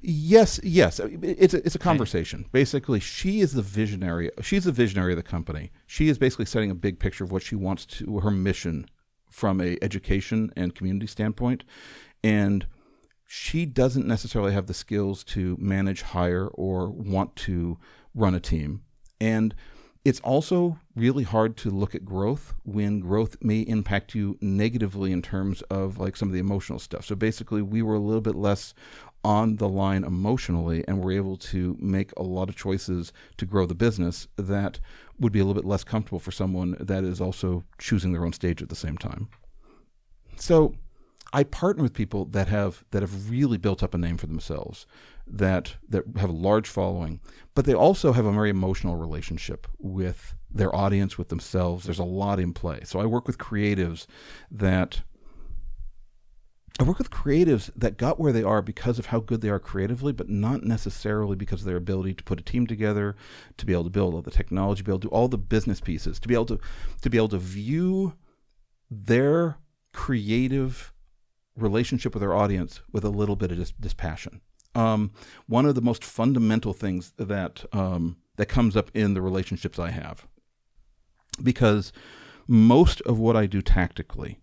Yes, 0.05 0.59
yes. 0.63 0.99
It's 0.99 1.53
a, 1.53 1.65
it's 1.65 1.75
a 1.75 1.79
conversation. 1.79 2.41
Okay. 2.41 2.49
Basically, 2.51 2.99
she 2.99 3.39
is 3.39 3.53
the 3.53 3.61
visionary. 3.61 4.29
She's 4.41 4.65
the 4.65 4.71
visionary 4.73 5.13
of 5.13 5.17
the 5.17 5.23
company. 5.23 5.71
She 5.87 6.09
is 6.09 6.17
basically 6.17 6.45
setting 6.45 6.69
a 6.69 6.75
big 6.75 6.99
picture 6.99 7.23
of 7.23 7.31
what 7.31 7.41
she 7.41 7.55
wants 7.55 7.85
to 7.85 8.19
her 8.19 8.29
mission 8.29 8.87
from 9.29 9.61
a 9.61 9.77
education 9.81 10.51
and 10.57 10.75
community 10.75 11.07
standpoint, 11.07 11.63
and 12.21 12.67
she 13.25 13.65
doesn't 13.65 14.05
necessarily 14.05 14.51
have 14.51 14.67
the 14.67 14.73
skills 14.73 15.23
to 15.23 15.55
manage, 15.57 16.01
hire, 16.01 16.47
or 16.47 16.89
want 16.89 17.35
to 17.37 17.77
run 18.13 18.35
a 18.35 18.41
team. 18.41 18.83
And 19.21 19.55
it's 20.03 20.19
also 20.19 20.79
really 20.95 21.23
hard 21.23 21.55
to 21.57 21.69
look 21.69 21.95
at 21.95 22.03
growth 22.03 22.53
when 22.63 22.99
growth 22.99 23.37
may 23.41 23.61
impact 23.61 24.13
you 24.13 24.37
negatively 24.41 25.13
in 25.13 25.21
terms 25.21 25.61
of 25.63 25.97
like 25.97 26.17
some 26.17 26.27
of 26.27 26.33
the 26.33 26.41
emotional 26.41 26.77
stuff. 26.77 27.05
So 27.05 27.15
basically, 27.15 27.61
we 27.61 27.81
were 27.81 27.95
a 27.95 27.99
little 27.99 28.21
bit 28.21 28.35
less 28.35 28.73
on 29.23 29.55
the 29.55 29.69
line 29.69 30.03
emotionally 30.03 30.83
and 30.87 31.01
we're 31.01 31.13
able 31.13 31.37
to 31.37 31.77
make 31.79 32.11
a 32.17 32.23
lot 32.23 32.49
of 32.49 32.55
choices 32.55 33.13
to 33.37 33.45
grow 33.45 33.65
the 33.65 33.75
business 33.75 34.27
that 34.35 34.79
would 35.19 35.31
be 35.31 35.39
a 35.39 35.45
little 35.45 35.61
bit 35.61 35.67
less 35.67 35.83
comfortable 35.83 36.19
for 36.19 36.31
someone 36.31 36.75
that 36.79 37.03
is 37.03 37.21
also 37.21 37.63
choosing 37.77 38.11
their 38.11 38.25
own 38.25 38.33
stage 38.33 38.61
at 38.61 38.69
the 38.69 38.75
same 38.75 38.97
time. 38.97 39.29
So 40.35 40.75
I 41.31 41.43
partner 41.43 41.81
with 41.81 41.93
people 41.93 42.25
that 42.25 42.47
have 42.47 42.83
that 42.91 43.01
have 43.01 43.29
really 43.29 43.57
built 43.57 43.81
up 43.81 43.95
a 43.95 43.97
name 43.97 44.17
for 44.17 44.27
themselves, 44.27 44.85
that 45.25 45.75
that 45.89 46.03
have 46.17 46.29
a 46.29 46.33
large 46.33 46.67
following, 46.67 47.21
but 47.55 47.65
they 47.65 47.73
also 47.73 48.13
have 48.13 48.25
a 48.25 48.31
very 48.31 48.51
emotional 48.51 48.97
relationship 48.97 49.67
with 49.79 50.35
their 50.51 50.73
audience, 50.75 51.17
with 51.17 51.29
themselves. 51.29 51.85
There's 51.85 51.97
a 51.97 52.03
lot 52.03 52.39
in 52.39 52.53
play. 52.53 52.81
So 52.83 52.99
I 52.99 53.05
work 53.05 53.25
with 53.25 53.39
creatives 53.39 54.05
that 54.51 55.01
I 56.79 56.83
work 56.83 56.97
with 56.97 57.11
creatives 57.11 57.69
that 57.75 57.97
got 57.97 58.19
where 58.19 58.33
they 58.33 58.41
are 58.41 58.61
because 58.61 58.97
of 58.97 59.07
how 59.07 59.19
good 59.19 59.41
they 59.41 59.49
are 59.49 59.59
creatively, 59.59 60.11
but 60.11 60.27
not 60.27 60.63
necessarily 60.63 61.35
because 61.35 61.61
of 61.61 61.67
their 61.67 61.77
ability 61.77 62.15
to 62.15 62.23
put 62.23 62.39
a 62.39 62.43
team 62.43 62.65
together, 62.65 63.15
to 63.57 63.65
be 63.65 63.73
able 63.73 63.83
to 63.83 63.89
build 63.91 64.15
all 64.15 64.23
the 64.23 64.31
technology, 64.31 64.81
be 64.81 64.91
able 64.91 64.99
to 64.99 65.07
do 65.07 65.13
all 65.13 65.27
the 65.27 65.37
business 65.37 65.79
pieces, 65.79 66.19
to 66.19 66.27
be 66.27 66.33
able 66.33 66.47
to 66.47 66.59
to 67.01 67.09
be 67.11 67.17
able 67.17 67.29
to 67.29 67.37
view 67.37 68.13
their 68.89 69.57
creative 69.93 70.91
relationship 71.55 72.15
with 72.15 72.21
their 72.21 72.33
audience 72.33 72.81
with 72.91 73.03
a 73.03 73.09
little 73.09 73.35
bit 73.35 73.51
of 73.51 73.57
dis- 73.59 73.73
dispassion. 73.79 74.41
Um, 74.73 75.11
one 75.45 75.67
of 75.67 75.75
the 75.75 75.81
most 75.81 76.03
fundamental 76.03 76.73
things 76.73 77.13
that 77.17 77.65
um, 77.71 78.17
that 78.37 78.47
comes 78.47 78.75
up 78.75 78.89
in 78.95 79.13
the 79.13 79.21
relationships 79.21 79.77
I 79.77 79.91
have, 79.91 80.27
because 81.41 81.93
most 82.47 82.99
of 83.01 83.19
what 83.19 83.37
I 83.37 83.45
do 83.45 83.61
tactically 83.61 84.39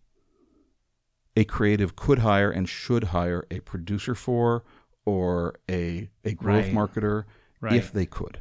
a 1.37 1.45
creative 1.45 1.97
could 1.97 2.21
hire 2.21 2.51
and 2.51 2.69
should 2.69 3.05
hire 3.05 3.47
a 3.51 3.61
producer 3.61 4.15
for 4.15 4.65
or 5.05 5.55
a 5.71 6.11
a 6.25 6.33
growth 6.33 6.67
right. 6.67 6.75
marketer 6.75 7.25
right. 7.61 7.75
if 7.75 7.93
they 7.93 8.07
could. 8.07 8.39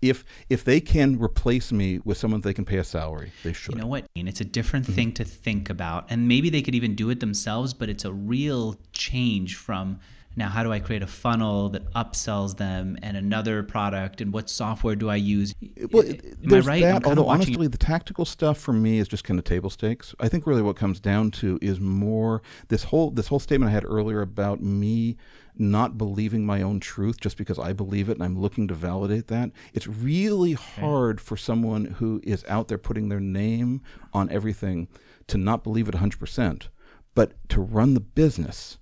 If 0.00 0.24
if 0.48 0.64
they 0.64 0.80
can 0.80 1.18
replace 1.18 1.70
me 1.70 2.00
with 2.04 2.18
someone 2.18 2.40
they 2.40 2.54
can 2.54 2.64
pay 2.64 2.78
a 2.78 2.84
salary, 2.84 3.32
they 3.44 3.52
should. 3.52 3.74
You 3.74 3.80
know 3.82 3.86
what? 3.86 4.06
It's 4.14 4.40
a 4.40 4.44
different 4.44 4.86
mm-hmm. 4.86 4.94
thing 4.94 5.12
to 5.12 5.24
think 5.24 5.70
about, 5.70 6.06
and 6.10 6.26
maybe 6.26 6.50
they 6.50 6.62
could 6.62 6.74
even 6.74 6.94
do 6.94 7.10
it 7.10 7.20
themselves. 7.20 7.72
But 7.72 7.88
it's 7.88 8.04
a 8.04 8.12
real 8.12 8.76
change 8.92 9.56
from 9.56 10.00
now 10.36 10.48
how 10.48 10.62
do 10.62 10.72
i 10.72 10.78
create 10.78 11.02
a 11.02 11.06
funnel 11.06 11.68
that 11.68 11.90
upsells 11.92 12.56
them 12.56 12.98
and 13.02 13.16
another 13.16 13.62
product 13.62 14.20
and 14.20 14.32
what 14.32 14.48
software 14.48 14.96
do 14.96 15.08
i 15.08 15.16
use? 15.16 15.54
Well, 15.90 16.04
am 16.04 16.18
there's 16.42 16.66
i 16.66 16.70
right 16.70 16.82
that, 16.82 17.04
although 17.04 17.26
honestly 17.26 17.66
the 17.66 17.78
tactical 17.78 18.24
stuff 18.24 18.58
for 18.58 18.72
me 18.72 18.98
is 18.98 19.08
just 19.08 19.24
kind 19.24 19.38
of 19.38 19.44
table 19.44 19.70
stakes. 19.70 20.14
I 20.20 20.28
think 20.28 20.46
really 20.46 20.62
what 20.62 20.76
comes 20.76 21.00
down 21.00 21.30
to 21.32 21.58
is 21.60 21.80
more 21.80 22.42
this 22.68 22.84
whole 22.84 23.10
this 23.10 23.28
whole 23.28 23.38
statement 23.38 23.70
i 23.70 23.72
had 23.72 23.84
earlier 23.84 24.20
about 24.22 24.60
me 24.62 25.16
not 25.56 25.98
believing 25.98 26.46
my 26.46 26.62
own 26.62 26.80
truth 26.80 27.20
just 27.20 27.36
because 27.36 27.58
i 27.58 27.72
believe 27.72 28.08
it 28.08 28.12
and 28.14 28.22
i'm 28.22 28.38
looking 28.38 28.66
to 28.66 28.74
validate 28.74 29.28
that 29.28 29.50
it's 29.74 29.86
really 29.86 30.52
hard 30.52 31.20
for 31.20 31.36
someone 31.36 31.84
who 31.84 32.20
is 32.24 32.44
out 32.48 32.68
there 32.68 32.78
putting 32.78 33.08
their 33.08 33.20
name 33.20 33.82
on 34.14 34.30
everything 34.30 34.88
to 35.26 35.36
not 35.36 35.62
believe 35.62 35.88
it 35.88 35.94
100% 35.94 36.68
but 37.14 37.32
to 37.48 37.60
run 37.60 37.94
the 37.94 38.00
business 38.00 38.78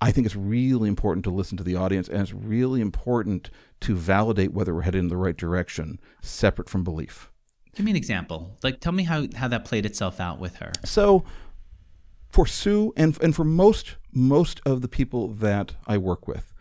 I 0.00 0.12
think 0.12 0.26
it's 0.26 0.36
really 0.36 0.88
important 0.88 1.24
to 1.24 1.30
listen 1.30 1.56
to 1.58 1.64
the 1.64 1.74
audience, 1.74 2.08
and 2.08 2.20
it's 2.20 2.32
really 2.32 2.80
important 2.80 3.50
to 3.80 3.96
validate 3.96 4.52
whether 4.52 4.74
we're 4.74 4.82
headed 4.82 5.00
in 5.00 5.08
the 5.08 5.16
right 5.16 5.36
direction, 5.36 5.98
separate 6.22 6.68
from 6.68 6.84
belief. 6.84 7.30
Give 7.74 7.84
me 7.84 7.90
an 7.90 7.96
example. 7.96 8.56
Like, 8.62 8.80
tell 8.80 8.92
me 8.92 9.04
how, 9.04 9.26
how 9.34 9.48
that 9.48 9.64
played 9.64 9.86
itself 9.86 10.20
out 10.20 10.38
with 10.38 10.56
her. 10.56 10.72
So, 10.84 11.24
for 12.28 12.46
Sue 12.46 12.92
and 12.96 13.20
and 13.22 13.34
for 13.34 13.44
most 13.44 13.96
most 14.12 14.60
of 14.66 14.82
the 14.82 14.88
people 14.88 15.28
that 15.28 15.74
I 15.86 15.98
work 15.98 16.28
with, 16.28 16.52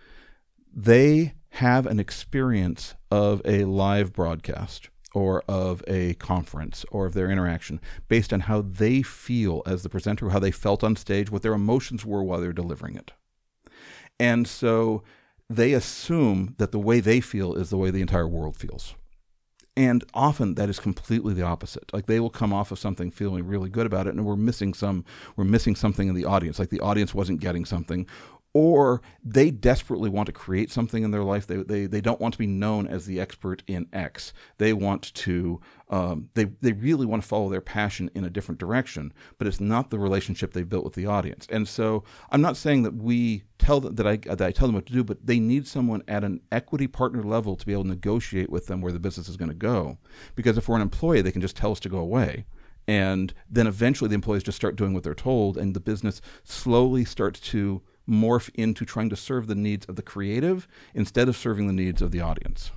they 0.73 1.33
have 1.51 1.85
an 1.85 1.99
experience 1.99 2.95
of 3.11 3.41
a 3.45 3.65
live 3.65 4.13
broadcast 4.13 4.89
or 5.13 5.41
of 5.47 5.83
a 5.88 6.13
conference 6.15 6.85
or 6.91 7.07
of 7.07 7.13
their 7.13 7.31
interaction 7.31 7.81
based 8.07 8.31
on 8.31 8.41
how 8.41 8.61
they 8.61 9.01
feel 9.01 9.63
as 9.65 9.81
the 9.81 9.89
presenter, 9.89 10.29
how 10.29 10.39
they 10.39 10.51
felt 10.51 10.83
on 10.83 10.95
stage, 10.95 11.31
what 11.31 11.41
their 11.41 11.53
emotions 11.53 12.05
were 12.05 12.23
while 12.23 12.39
they're 12.39 12.53
delivering 12.53 12.95
it. 12.95 13.13
And 14.20 14.47
so 14.47 15.03
they 15.49 15.74
assume 15.74 16.55
that 16.57 16.72
the 16.72 16.80
way 16.80 16.99
they 16.99 17.22
feel 17.22 17.55
is 17.55 17.70
the 17.70 17.78
way 17.78 17.91
the 17.91 18.01
entire 18.01 18.28
world 18.28 18.57
feels. 18.57 18.95
And 19.76 20.03
often 20.13 20.55
that 20.55 20.70
is 20.70 20.80
completely 20.80 21.36
the 21.36 21.43
opposite. 21.43 21.93
Like 21.93 22.07
they 22.07 22.20
will 22.20 22.32
come 22.32 22.51
off 22.51 22.72
of 22.72 22.80
something 22.80 23.11
feeling 23.11 23.45
really 23.45 23.70
good 23.70 23.86
about 23.86 24.07
it, 24.07 24.15
and 24.15 24.26
we're 24.26 24.36
missing 24.36 24.74
some, 24.74 25.05
we're 25.36 25.43
missing 25.45 25.76
something 25.76 26.07
in 26.07 26.15
the 26.15 26.26
audience. 26.26 26.57
Like 26.57 26.70
the 26.70 26.80
audience 26.80 27.13
wasn't 27.13 27.41
getting 27.41 27.63
something, 27.63 28.07
or 28.57 29.03
they 29.23 29.51
desperately 29.51 30.09
want 30.09 30.25
to 30.25 30.31
create 30.31 30.71
something 30.71 31.03
in 31.03 31.11
their 31.11 31.23
life. 31.23 31.45
They, 31.45 31.57
they, 31.57 31.85
they 31.85 32.01
don't 32.01 32.19
want 32.19 32.33
to 32.33 32.39
be 32.39 32.47
known 32.47 32.87
as 32.87 33.05
the 33.05 33.19
expert 33.19 33.61
in 33.67 33.85
X. 33.93 34.33
They 34.57 34.73
want 34.73 35.13
to, 35.13 35.61
um, 35.91 36.29
they, 36.33 36.45
they 36.45 36.71
really 36.71 37.05
want 37.05 37.21
to 37.21 37.27
follow 37.27 37.49
their 37.49 37.61
passion 37.61 38.09
in 38.15 38.23
a 38.23 38.31
different 38.31 38.57
direction, 38.59 39.13
but 39.37 39.45
it's 39.45 39.59
not 39.59 39.91
the 39.91 39.99
relationship 39.99 40.53
they've 40.53 40.67
built 40.67 40.85
with 40.85 40.95
the 40.95 41.05
audience. 41.05 41.45
And 41.51 41.67
so 41.67 42.03
I'm 42.31 42.41
not 42.41 42.57
saying 42.57 42.81
that 42.81 42.95
we 42.95 43.43
tell 43.59 43.79
them 43.79 43.93
that 43.93 44.07
I, 44.07 44.17
that 44.17 44.41
I 44.41 44.51
tell 44.51 44.67
them 44.67 44.73
what 44.73 44.87
to 44.87 44.93
do, 44.93 45.03
but 45.03 45.27
they 45.27 45.39
need 45.39 45.67
someone 45.67 46.01
at 46.07 46.23
an 46.23 46.41
equity 46.51 46.87
partner 46.87 47.21
level 47.21 47.55
to 47.57 47.63
be 47.63 47.73
able 47.73 47.83
to 47.83 47.89
negotiate 47.89 48.49
with 48.49 48.65
them 48.65 48.81
where 48.81 48.91
the 48.91 48.99
business 48.99 49.29
is 49.29 49.37
going 49.37 49.51
to 49.51 49.55
go. 49.55 49.99
Because 50.35 50.57
if 50.57 50.67
we're 50.67 50.77
an 50.77 50.81
employee, 50.81 51.21
they 51.21 51.31
can 51.31 51.41
just 51.41 51.57
tell 51.57 51.73
us 51.73 51.79
to 51.81 51.89
go 51.89 51.99
away 51.99 52.47
and 52.87 53.33
then 53.49 53.67
eventually 53.67 54.07
the 54.07 54.15
employees 54.15 54.43
just 54.43 54.55
start 54.55 54.77
doing 54.77 54.93
what 54.93 55.03
they're 55.03 55.13
told 55.13 55.57
and 55.57 55.75
the 55.75 55.79
business 55.79 56.21
slowly 56.43 57.03
starts 57.03 57.39
to 57.39 57.81
morph 58.09 58.49
into 58.55 58.85
trying 58.85 59.09
to 59.09 59.15
serve 59.15 59.47
the 59.47 59.55
needs 59.55 59.85
of 59.85 59.95
the 59.95 60.01
creative 60.01 60.67
instead 60.93 61.27
of 61.27 61.35
serving 61.35 61.67
the 61.67 61.73
needs 61.73 62.01
of 62.01 62.11
the 62.11 62.21
audience. 62.21 62.71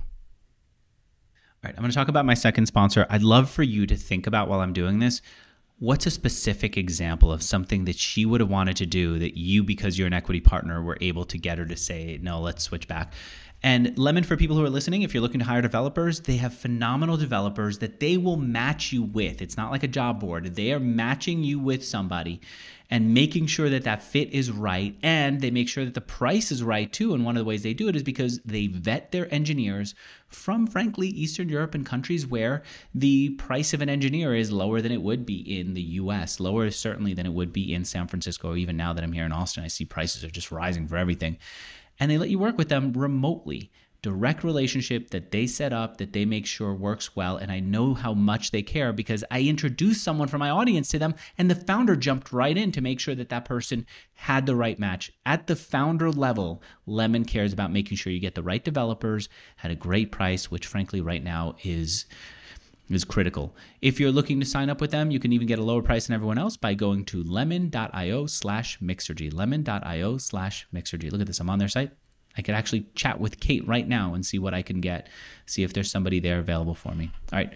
All 1.63 1.69
right, 1.69 1.75
I'm 1.75 1.81
going 1.81 1.91
to 1.91 1.95
talk 1.95 2.07
about 2.07 2.25
my 2.25 2.33
second 2.33 2.65
sponsor. 2.65 3.05
I'd 3.09 3.23
love 3.23 3.49
for 3.49 3.63
you 3.63 3.85
to 3.85 3.95
think 3.95 4.25
about 4.27 4.47
while 4.47 4.61
I'm 4.61 4.73
doing 4.73 4.99
this 4.99 5.21
what's 5.81 6.05
a 6.05 6.11
specific 6.11 6.77
example 6.77 7.31
of 7.31 7.41
something 7.41 7.85
that 7.85 7.95
she 7.95 8.23
would 8.23 8.39
have 8.39 8.49
wanted 8.49 8.77
to 8.77 8.85
do 8.85 9.17
that 9.17 9.35
you, 9.35 9.63
because 9.63 9.97
you're 9.97 10.05
an 10.05 10.13
equity 10.13 10.39
partner, 10.39 10.79
were 10.79 10.97
able 11.01 11.25
to 11.25 11.39
get 11.39 11.57
her 11.57 11.65
to 11.65 11.75
say, 11.75 12.19
no, 12.21 12.39
let's 12.39 12.63
switch 12.63 12.87
back? 12.87 13.11
And 13.63 13.95
Lemon, 13.97 14.23
for 14.23 14.35
people 14.35 14.55
who 14.55 14.65
are 14.65 14.69
listening, 14.69 15.03
if 15.03 15.13
you're 15.13 15.21
looking 15.21 15.39
to 15.39 15.45
hire 15.45 15.61
developers, 15.61 16.21
they 16.21 16.37
have 16.37 16.53
phenomenal 16.53 17.15
developers 17.15 17.77
that 17.77 17.99
they 17.99 18.17
will 18.17 18.37
match 18.37 18.91
you 18.91 19.03
with. 19.03 19.41
It's 19.41 19.55
not 19.55 19.71
like 19.71 19.83
a 19.83 19.87
job 19.87 20.19
board, 20.19 20.55
they 20.55 20.73
are 20.73 20.79
matching 20.79 21.43
you 21.43 21.59
with 21.59 21.85
somebody 21.85 22.41
and 22.89 23.13
making 23.13 23.47
sure 23.47 23.69
that 23.69 23.85
that 23.85 24.03
fit 24.03 24.29
is 24.31 24.51
right. 24.51 24.97
And 25.01 25.39
they 25.39 25.51
make 25.51 25.69
sure 25.69 25.85
that 25.85 25.93
the 25.93 26.01
price 26.01 26.51
is 26.51 26.61
right 26.61 26.91
too. 26.91 27.13
And 27.13 27.23
one 27.23 27.37
of 27.37 27.39
the 27.39 27.47
ways 27.47 27.63
they 27.63 27.73
do 27.73 27.87
it 27.87 27.95
is 27.95 28.03
because 28.03 28.39
they 28.39 28.67
vet 28.67 29.11
their 29.11 29.33
engineers 29.33 29.95
from 30.27 30.65
frankly 30.65 31.09
eastern 31.09 31.49
europe 31.49 31.75
and 31.75 31.85
countries 31.85 32.25
where 32.25 32.63
the 32.95 33.29
price 33.31 33.73
of 33.73 33.81
an 33.81 33.89
engineer 33.89 34.33
is 34.33 34.49
lower 34.49 34.79
than 34.79 34.91
it 34.91 35.01
would 35.01 35.25
be 35.25 35.59
in 35.59 35.73
the 35.73 35.81
us 35.81 36.39
lower 36.39 36.71
certainly 36.71 37.13
than 37.13 37.25
it 37.25 37.33
would 37.33 37.51
be 37.51 37.73
in 37.73 37.83
san 37.83 38.07
francisco 38.07 38.55
even 38.55 38.77
now 38.77 38.93
that 38.93 39.03
i'm 39.03 39.11
here 39.11 39.25
in 39.25 39.33
austin. 39.33 39.61
I 39.61 39.67
see 39.67 39.83
prices 39.83 40.23
are 40.23 40.29
just 40.29 40.49
rising 40.49 40.87
for 40.87 40.95
everything 40.95 41.37
and 42.01 42.09
they 42.09 42.17
let 42.17 42.31
you 42.31 42.39
work 42.39 42.57
with 42.57 42.67
them 42.67 42.91
remotely. 42.93 43.71
Direct 44.01 44.43
relationship 44.43 45.11
that 45.11 45.29
they 45.29 45.45
set 45.45 45.71
up 45.71 45.97
that 45.97 46.11
they 46.11 46.25
make 46.25 46.47
sure 46.47 46.73
works 46.73 47.15
well 47.15 47.37
and 47.37 47.51
i 47.51 47.59
know 47.59 47.93
how 47.93 48.15
much 48.15 48.49
they 48.49 48.63
care 48.63 48.91
because 48.91 49.23
i 49.29 49.41
introduced 49.41 50.03
someone 50.03 50.27
from 50.27 50.39
my 50.39 50.49
audience 50.49 50.89
to 50.89 50.97
them 50.97 51.13
and 51.37 51.51
the 51.51 51.55
founder 51.55 51.95
jumped 51.95 52.33
right 52.33 52.57
in 52.57 52.71
to 52.71 52.81
make 52.81 52.99
sure 52.99 53.13
that 53.13 53.29
that 53.29 53.45
person 53.45 53.85
had 54.13 54.47
the 54.47 54.55
right 54.55 54.79
match. 54.79 55.11
At 55.23 55.45
the 55.45 55.55
founder 55.55 56.11
level 56.11 56.63
lemon 56.87 57.25
cares 57.25 57.53
about 57.53 57.71
making 57.71 57.97
sure 57.97 58.11
you 58.11 58.19
get 58.19 58.33
the 58.33 58.41
right 58.41 58.65
developers 58.65 59.29
at 59.61 59.69
a 59.69 59.75
great 59.75 60.11
price 60.11 60.49
which 60.49 60.65
frankly 60.65 60.99
right 60.99 61.23
now 61.23 61.55
is 61.63 62.07
is 62.89 63.03
critical. 63.03 63.55
If 63.81 63.99
you're 63.99 64.11
looking 64.11 64.39
to 64.39 64.45
sign 64.45 64.69
up 64.69 64.81
with 64.81 64.91
them, 64.91 65.11
you 65.11 65.19
can 65.19 65.31
even 65.31 65.47
get 65.47 65.59
a 65.59 65.63
lower 65.63 65.81
price 65.81 66.07
than 66.07 66.13
everyone 66.13 66.37
else 66.37 66.57
by 66.57 66.73
going 66.73 67.05
to 67.05 67.23
lemon.io 67.23 68.25
slash 68.25 68.79
mixergy. 68.79 69.33
Lemon.io 69.33 70.17
slash 70.17 70.67
mixergy. 70.73 71.11
Look 71.11 71.21
at 71.21 71.27
this. 71.27 71.39
I'm 71.39 71.49
on 71.49 71.59
their 71.59 71.69
site. 71.69 71.91
I 72.37 72.41
could 72.41 72.55
actually 72.55 72.87
chat 72.95 73.19
with 73.19 73.39
Kate 73.39 73.67
right 73.67 73.87
now 73.87 74.13
and 74.13 74.25
see 74.25 74.39
what 74.39 74.53
I 74.53 74.61
can 74.61 74.81
get, 74.81 75.09
see 75.45 75.63
if 75.63 75.73
there's 75.73 75.91
somebody 75.91 76.19
there 76.19 76.39
available 76.39 76.75
for 76.75 76.93
me. 76.93 77.11
All 77.31 77.39
right. 77.39 77.53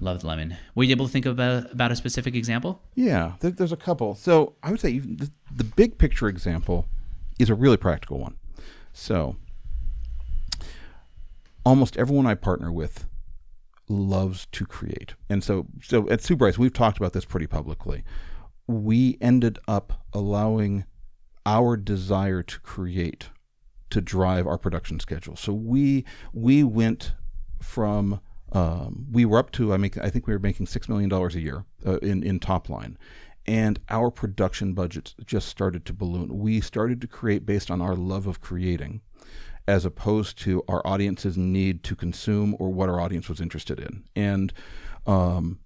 Love 0.00 0.24
lemon. 0.24 0.56
Were 0.74 0.84
you 0.84 0.90
able 0.92 1.06
to 1.06 1.12
think 1.12 1.26
of 1.26 1.38
a, 1.38 1.68
about 1.70 1.92
a 1.92 1.96
specific 1.96 2.34
example? 2.34 2.82
Yeah, 2.94 3.34
there, 3.40 3.50
there's 3.50 3.72
a 3.72 3.76
couple. 3.76 4.14
So 4.14 4.54
I 4.62 4.70
would 4.70 4.80
say 4.80 4.98
the, 4.98 5.30
the 5.54 5.64
big 5.64 5.98
picture 5.98 6.28
example 6.28 6.86
is 7.38 7.50
a 7.50 7.54
really 7.54 7.76
practical 7.76 8.18
one. 8.18 8.36
So 8.92 9.36
almost 11.64 11.96
everyone 11.96 12.26
I 12.26 12.34
partner 12.34 12.70
with 12.70 13.06
loves 13.88 14.46
to 14.52 14.64
create. 14.66 15.14
And 15.28 15.42
so 15.44 15.66
so 15.82 16.08
at 16.08 16.22
Sue 16.22 16.36
we've 16.36 16.72
talked 16.72 16.98
about 16.98 17.12
this 17.12 17.24
pretty 17.24 17.46
publicly. 17.46 18.04
We 18.66 19.18
ended 19.20 19.58
up 19.68 20.04
allowing 20.12 20.84
our 21.44 21.76
desire 21.76 22.42
to 22.42 22.60
create 22.60 23.28
to 23.90 24.00
drive 24.00 24.46
our 24.46 24.58
production 24.58 24.98
schedule. 25.00 25.36
So 25.36 25.52
we 25.52 26.04
we 26.32 26.64
went 26.64 27.14
from 27.60 28.20
um, 28.52 29.06
we 29.10 29.24
were 29.24 29.38
up 29.38 29.52
to 29.52 29.72
I 29.72 29.76
make 29.76 29.98
I 29.98 30.10
think 30.10 30.26
we 30.26 30.32
were 30.32 30.38
making 30.40 30.66
six 30.66 30.88
million 30.88 31.08
dollars 31.08 31.34
a 31.34 31.40
year 31.40 31.64
uh, 31.86 31.98
in 31.98 32.22
in 32.22 32.40
top 32.40 32.68
line, 32.68 32.96
and 33.46 33.78
our 33.88 34.10
production 34.10 34.72
budgets 34.74 35.14
just 35.24 35.48
started 35.48 35.84
to 35.86 35.92
balloon. 35.92 36.38
We 36.38 36.60
started 36.60 37.00
to 37.02 37.06
create 37.06 37.44
based 37.46 37.70
on 37.70 37.80
our 37.80 37.94
love 37.94 38.26
of 38.26 38.40
creating, 38.40 39.00
as 39.66 39.84
opposed 39.84 40.38
to 40.38 40.62
our 40.68 40.86
audience's 40.86 41.36
need 41.36 41.82
to 41.84 41.96
consume 41.96 42.56
or 42.58 42.70
what 42.70 42.88
our 42.88 43.00
audience 43.00 43.28
was 43.28 43.40
interested 43.40 43.78
in, 43.78 44.04
and 44.14 44.52
um, 45.06 45.60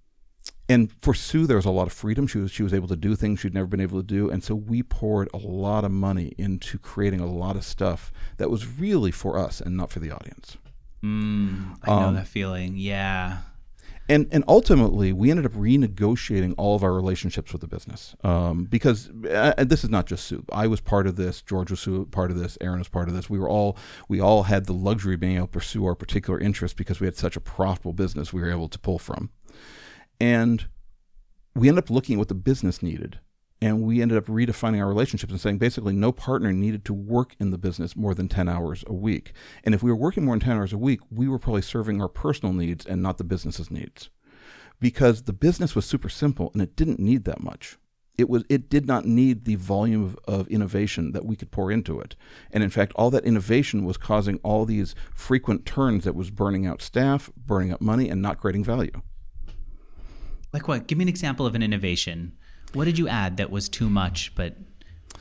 and 0.69 0.93
for 1.01 1.15
Sue, 1.15 1.47
there 1.47 1.57
was 1.57 1.65
a 1.65 1.71
lot 1.71 1.87
of 1.87 1.93
freedom. 1.93 2.27
She 2.27 2.39
was 2.39 2.51
she 2.51 2.63
was 2.63 2.75
able 2.75 2.89
to 2.89 2.97
do 2.97 3.17
things 3.17 3.41
she'd 3.41 3.55
never 3.55 3.67
been 3.67 3.81
able 3.81 4.01
to 4.01 4.07
do, 4.07 4.31
and 4.31 4.45
so 4.45 4.55
we 4.55 4.83
poured 4.83 5.29
a 5.33 5.39
lot 5.39 5.85
of 5.85 5.91
money 5.91 6.35
into 6.37 6.79
creating 6.79 7.21
a 7.21 7.27
lot 7.27 7.57
of 7.57 7.65
stuff 7.65 8.13
that 8.37 8.51
was 8.51 8.67
really 8.67 9.11
for 9.11 9.39
us 9.39 9.61
and 9.61 9.77
not 9.77 9.91
for 9.91 10.01
the 10.01 10.11
audience. 10.11 10.59
Mm, 11.03 11.77
I 11.83 11.91
know 11.91 12.09
um, 12.09 12.15
that 12.17 12.27
feeling. 12.27 12.75
Yeah. 12.77 13.39
And 14.11 14.27
and 14.31 14.43
ultimately, 14.49 15.13
we 15.13 15.31
ended 15.31 15.45
up 15.45 15.53
renegotiating 15.53 16.55
all 16.57 16.75
of 16.75 16.83
our 16.83 16.95
relationships 16.95 17.53
with 17.53 17.61
the 17.61 17.67
business 17.67 18.17
um, 18.25 18.65
because 18.65 19.11
uh, 19.31 19.53
this 19.59 19.85
is 19.85 19.91
not 19.91 20.07
just 20.07 20.25
Sue. 20.25 20.45
I 20.51 20.67
was 20.67 20.81
part 20.81 21.07
of 21.07 21.17
this. 21.17 21.43
George 21.43 21.71
was 21.71 21.87
part 22.11 22.31
of 22.31 22.39
this. 22.39 22.57
Aaron 22.61 22.79
was 22.79 22.89
part 22.89 23.09
of 23.09 23.15
this. 23.15 23.29
We 23.29 23.39
were 23.39 23.49
all 23.49 23.77
we 24.09 24.19
all 24.21 24.45
had 24.45 24.65
the 24.65 24.73
luxury 24.73 25.15
of 25.15 25.21
being 25.21 25.37
able 25.37 25.47
to 25.47 25.53
pursue 25.53 25.85
our 25.85 25.95
particular 25.95 26.41
interests 26.41 26.75
because 26.75 27.01
we 27.01 27.07
had 27.07 27.17
such 27.17 27.37
a 27.37 27.41
profitable 27.41 27.93
business 27.93 28.33
we 28.33 28.41
were 28.41 28.51
able 28.51 28.69
to 28.69 28.79
pull 28.79 28.99
from. 28.99 29.31
And 30.19 30.67
we 31.55 31.69
ended 31.69 31.85
up 31.85 31.91
looking 31.91 32.15
at 32.15 32.19
what 32.19 32.29
the 32.29 32.35
business 32.35 32.83
needed. 32.83 33.21
And 33.61 33.83
we 33.83 34.01
ended 34.01 34.17
up 34.17 34.27
redefining 34.27 34.79
our 34.79 34.87
relationships 34.87 35.33
and 35.33 35.41
saying 35.41 35.59
basically 35.59 35.93
no 35.93 36.13
partner 36.13 36.53
needed 36.53 36.85
to 36.85 36.95
work 36.95 37.35
in 37.41 37.51
the 37.51 37.59
business 37.59 37.97
more 37.97 38.15
than 38.15 38.29
10 38.29 38.49
hours 38.49 38.85
a 38.87 38.93
week. 38.93 39.33
And 39.65 39.75
if 39.75 39.83
we 39.83 39.91
were 39.91 39.97
working 39.97 40.25
more 40.25 40.37
than 40.37 40.47
10 40.47 40.57
hours 40.57 40.73
a 40.73 40.79
week, 40.79 41.01
we 41.11 41.27
were 41.27 41.41
probably 41.41 41.63
serving 41.63 42.01
our 42.01 42.09
personal 42.09 42.53
needs 42.53 42.87
and 42.87 43.03
not 43.03 43.19
the 43.19 43.25
business's 43.25 43.71
needs. 43.71 44.11
Because 44.81 45.23
the 45.23 45.33
business 45.33 45.75
was 45.75 45.87
super 45.87 46.09
simple 46.09 46.51
and 46.53 46.63
it 46.63 46.77
didn't 46.77 47.01
need 47.01 47.25
that 47.25 47.43
much. 47.43 47.79
It 48.17 48.29
was 48.29 48.43
it 48.49 48.69
did 48.69 48.87
not 48.87 49.07
need 49.07 49.45
the 49.45 49.55
volume 49.55 50.05
of, 50.05 50.19
of 50.27 50.49
innovation 50.49 51.13
that 51.13 51.25
we 51.25 51.37
could 51.37 51.53
pour 51.53 51.71
into 51.71 52.01
it. 52.01 52.17
And 52.51 52.65
in 52.65 52.71
fact, 52.71 52.93
all 52.97 53.11
that 53.11 53.25
innovation 53.25 53.85
was 53.85 53.97
causing 53.97 54.39
all 54.43 54.65
these 54.65 54.97
frequent 55.15 55.65
turns 55.65 56.03
that 56.03 56.17
was 56.17 56.31
burning 56.31 56.67
out 56.67 56.83
staff, 56.83 57.31
burning 57.37 57.73
up 57.73 57.81
money, 57.81 58.09
and 58.09 58.21
not 58.21 58.39
creating 58.39 58.65
value. 58.65 59.03
Like 60.53 60.67
what? 60.67 60.89
Give 60.89 60.99
me 60.99 61.05
an 61.05 61.09
example 61.09 61.47
of 61.47 61.55
an 61.55 61.63
innovation. 61.63 62.37
What 62.73 62.85
did 62.85 62.99
you 62.99 63.09
add 63.09 63.37
that 63.39 63.51
was 63.51 63.69
too 63.69 63.89
much, 63.89 64.35
but 64.35 64.57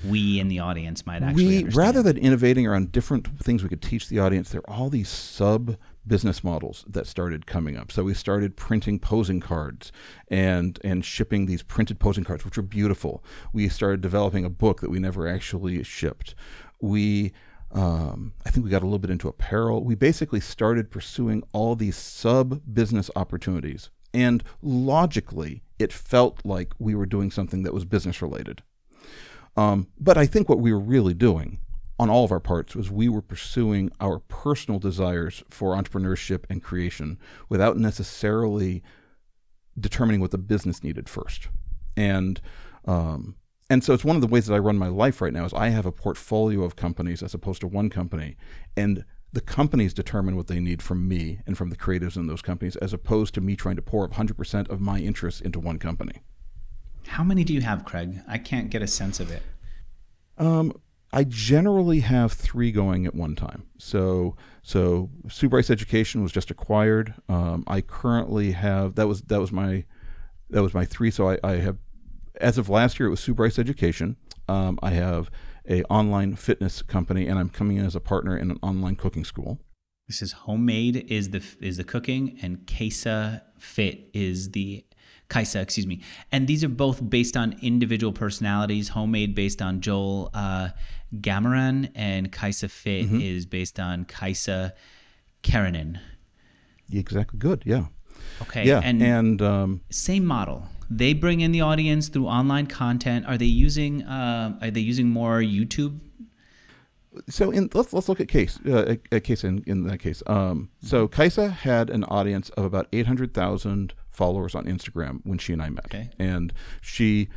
we 0.05 0.39
in 0.39 0.47
the 0.47 0.59
audience 0.59 1.05
might 1.05 1.23
actually 1.23 1.45
we 1.45 1.57
understand? 1.59 1.75
rather 1.75 2.03
than 2.03 2.17
innovating 2.17 2.67
around 2.67 2.91
different 2.91 3.39
things 3.41 3.63
we 3.63 3.69
could 3.69 3.81
teach 3.81 4.09
the 4.09 4.19
audience, 4.19 4.49
there 4.49 4.61
are 4.67 4.73
all 4.75 4.89
these 4.89 5.09
sub 5.09 5.77
business 6.05 6.43
models 6.43 6.85
that 6.87 7.07
started 7.07 7.45
coming 7.45 7.75
up. 7.75 7.91
So 7.91 8.03
we 8.03 8.13
started 8.13 8.55
printing 8.55 8.99
posing 8.99 9.39
cards 9.39 9.91
and 10.27 10.79
and 10.83 11.03
shipping 11.03 11.45
these 11.45 11.63
printed 11.63 11.99
posing 11.99 12.23
cards, 12.23 12.45
which 12.45 12.57
were 12.57 12.63
beautiful. 12.63 13.23
We 13.53 13.69
started 13.69 14.01
developing 14.01 14.45
a 14.45 14.49
book 14.49 14.81
that 14.81 14.89
we 14.89 14.99
never 14.99 15.27
actually 15.27 15.81
shipped. 15.83 16.35
We 16.81 17.33
um, 17.71 18.33
I 18.45 18.49
think 18.49 18.63
we 18.63 18.71
got 18.71 18.83
a 18.83 18.85
little 18.85 18.99
bit 18.99 19.09
into 19.11 19.27
apparel. 19.27 19.83
We 19.83 19.95
basically 19.95 20.39
started 20.39 20.89
pursuing 20.89 21.43
all 21.51 21.75
these 21.75 21.97
sub 21.97 22.61
business 22.73 23.11
opportunities 23.15 23.89
and 24.13 24.43
logically, 24.61 25.63
it 25.79 25.93
felt 25.93 26.39
like 26.43 26.73
we 26.79 26.95
were 26.95 27.05
doing 27.05 27.31
something 27.31 27.63
that 27.63 27.73
was 27.73 27.85
business 27.85 28.21
related. 28.21 28.63
Um, 29.55 29.87
but 29.99 30.17
I 30.17 30.25
think 30.25 30.49
what 30.49 30.59
we 30.59 30.71
were 30.71 30.79
really 30.79 31.13
doing 31.13 31.59
on 31.99 32.09
all 32.09 32.23
of 32.23 32.31
our 32.31 32.39
parts 32.39 32.75
was 32.75 32.91
we 32.91 33.09
were 33.09 33.21
pursuing 33.21 33.91
our 33.99 34.19
personal 34.19 34.79
desires 34.79 35.43
for 35.49 35.75
entrepreneurship 35.75 36.43
and 36.49 36.63
creation 36.63 37.17
without 37.49 37.77
necessarily 37.77 38.83
determining 39.79 40.21
what 40.21 40.31
the 40.31 40.37
business 40.37 40.83
needed 40.83 41.09
first. 41.09 41.49
And 41.95 42.39
um, 42.85 43.35
and 43.69 43.83
so 43.83 43.93
it's 43.93 44.05
one 44.05 44.15
of 44.15 44.21
the 44.21 44.27
ways 44.27 44.45
that 44.45 44.53
I 44.53 44.59
run 44.59 44.77
my 44.77 44.87
life 44.87 45.21
right 45.21 45.33
now 45.33 45.43
is 45.43 45.53
I 45.53 45.69
have 45.69 45.85
a 45.85 45.91
portfolio 45.91 46.63
of 46.63 46.77
companies 46.77 47.21
as 47.21 47.33
opposed 47.33 47.61
to 47.61 47.67
one 47.67 47.89
company, 47.89 48.37
and 48.77 49.03
the 49.33 49.41
companies 49.41 49.93
determine 49.93 50.35
what 50.35 50.47
they 50.47 50.59
need 50.59 50.81
from 50.81 51.07
me 51.07 51.39
and 51.45 51.57
from 51.57 51.69
the 51.69 51.75
creatives 51.75 52.15
in 52.15 52.27
those 52.27 52.41
companies, 52.41 52.75
as 52.77 52.93
opposed 52.93 53.33
to 53.35 53.41
me 53.41 53.55
trying 53.55 53.75
to 53.75 53.81
pour 53.81 54.07
100% 54.07 54.69
of 54.69 54.79
my 54.79 54.99
interests 54.99 55.41
into 55.41 55.59
one 55.59 55.79
company. 55.79 56.21
How 57.07 57.23
many 57.23 57.43
do 57.43 57.53
you 57.53 57.61
have, 57.61 57.85
Craig? 57.85 58.21
I 58.27 58.37
can't 58.37 58.69
get 58.69 58.81
a 58.81 58.87
sense 58.87 59.19
of 59.19 59.31
it. 59.31 59.43
Um, 60.37 60.73
I 61.11 61.23
generally 61.23 62.01
have 62.01 62.33
three 62.33 62.71
going 62.71 63.05
at 63.05 63.15
one 63.15 63.35
time. 63.35 63.65
So, 63.77 64.35
so 64.61 65.09
Sue 65.29 65.49
Bryce 65.49 65.69
Education 65.69 66.21
was 66.21 66.31
just 66.31 66.51
acquired. 66.51 67.13
Um, 67.29 67.63
I 67.65 67.81
currently 67.81 68.51
have 68.51 68.95
that 68.95 69.07
was 69.07 69.21
that 69.23 69.39
was 69.39 69.51
my 69.51 69.85
that 70.49 70.61
was 70.61 70.73
my 70.73 70.85
three. 70.85 71.09
So 71.09 71.29
I, 71.29 71.37
I 71.43 71.51
have 71.53 71.77
as 72.41 72.57
of 72.57 72.69
last 72.69 72.99
year 72.99 73.07
it 73.07 73.11
was 73.11 73.21
Sue 73.21 73.33
Bryce 73.33 73.57
Education. 73.57 74.17
Um, 74.49 74.77
I 74.83 74.91
have 74.91 75.31
a 75.69 75.83
online 75.83 76.35
fitness 76.35 76.81
company, 76.81 77.27
and 77.27 77.37
I'm 77.37 77.49
coming 77.49 77.77
in 77.77 77.85
as 77.85 77.95
a 77.95 77.99
partner 77.99 78.37
in 78.37 78.51
an 78.51 78.59
online 78.61 78.95
cooking 78.95 79.25
school. 79.25 79.59
This 80.07 80.21
is 80.21 80.31
homemade 80.31 81.05
is 81.09 81.31
the 81.31 81.43
is 81.59 81.77
the 81.77 81.83
cooking, 81.83 82.37
and 82.41 82.65
Kaisa 82.65 83.43
Fit 83.59 84.09
is 84.13 84.51
the 84.51 84.85
Kaisa, 85.29 85.59
excuse 85.59 85.85
me. 85.85 86.01
And 86.31 86.47
these 86.47 86.63
are 86.63 86.69
both 86.69 87.09
based 87.09 87.35
on 87.35 87.57
individual 87.61 88.13
personalities. 88.13 88.89
Homemade 88.89 89.35
based 89.35 89.61
on 89.61 89.81
Joel 89.81 90.29
uh, 90.33 90.69
Gamoran, 91.15 91.91
and 91.95 92.31
Kaisa 92.31 92.69
Fit 92.69 93.05
mm-hmm. 93.05 93.21
is 93.21 93.45
based 93.45 93.79
on 93.79 94.05
Kaisa 94.05 94.73
Keranen. 95.43 95.99
Exactly. 96.91 97.37
Good. 97.37 97.63
Yeah. 97.65 97.87
Okay. 98.41 98.65
Yeah. 98.65 98.81
And, 98.83 99.03
and 99.03 99.41
um, 99.41 99.81
same 99.89 100.25
model 100.25 100.63
they 100.89 101.13
bring 101.13 101.41
in 101.41 101.51
the 101.51 101.61
audience 101.61 102.09
through 102.09 102.27
online 102.27 102.67
content. 102.67 103.25
Are 103.25 103.37
they 103.37 103.45
using 103.45 104.03
uh, 104.03 104.57
are 104.61 104.71
they 104.71 104.81
using 104.81 105.09
more 105.09 105.39
YouTube? 105.39 105.99
So 107.29 107.51
in, 107.51 107.69
let's 107.73 107.93
let's 107.93 108.07
look 108.07 108.19
at 108.19 108.27
case 108.27 108.59
uh, 108.65 108.95
a, 109.11 109.19
case 109.19 109.43
in, 109.43 109.63
in 109.65 109.83
that 109.87 109.99
case. 109.99 110.21
Um, 110.27 110.69
so 110.81 111.07
Kaisa 111.07 111.49
had 111.49 111.89
an 111.89 112.03
audience 112.05 112.49
of 112.51 112.63
about 112.63 112.87
eight 112.93 113.07
hundred 113.07 113.33
thousand 113.33 113.93
followers 114.11 114.55
on 114.55 114.65
Instagram 114.65 115.21
when 115.23 115.37
she 115.37 115.53
and 115.53 115.61
I 115.61 115.69
met. 115.69 115.85
Okay. 115.85 116.09
And 116.19 116.53
she, 116.81 117.29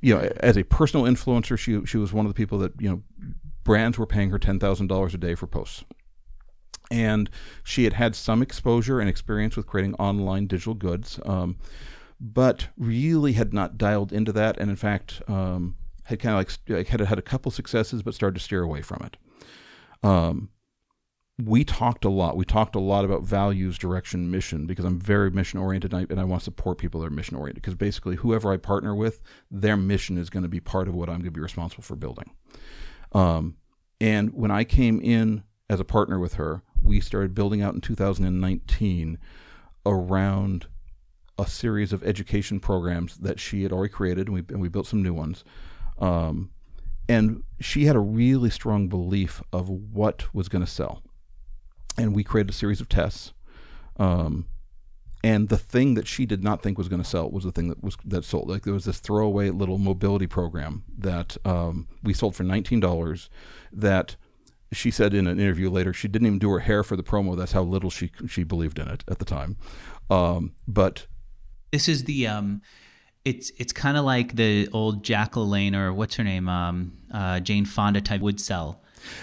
you 0.00 0.14
know, 0.14 0.30
as 0.40 0.56
a 0.56 0.64
personal 0.64 1.06
influencer, 1.06 1.58
she 1.58 1.84
she 1.84 1.98
was 1.98 2.12
one 2.12 2.26
of 2.26 2.30
the 2.30 2.36
people 2.36 2.58
that 2.58 2.72
you 2.80 2.88
know 2.88 3.02
brands 3.62 3.98
were 3.98 4.06
paying 4.06 4.30
her 4.30 4.38
ten 4.38 4.58
thousand 4.58 4.86
dollars 4.86 5.14
a 5.14 5.18
day 5.18 5.34
for 5.34 5.46
posts. 5.46 5.84
And 6.90 7.28
she 7.64 7.84
had 7.84 7.94
had 7.94 8.14
some 8.14 8.42
exposure 8.42 9.00
and 9.00 9.08
experience 9.08 9.56
with 9.56 9.66
creating 9.66 9.94
online 9.94 10.46
digital 10.46 10.74
goods, 10.74 11.18
um, 11.26 11.56
but 12.20 12.68
really 12.76 13.34
had 13.34 13.52
not 13.52 13.76
dialed 13.76 14.12
into 14.12 14.32
that. 14.32 14.56
And 14.58 14.70
in 14.70 14.76
fact, 14.76 15.22
um, 15.28 15.76
had 16.04 16.20
kind 16.20 16.34
of 16.34 16.38
like, 16.38 16.78
like 16.78 16.88
had 16.88 17.00
had 17.00 17.18
a 17.18 17.22
couple 17.22 17.50
successes, 17.50 18.02
but 18.02 18.14
started 18.14 18.38
to 18.38 18.44
steer 18.44 18.62
away 18.62 18.82
from 18.82 19.02
it. 19.04 19.16
Um, 20.06 20.50
we 21.42 21.64
talked 21.64 22.04
a 22.04 22.08
lot. 22.08 22.36
We 22.36 22.46
talked 22.46 22.74
a 22.74 22.80
lot 22.80 23.04
about 23.04 23.22
values, 23.22 23.76
direction, 23.76 24.30
mission, 24.30 24.66
because 24.66 24.86
I'm 24.86 24.98
very 24.98 25.30
mission 25.30 25.58
oriented 25.58 25.92
and 25.92 26.02
I, 26.02 26.06
and 26.08 26.20
I 26.20 26.24
want 26.24 26.40
to 26.40 26.44
support 26.44 26.78
people 26.78 27.00
that 27.00 27.08
are 27.08 27.10
mission 27.10 27.36
oriented. 27.36 27.62
Because 27.62 27.74
basically, 27.74 28.16
whoever 28.16 28.50
I 28.52 28.56
partner 28.56 28.94
with, 28.94 29.22
their 29.50 29.76
mission 29.76 30.16
is 30.16 30.30
going 30.30 30.44
to 30.44 30.48
be 30.48 30.60
part 30.60 30.88
of 30.88 30.94
what 30.94 31.08
I'm 31.08 31.16
going 31.16 31.24
to 31.24 31.30
be 31.30 31.40
responsible 31.40 31.84
for 31.84 31.96
building. 31.96 32.30
Um, 33.12 33.56
and 34.00 34.32
when 34.32 34.50
I 34.50 34.64
came 34.64 35.00
in 35.00 35.42
as 35.68 35.80
a 35.80 35.84
partner 35.84 36.18
with 36.18 36.34
her, 36.34 36.62
we 36.82 37.00
started 37.00 37.34
building 37.34 37.60
out 37.60 37.74
in 37.74 37.80
2019 37.80 39.18
around 39.84 40.66
a 41.38 41.46
series 41.46 41.92
of 41.92 42.02
education 42.02 42.60
programs 42.60 43.18
that 43.18 43.38
she 43.38 43.62
had 43.62 43.72
already 43.72 43.92
created, 43.92 44.28
and 44.28 44.34
we, 44.34 44.40
and 44.48 44.60
we 44.60 44.68
built 44.68 44.86
some 44.86 45.02
new 45.02 45.14
ones. 45.14 45.44
Um, 45.98 46.50
and 47.08 47.42
she 47.60 47.86
had 47.86 47.96
a 47.96 48.00
really 48.00 48.50
strong 48.50 48.88
belief 48.88 49.42
of 49.52 49.68
what 49.68 50.34
was 50.34 50.48
going 50.48 50.64
to 50.64 50.70
sell. 50.70 51.02
And 51.98 52.14
we 52.14 52.24
created 52.24 52.50
a 52.50 52.54
series 52.54 52.80
of 52.80 52.88
tests. 52.88 53.32
Um, 53.98 54.46
and 55.24 55.48
the 55.48 55.58
thing 55.58 55.94
that 55.94 56.06
she 56.06 56.26
did 56.26 56.44
not 56.44 56.62
think 56.62 56.78
was 56.78 56.88
going 56.88 57.02
to 57.02 57.08
sell 57.08 57.30
was 57.30 57.44
the 57.44 57.52
thing 57.52 57.68
that 57.68 57.82
was 57.82 57.96
that 58.04 58.24
sold. 58.24 58.48
Like 58.48 58.62
there 58.62 58.74
was 58.74 58.84
this 58.84 58.98
throwaway 58.98 59.50
little 59.50 59.78
mobility 59.78 60.26
program 60.26 60.84
that 60.98 61.36
um, 61.44 61.88
we 62.02 62.12
sold 62.12 62.36
for 62.36 62.44
nineteen 62.44 62.80
dollars. 62.80 63.28
That 63.72 64.16
she 64.72 64.90
said 64.90 65.14
in 65.14 65.26
an 65.26 65.40
interview 65.40 65.70
later 65.70 65.92
she 65.92 66.06
didn't 66.06 66.26
even 66.26 66.38
do 66.38 66.50
her 66.50 66.60
hair 66.60 66.82
for 66.84 66.96
the 66.96 67.02
promo. 67.02 67.36
That's 67.36 67.52
how 67.52 67.62
little 67.62 67.90
she 67.90 68.10
she 68.28 68.44
believed 68.44 68.78
in 68.78 68.88
it 68.88 69.04
at 69.08 69.18
the 69.18 69.24
time. 69.24 69.56
Um, 70.10 70.52
but 70.68 71.06
this 71.76 71.90
is 71.90 72.04
the 72.04 72.26
um, 72.26 72.62
it's 73.26 73.52
it's 73.58 73.70
kind 73.72 73.98
of 73.98 74.04
like 74.06 74.36
the 74.36 74.66
old 74.72 75.04
Jack 75.04 75.32
LaLanne 75.32 75.76
or 75.76 75.92
what's 75.92 76.14
her 76.14 76.24
name, 76.24 76.48
um, 76.48 76.92
uh, 77.12 77.38
Jane 77.40 77.66
Fonda 77.66 78.00
type 78.00 78.22
would 78.22 78.40
sell. 78.40 78.80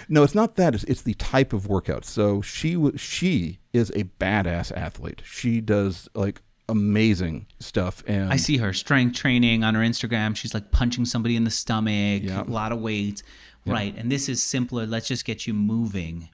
No, 0.08 0.22
it's 0.22 0.36
not 0.36 0.54
that. 0.54 0.72
It's, 0.72 0.84
it's 0.84 1.02
the 1.02 1.14
type 1.14 1.52
of 1.52 1.66
workout. 1.66 2.04
So 2.04 2.40
she 2.42 2.70
she 2.96 3.58
is 3.72 3.90
a 3.90 4.04
badass 4.20 4.70
athlete. 4.76 5.20
She 5.24 5.60
does 5.60 6.08
like 6.14 6.42
amazing 6.68 7.46
stuff. 7.58 8.04
And 8.06 8.32
I 8.32 8.36
see 8.36 8.58
her 8.58 8.72
strength 8.72 9.16
training 9.16 9.64
on 9.64 9.74
her 9.74 9.80
Instagram. 9.82 10.36
She's 10.36 10.54
like 10.54 10.70
punching 10.70 11.06
somebody 11.06 11.34
in 11.34 11.42
the 11.42 11.50
stomach, 11.50 12.22
Yeah. 12.22 12.42
a 12.42 12.44
lot 12.44 12.70
of 12.70 12.80
weight. 12.80 13.22
Right. 13.66 13.94
And 13.96 14.12
this 14.12 14.28
is 14.28 14.42
simpler. 14.42 14.86
Let's 14.86 15.08
just 15.08 15.24
get 15.24 15.46
you 15.46 15.54
moving. 15.54 16.28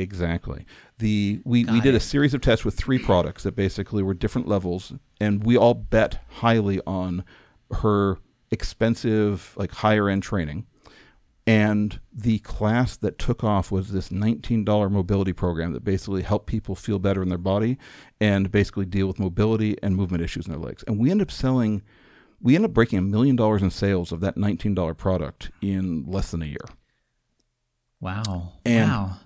Exactly. 0.00 0.64
The 0.98 1.40
we, 1.44 1.64
we 1.64 1.80
did 1.80 1.94
a 1.94 2.00
series 2.00 2.34
of 2.34 2.40
tests 2.40 2.64
with 2.64 2.74
three 2.76 2.98
products 2.98 3.42
that 3.42 3.54
basically 3.54 4.02
were 4.02 4.14
different 4.14 4.48
levels, 4.48 4.92
and 5.20 5.44
we 5.44 5.56
all 5.56 5.74
bet 5.74 6.20
highly 6.28 6.80
on 6.86 7.24
her 7.72 8.18
expensive, 8.50 9.54
like 9.56 9.72
higher 9.72 10.08
end 10.08 10.22
training. 10.22 10.66
And 11.46 11.98
the 12.12 12.40
class 12.40 12.94
that 12.98 13.18
took 13.18 13.42
off 13.42 13.72
was 13.72 13.90
this 13.90 14.10
$19 14.10 14.90
mobility 14.90 15.32
program 15.32 15.72
that 15.72 15.82
basically 15.82 16.20
helped 16.20 16.46
people 16.46 16.74
feel 16.74 16.98
better 16.98 17.22
in 17.22 17.30
their 17.30 17.38
body 17.38 17.78
and 18.20 18.50
basically 18.50 18.84
deal 18.84 19.06
with 19.06 19.18
mobility 19.18 19.74
and 19.82 19.96
movement 19.96 20.22
issues 20.22 20.46
in 20.46 20.52
their 20.52 20.60
legs. 20.60 20.84
And 20.86 20.98
we 20.98 21.10
ended 21.10 21.28
up 21.28 21.32
selling, 21.32 21.80
we 22.38 22.54
ended 22.54 22.70
up 22.70 22.74
breaking 22.74 22.98
a 22.98 23.02
million 23.02 23.34
dollars 23.34 23.62
in 23.62 23.70
sales 23.70 24.12
of 24.12 24.20
that 24.20 24.36
$19 24.36 24.94
product 24.98 25.50
in 25.62 26.04
less 26.06 26.32
than 26.32 26.42
a 26.42 26.46
year. 26.46 26.66
Wow. 27.98 28.52
And- 28.66 28.90
wow. 28.90 29.16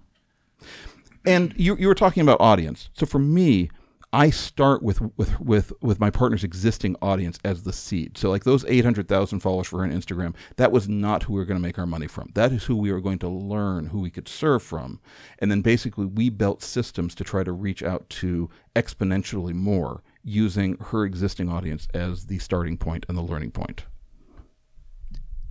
And 1.25 1.55
you 1.57 1.77
you 1.77 1.89
were 1.89 1.95
talking 1.95 2.23
about 2.23 2.41
audience. 2.41 2.91
So 2.95 3.07
for 3.07 3.19
me, 3.19 3.71
I 4.15 4.29
start 4.29 4.83
with 4.83 5.01
with 5.17 5.41
with 5.41 5.73
with 5.81 5.99
my 5.99 6.11
partner's 6.11 6.45
existing 6.45 6.97
audience 7.01 7.39
as 7.45 7.63
the 7.63 7.73
seed. 7.73 8.19
So 8.19 8.29
like 8.29 8.45
those 8.45 8.65
eight 8.67 8.85
hundred 8.85 9.09
thousand 9.09 9.41
followers 9.41 9.69
for 9.69 9.79
her 9.79 9.85
on 9.85 9.93
Instagram, 9.93 10.35
that 10.57 10.71
was 10.71 10.87
not 10.87 11.23
who 11.23 11.33
we 11.33 11.39
were 11.39 11.47
going 11.47 11.59
to 11.59 11.63
make 11.63 11.79
our 11.79 11.87
money 11.87 12.07
from. 12.07 12.31
That 12.35 12.53
is 12.53 12.65
who 12.65 12.77
we 12.77 12.93
were 12.93 13.01
going 13.01 13.21
to 13.21 13.29
learn, 13.29 13.87
who 13.87 14.01
we 14.01 14.11
could 14.11 14.29
serve 14.29 14.63
from, 14.63 15.01
and 15.39 15.51
then 15.51 15.63
basically 15.63 16.05
we 16.05 16.29
built 16.29 16.63
systems 16.63 17.15
to 17.15 17.25
try 17.25 17.43
to 17.43 17.53
reach 17.53 17.83
out 17.83 18.09
to 18.11 18.51
exponentially 18.77 19.55
more 19.55 20.03
using 20.23 20.77
her 20.79 21.05
existing 21.05 21.49
audience 21.49 21.89
as 21.95 22.27
the 22.27 22.39
starting 22.39 22.77
point 22.77 23.07
and 23.09 23.17
the 23.17 23.23
learning 23.23 23.51
point. 23.51 23.85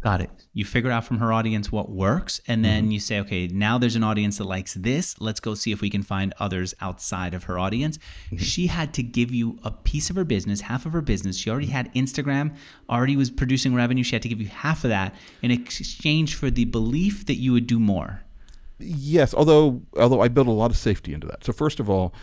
Got 0.02 0.22
it. 0.22 0.32
You 0.52 0.66
figure 0.66 0.90
out 0.90 1.06
from 1.06 1.20
her 1.20 1.32
audience 1.32 1.72
what 1.72 1.92
works, 1.92 2.42
and 2.48 2.66
then 2.66 2.86
Mm-hmm. 2.86 2.92
you 2.92 3.00
say, 3.00 3.20
okay, 3.20 3.48
now 3.48 3.78
there's 3.78 3.96
an 3.96 4.04
audience 4.04 4.40
that 4.40 4.46
likes 4.46 4.74
this. 4.74 5.16
Let's 5.22 5.40
go 5.40 5.54
see 5.54 5.72
if 5.72 5.80
we 5.80 5.92
can 5.92 6.02
find 6.02 6.34
others 6.40 6.74
outside 6.82 7.36
of 7.36 7.44
her 7.44 7.60
audience. 7.60 8.00
Mm-hmm. 8.28 8.38
She 8.38 8.68
had 8.68 8.96
to 8.96 9.04
give 9.04 9.32
you 9.32 9.60
a 9.64 9.70
piece 9.70 10.10
of 10.10 10.16
her 10.16 10.24
business, 10.24 10.62
half 10.62 10.88
of 10.88 10.94
her 10.94 11.02
business. 11.02 11.38
She 11.38 11.52
already 11.52 11.68
had 11.68 11.94
Instagram, 11.94 12.56
already 12.90 13.16
was 13.16 13.30
producing 13.30 13.76
revenue. 13.76 14.04
She 14.04 14.16
had 14.16 14.24
to 14.24 14.30
give 14.30 14.42
you 14.42 14.48
half 14.48 14.84
of 14.84 14.90
that 14.90 15.14
in 15.44 15.52
exchange 15.52 16.34
for 16.34 16.50
the 16.50 16.66
belief 16.66 17.28
that 17.28 17.36
you 17.36 17.54
would 17.54 17.68
do 17.68 17.80
more. 17.80 18.24
Yes, 18.80 19.36
although 19.36 19.84
although 19.96 20.22
I 20.22 20.28
built 20.28 20.48
a 20.48 20.52
lot 20.52 20.72
of 20.72 20.78
safety 20.78 21.14
into 21.14 21.28
that. 21.28 21.44
So 21.44 21.54
first 21.54 21.80
of 21.80 21.88
all, 21.88 22.16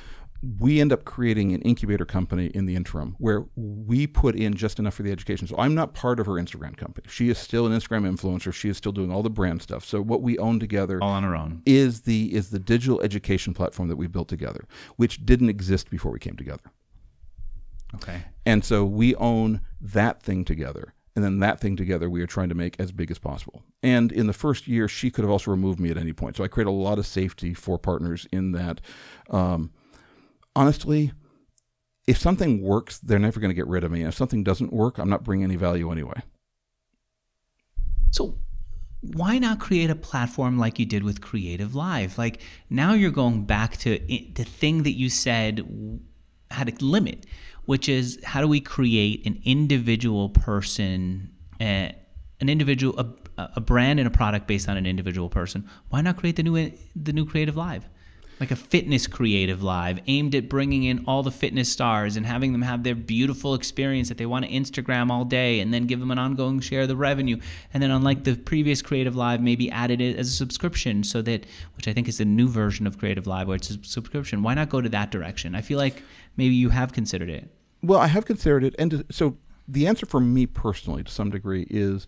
we 0.59 0.80
end 0.80 0.93
up 0.93 1.05
creating 1.05 1.53
an 1.53 1.61
incubator 1.62 2.05
company 2.05 2.47
in 2.47 2.66
the 2.66 2.76
interim 2.76 3.16
where 3.18 3.47
we 3.57 4.07
put 4.07 4.36
in 4.36 4.55
just 4.55 4.78
enough 4.78 4.95
for 4.95 5.03
the 5.03 5.11
education. 5.11 5.49
So 5.49 5.57
I'm 5.59 5.74
not 5.74 5.95
part 5.95 6.20
of 6.20 6.26
her 6.26 6.34
Instagram 6.34 6.76
company. 6.76 7.07
She 7.11 7.28
is 7.28 7.39
still 7.39 7.66
an 7.66 7.72
Instagram 7.72 8.09
influencer. 8.09 8.53
She 8.53 8.68
is 8.68 8.76
still 8.76 8.93
doing 8.93 9.11
all 9.11 9.22
the 9.22 9.30
brand 9.30 9.62
stuff. 9.62 9.84
So 9.84 10.01
what 10.01 10.22
we 10.22 10.39
own 10.39 10.61
together 10.61 11.01
All 11.03 11.11
on 11.11 11.24
her 11.24 11.34
own. 11.34 11.62
is 11.66 12.03
the 12.03 12.34
is 12.34 12.51
the 12.51 12.61
digital 12.61 13.01
education 13.01 13.53
platform 13.53 13.89
that 13.89 13.97
we 13.97 14.07
built 14.07 14.28
together, 14.28 14.66
which 14.97 15.24
didn't 15.26 15.49
exist 15.49 15.91
before 15.91 16.12
we 16.12 16.20
came 16.20 16.36
together. 16.36 16.64
Okay. 17.97 18.22
And 18.47 18.64
so 18.64 18.84
we 18.84 19.14
own 19.16 19.61
that 19.80 20.22
thing 20.22 20.45
together. 20.45 20.95
And 21.16 21.24
then 21.24 21.41
that 21.41 21.59
thing 21.59 21.74
together, 21.74 22.09
we 22.09 22.22
are 22.22 22.28
trying 22.28 22.49
to 22.49 22.55
make 22.55 22.76
as 22.78 22.93
big 22.93 23.11
as 23.11 23.18
possible. 23.18 23.64
And 23.82 24.12
in 24.12 24.28
the 24.28 24.32
first 24.32 24.68
year, 24.68 24.86
she 24.86 25.11
could 25.11 25.24
have 25.24 25.32
also 25.32 25.51
removed 25.51 25.80
me 25.80 25.91
at 25.91 25.97
any 25.97 26.12
point. 26.12 26.36
So 26.36 26.45
I 26.45 26.49
create 26.49 26.68
a 26.68 26.70
lot 26.70 26.97
of 26.97 27.07
safety 27.07 27.55
for 27.55 27.76
partners 27.76 28.28
in 28.30 28.53
that. 28.53 28.80
Um, 29.28 29.72
honestly, 30.59 31.12
if 32.09 32.18
something 32.18 32.61
works, 32.61 32.98
they're 32.98 33.18
never 33.20 33.38
going 33.38 33.50
to 33.50 33.54
get 33.54 33.68
rid 33.68 33.84
of 33.84 33.92
me. 33.92 34.02
If 34.02 34.14
something 34.14 34.42
doesn't 34.42 34.72
work, 34.72 34.98
I'm 34.98 35.09
not 35.09 35.22
bringing 35.22 35.44
any 35.44 35.56
value 35.56 35.92
anyway. 35.92 36.20
So 38.11 38.38
why 39.00 39.38
not 39.38 39.61
create 39.61 39.88
a 39.88 39.94
platform 39.94 40.59
like 40.59 40.80
you 40.80 40.86
did 40.86 41.04
with 41.04 41.20
Creative 41.20 41.76
Live? 41.76 42.18
Like 42.18 42.40
now 42.68 42.94
you're 42.94 43.12
going 43.12 43.44
back 43.44 43.76
to 43.78 43.98
the 43.98 44.44
thing 44.44 44.82
that 44.82 44.92
you 44.92 45.09
said 45.09 45.64
had 46.50 46.68
a 46.68 46.84
limit, 46.84 47.24
which 47.66 47.88
is 47.88 48.18
how 48.24 48.40
do 48.40 48.48
we 48.48 48.61
create 48.61 49.24
an 49.26 49.40
individual 49.44 50.30
person, 50.30 51.30
uh, 51.61 51.92
an 52.40 52.48
individual, 52.48 52.98
a, 52.98 53.50
a 53.54 53.61
brand 53.61 54.00
and 54.00 54.09
a 54.09 54.11
product 54.11 54.48
based 54.48 54.68
on 54.68 54.76
an 54.76 54.86
individual 54.86 55.28
person? 55.28 55.68
Why 55.90 56.00
not 56.00 56.16
create 56.16 56.34
the 56.34 56.42
new 56.42 56.72
the 56.96 57.12
new 57.12 57.26
Creative 57.26 57.56
Live? 57.56 57.88
Like 58.41 58.51
a 58.53 58.57
fitness 58.57 59.09
creative 59.09 59.62
live 59.62 59.99
aimed 60.07 60.34
at 60.34 60.49
bringing 60.49 60.84
in 60.84 61.05
all 61.07 61.24
the 61.24 61.30
fitness 61.30 61.72
stars 61.72 62.16
and 62.16 62.24
having 62.24 62.53
them 62.53 62.62
have 62.62 62.84
their 62.84 62.95
beautiful 62.95 63.55
experience 63.55 64.09
that 64.09 64.18
they 64.18 64.26
want 64.26 64.45
to 64.45 64.51
Instagram 64.51 65.11
all 65.11 65.24
day 65.24 65.59
and 65.59 65.74
then 65.74 65.86
give 65.86 65.99
them 65.99 66.12
an 66.12 66.18
ongoing 66.18 66.61
share 66.61 66.82
of 66.82 66.89
the 66.89 66.95
revenue. 66.97 67.39
And 67.74 67.82
then, 67.82 67.91
unlike 67.91 68.22
the 68.22 68.36
previous 68.36 68.80
Creative 68.80 69.16
Live, 69.16 69.41
maybe 69.41 69.70
added 69.70 70.01
it 70.01 70.16
as 70.16 70.28
a 70.28 70.32
subscription 70.32 71.03
so 71.03 71.20
that, 71.22 71.47
which 71.76 71.89
I 71.89 71.93
think 71.93 72.07
is 72.07 72.18
the 72.18 72.24
new 72.24 72.49
version 72.49 72.86
of 72.86 72.99
Creative 72.99 73.26
Live 73.26 73.49
where 73.49 73.57
it's 73.57 73.70
a 73.70 73.82
subscription. 73.82 74.43
Why 74.45 74.55
not 74.55 74.68
go 74.68 74.80
to 74.80 74.89
that 74.89 75.11
direction? 75.11 75.57
I 75.57 75.61
feel 75.61 75.78
like 75.78 76.03
maybe 76.36 76.55
you 76.55 76.68
have 76.70 76.93
considered 76.93 77.30
it. 77.30 77.51
Well, 77.82 77.99
I 77.99 78.07
have 78.07 78.24
considered 78.24 78.62
it, 78.64 78.74
and 78.78 79.05
so 79.11 79.36
the 79.66 79.86
answer 79.86 80.07
for 80.07 80.20
me 80.20 80.47
personally, 80.47 81.03
to 81.03 81.11
some 81.11 81.30
degree, 81.30 81.66
is 81.68 82.07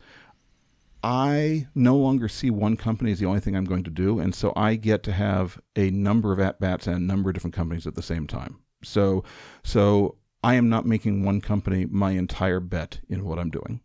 I 1.02 1.68
no 1.74 1.96
longer 1.96 2.28
see 2.28 2.50
one 2.50 2.76
company 2.76 3.12
as 3.12 3.18
the 3.18 3.26
only 3.26 3.40
thing 3.40 3.56
I'm 3.56 3.64
going 3.64 3.84
to 3.84 3.90
do, 3.90 4.18
and 4.18 4.34
so 4.34 4.52
I 4.54 4.74
get 4.74 5.02
to 5.04 5.12
have 5.12 5.60
a 5.76 5.90
number 5.90 6.32
of 6.32 6.40
at 6.40 6.60
bats 6.60 6.86
and 6.86 6.96
a 6.96 7.00
number 7.00 7.30
of 7.30 7.34
different 7.34 7.54
companies 7.54 7.86
at 7.86 7.94
the 7.94 8.02
same 8.02 8.26
time. 8.26 8.58
So, 8.82 9.24
so 9.62 10.16
I 10.42 10.54
am 10.54 10.68
not 10.68 10.86
making 10.86 11.24
one 11.24 11.40
company 11.40 11.86
my 11.86 12.12
entire 12.12 12.60
bet 12.60 13.00
in 13.08 13.24
what 13.24 13.38
I'm 13.38 13.50
doing, 13.50 13.80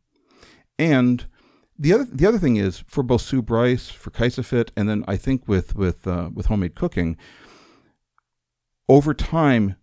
and. 0.78 1.26
The 1.78 1.92
other, 1.92 2.06
the 2.06 2.26
other 2.26 2.40
thing 2.40 2.56
is 2.56 2.86
for 2.88 3.04
both 3.04 3.20
Sue 3.20 3.42
Bryce, 3.42 3.90
for 3.90 4.10
Kaisafit, 4.10 4.70
and 4.78 4.88
then 4.88 5.04
I 5.10 5.18
think 5.18 5.46
with 5.46 5.76
with 5.76 6.08
uh, 6.08 6.30
with 6.34 6.46
homemade 6.46 6.74
cooking. 6.74 7.18
Over 8.88 9.14
time, 9.14 9.76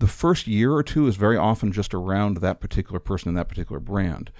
the 0.00 0.06
first 0.06 0.46
year 0.46 0.72
or 0.72 0.82
two 0.82 1.06
is 1.06 1.16
very 1.16 1.36
often 1.36 1.72
just 1.72 1.92
around 1.92 2.38
that 2.38 2.60
particular 2.60 2.98
person 2.98 3.28
and 3.28 3.36
that 3.36 3.48
particular 3.48 3.80
brand. 3.80 4.30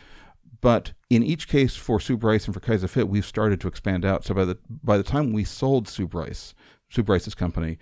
But 0.60 0.92
in 1.08 1.22
each 1.22 1.48
case, 1.48 1.76
for 1.76 1.98
Sue 2.00 2.16
Bryce 2.16 2.46
and 2.46 2.54
for 2.54 2.60
KaisaFit, 2.60 3.08
we've 3.08 3.24
started 3.24 3.60
to 3.62 3.68
expand 3.68 4.04
out. 4.04 4.24
So 4.24 4.34
by 4.34 4.44
the 4.44 4.58
by 4.82 4.96
the 4.96 5.02
time 5.02 5.32
we 5.32 5.44
sold 5.44 5.88
Sue 5.88 6.06
Bryce, 6.06 6.54
Sue 6.88 7.02
Bryce's 7.02 7.34
company, 7.34 7.78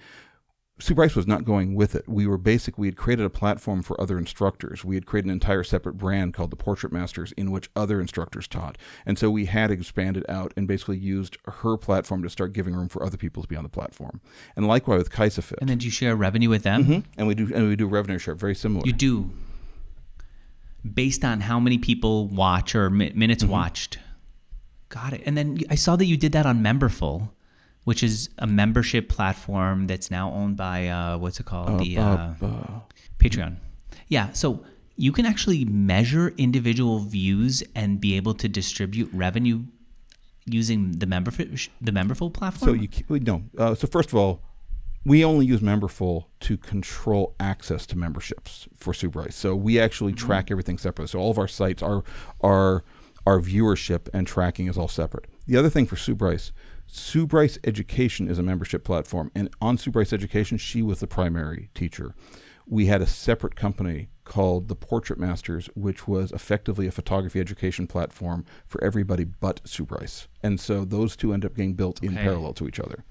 Sue 0.80 0.94
Bryce 0.94 1.16
was 1.16 1.26
not 1.26 1.44
going 1.44 1.74
with 1.74 1.96
it. 1.96 2.08
We 2.08 2.24
were 2.24 2.38
basic. 2.38 2.78
We 2.78 2.86
had 2.86 2.96
created 2.96 3.26
a 3.26 3.30
platform 3.30 3.82
for 3.82 4.00
other 4.00 4.16
instructors. 4.16 4.84
We 4.84 4.94
had 4.94 5.06
created 5.06 5.26
an 5.26 5.32
entire 5.32 5.64
separate 5.64 5.94
brand 5.98 6.34
called 6.34 6.50
the 6.52 6.56
Portrait 6.56 6.92
Masters, 6.92 7.32
in 7.32 7.50
which 7.50 7.68
other 7.74 8.00
instructors 8.00 8.46
taught. 8.46 8.78
And 9.04 9.18
so 9.18 9.28
we 9.28 9.46
had 9.46 9.72
expanded 9.72 10.24
out 10.28 10.54
and 10.56 10.68
basically 10.68 10.98
used 10.98 11.36
her 11.46 11.76
platform 11.76 12.22
to 12.22 12.30
start 12.30 12.52
giving 12.52 12.76
room 12.76 12.88
for 12.88 13.02
other 13.02 13.16
people 13.16 13.42
to 13.42 13.48
be 13.48 13.56
on 13.56 13.64
the 13.64 13.68
platform. 13.68 14.20
And 14.54 14.68
likewise 14.68 14.98
with 14.98 15.10
KaisaFit. 15.10 15.58
And 15.60 15.68
then 15.68 15.78
do 15.78 15.86
you 15.86 15.90
share 15.90 16.14
revenue 16.14 16.48
with 16.48 16.62
them? 16.62 16.84
Mhm. 16.84 17.04
And 17.16 17.26
we 17.26 17.34
do 17.34 17.52
and 17.52 17.68
we 17.68 17.74
do 17.74 17.88
revenue 17.88 18.18
share, 18.18 18.36
very 18.36 18.54
similar. 18.54 18.86
You 18.86 18.92
do. 18.92 19.30
Based 20.94 21.24
on 21.24 21.40
how 21.40 21.58
many 21.60 21.78
people 21.78 22.28
watch 22.28 22.74
or 22.74 22.88
mi- 22.90 23.12
minutes 23.14 23.42
Mm-hmm. 23.42 23.52
watched. 23.52 23.98
Got 24.90 25.12
it. 25.12 25.22
And 25.26 25.36
then 25.36 25.58
I 25.68 25.74
saw 25.74 25.96
that 25.96 26.06
you 26.06 26.16
did 26.16 26.32
that 26.32 26.46
on 26.46 26.62
Memberful, 26.62 27.28
which 27.84 28.02
is 28.02 28.30
a 28.38 28.46
membership 28.46 29.08
platform 29.08 29.86
that's 29.86 30.10
now 30.10 30.32
owned 30.32 30.56
by 30.56 30.88
uh, 30.88 31.18
what's 31.18 31.40
it 31.40 31.46
called? 31.46 31.80
the 31.80 31.98
uh, 31.98 32.02
uh, 32.42 32.80
Patreon. 33.18 33.56
Yeah. 34.08 34.32
So 34.32 34.64
you 34.96 35.12
can 35.12 35.26
actually 35.26 35.64
measure 35.64 36.32
individual 36.38 37.00
views 37.00 37.62
and 37.74 38.00
be 38.00 38.14
able 38.16 38.34
to 38.34 38.48
distribute 38.48 39.10
revenue 39.12 39.64
using 40.46 40.92
the 40.92 41.06
memberful 41.06 41.68
the 41.80 41.92
memberful 41.92 42.32
platform. 42.32 42.68
So 42.70 42.72
you 43.10 43.20
no. 43.20 43.42
Uh, 43.58 43.74
so 43.74 43.86
first 43.86 44.08
of 44.10 44.14
all, 44.14 44.40
we 45.08 45.24
only 45.24 45.46
use 45.46 45.60
Memberful 45.60 46.26
to 46.40 46.56
control 46.56 47.34
access 47.40 47.86
to 47.86 47.96
memberships 47.98 48.68
for 48.76 48.94
Sue 48.94 49.10
Bryce. 49.10 49.34
So 49.34 49.56
we 49.56 49.78
actually 49.80 50.12
Mm-hmm. 50.12 50.26
track 50.26 50.50
everything 50.50 50.78
separately. 50.78 51.08
So 51.08 51.18
all 51.18 51.30
of 51.30 51.38
our 51.38 51.48
sites, 51.48 51.82
our 51.82 52.04
our 52.40 52.84
our 53.26 53.40
viewership 53.40 54.08
and 54.14 54.26
tracking 54.26 54.68
is 54.68 54.78
all 54.78 54.88
separate. 54.88 55.26
The 55.46 55.56
other 55.56 55.68
thing 55.70 55.86
for 55.86 55.96
Sue 55.96 56.14
Bryce 57.26 57.58
Education 57.64 58.28
is 58.28 58.38
a 58.38 58.42
membership 58.42 58.84
platform, 58.84 59.30
and 59.34 59.50
on 59.60 59.76
Sue 59.76 59.90
Bryce 59.90 60.12
Education, 60.12 60.56
she 60.56 60.80
was 60.82 61.00
the 61.00 61.06
primary 61.06 61.68
teacher. 61.74 62.14
We 62.66 62.86
had 62.86 63.02
a 63.02 63.06
separate 63.06 63.54
company 63.56 64.08
called 64.24 64.68
the 64.68 64.74
Portrait 64.74 65.18
Masters, 65.18 65.68
which 65.74 66.06
was 66.06 66.32
effectively 66.32 66.86
a 66.86 66.90
photography 66.90 67.40
education 67.40 67.86
platform 67.86 68.44
for 68.66 68.82
everybody 68.84 69.24
but 69.24 69.60
Sue 69.64 69.84
Bryce. 69.86 70.28
And 70.42 70.58
so 70.60 70.84
those 70.84 71.16
two 71.16 71.32
end 71.32 71.44
up 71.46 71.54
getting 71.54 71.74
built 71.74 72.02
in 72.02 72.14
parallel 72.14 72.52
to 72.54 72.68
each 72.68 72.78
other. 72.80 73.04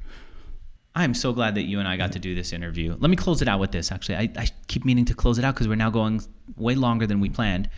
I'm 0.97 1.13
so 1.13 1.31
glad 1.31 1.53
that 1.55 1.63
you 1.63 1.77
and 1.79 1.87
I 1.87 1.95
got 1.95 2.11
to 2.13 2.19
do 2.19 2.33
this 2.33 2.51
interview. 2.51 2.95
Let 2.99 3.09
me 3.11 3.15
close 3.15 3.41
it 3.43 3.47
out 3.47 3.59
with 3.59 3.71
this. 3.71 3.91
Actually, 3.91 4.15
I, 4.15 4.29
I 4.35 4.47
keep 4.67 4.83
meaning 4.83 5.05
to 5.05 5.13
close 5.13 5.37
it 5.37 5.45
out 5.45 5.53
because 5.53 5.67
we're 5.67 5.75
now 5.75 5.91
going 5.91 6.21
way 6.55 6.73
longer 6.73 7.05
than 7.05 7.19
we 7.19 7.29
planned. 7.29 7.69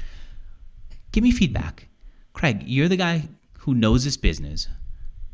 Give 1.11 1.21
me 1.23 1.31
feedback. 1.31 1.89
Craig, 2.31 2.63
you're 2.65 2.87
the 2.87 2.95
guy 2.95 3.27
who 3.59 3.73
knows 3.73 4.05
this 4.05 4.15
business. 4.15 4.69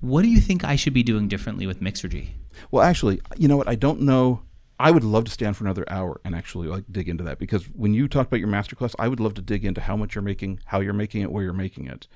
What 0.01 0.23
do 0.23 0.29
you 0.29 0.39
think 0.41 0.63
I 0.63 0.75
should 0.75 0.93
be 0.93 1.03
doing 1.03 1.27
differently 1.27 1.67
with 1.67 1.79
Mixergy? 1.79 2.29
Well, 2.71 2.83
actually, 2.83 3.21
you 3.37 3.47
know 3.47 3.57
what? 3.57 3.67
I 3.67 3.75
don't 3.75 4.01
know. 4.01 4.41
I 4.79 4.89
would 4.89 5.03
love 5.03 5.25
to 5.25 5.31
stand 5.31 5.55
for 5.55 5.63
another 5.63 5.85
hour 5.87 6.19
and 6.25 6.33
actually 6.35 6.67
like 6.67 6.85
dig 6.91 7.07
into 7.07 7.23
that 7.25 7.37
because 7.37 7.65
when 7.65 7.93
you 7.93 8.07
talk 8.07 8.27
about 8.27 8.39
your 8.39 8.49
masterclass, 8.49 8.95
I 8.97 9.07
would 9.07 9.19
love 9.19 9.35
to 9.35 9.41
dig 9.41 9.63
into 9.63 9.79
how 9.81 9.95
much 9.95 10.15
you're 10.15 10.21
making, 10.23 10.59
how 10.65 10.79
you're 10.81 10.93
making 10.93 11.21
it, 11.21 11.31
where 11.31 11.43
you're 11.43 11.53
making 11.53 11.87
it. 11.87 12.07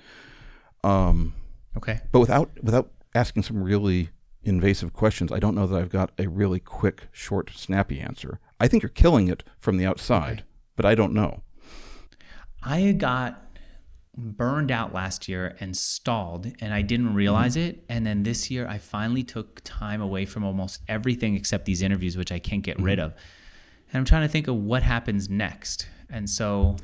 Um, 0.83 1.35
Okay. 1.77 1.99
but 2.11 2.19
without 2.19 2.49
without 2.63 2.91
asking 3.13 3.43
some 3.43 3.61
really 3.63 4.09
invasive 4.43 4.93
questions, 4.93 5.31
I 5.31 5.39
don't 5.39 5.55
know 5.55 5.67
that 5.67 5.79
I've 5.79 5.89
got 5.89 6.11
a 6.17 6.27
really 6.27 6.59
quick, 6.59 7.07
short, 7.11 7.51
snappy 7.53 7.99
answer. 7.99 8.39
I 8.59 8.67
think 8.67 8.83
you're 8.83 8.89
killing 8.89 9.27
it 9.27 9.43
from 9.59 9.77
the 9.77 9.85
outside, 9.85 10.43
but 10.75 10.85
I 10.85 10.95
don't 10.95 11.13
know. 11.13 11.41
I 12.63 12.91
got 12.91 13.45
burned 14.17 14.71
out 14.71 14.93
last 14.93 15.27
year 15.27 15.55
and 15.59 15.75
stalled, 15.75 16.51
and 16.59 16.73
I 16.73 16.81
didn't 16.81 17.07
mm-hmm. 17.07 17.15
realize 17.15 17.55
it. 17.55 17.83
And 17.89 18.05
then 18.05 18.23
this 18.23 18.51
year, 18.51 18.67
I 18.67 18.77
finally 18.77 19.23
took 19.23 19.61
time 19.63 20.01
away 20.01 20.25
from 20.25 20.43
almost 20.43 20.81
everything 20.87 21.35
except 21.35 21.65
these 21.65 21.81
interviews, 21.81 22.17
which 22.17 22.31
I 22.31 22.39
can't 22.39 22.63
get 22.63 22.77
mm-hmm. 22.77 22.85
rid 22.85 22.99
of. 22.99 23.13
And 23.91 23.99
I'm 23.99 24.05
trying 24.05 24.23
to 24.23 24.27
think 24.27 24.47
of 24.47 24.55
what 24.55 24.83
happens 24.83 25.29
next. 25.29 25.87
And 26.09 26.29
so 26.29 26.75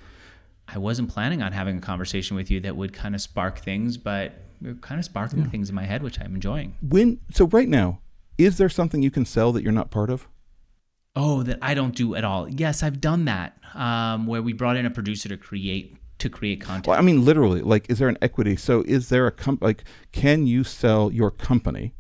I 0.68 0.78
wasn't 0.78 1.10
planning 1.10 1.42
on 1.42 1.52
having 1.52 1.78
a 1.78 1.82
conversation 1.82 2.36
with 2.36 2.50
you 2.50 2.60
that 2.62 2.76
would 2.76 2.94
kind 2.94 3.16
of 3.16 3.22
spark 3.22 3.60
things, 3.60 3.98
but 3.98 4.34
kind 4.74 5.00
of 5.00 5.06
sparking 5.06 5.50
things 5.50 5.70
in 5.70 5.76
my 5.76 5.84
head, 5.86 6.02
which 6.04 6.20
I'm 6.20 6.34
enjoying. 6.36 6.76
When 6.82 7.20
so 7.32 7.46
right 7.48 7.70
now, 7.70 8.00
is 8.38 8.58
there 8.58 8.70
something 8.70 9.02
you 9.04 9.12
can 9.12 9.26
sell 9.26 9.52
that 9.54 9.64
you're 9.64 9.72
not 9.72 9.92
part 9.92 10.10
of? 10.10 10.28
Oh, 11.16 11.44
that 11.44 11.60
I 11.62 11.74
don't 11.74 11.96
do 11.96 12.16
at 12.16 12.26
all. 12.26 12.50
Yes, 12.50 12.84
I've 12.84 13.00
done 13.00 13.24
that, 13.26 13.58
um, 13.74 14.28
where 14.28 14.42
we 14.42 14.52
brought 14.52 14.76
in 14.76 14.86
a 14.86 14.90
producer 14.90 15.30
to 15.30 15.38
create 15.38 15.96
to 16.20 16.30
create 16.30 16.60
content. 16.62 16.88
Well, 16.88 16.98
I 16.98 17.02
mean, 17.02 17.24
literally, 17.24 17.62
like, 17.62 17.90
is 17.90 18.00
there 18.00 18.10
an 18.10 18.18
equity? 18.22 18.56
So, 18.56 18.82
is 18.88 19.10
there 19.10 19.28
a 19.28 19.32
comp? 19.32 19.62
Like, 19.62 19.84
can 20.12 20.48
you 20.48 20.64
sell 20.64 21.12
your 21.12 21.32
company, 21.32 21.94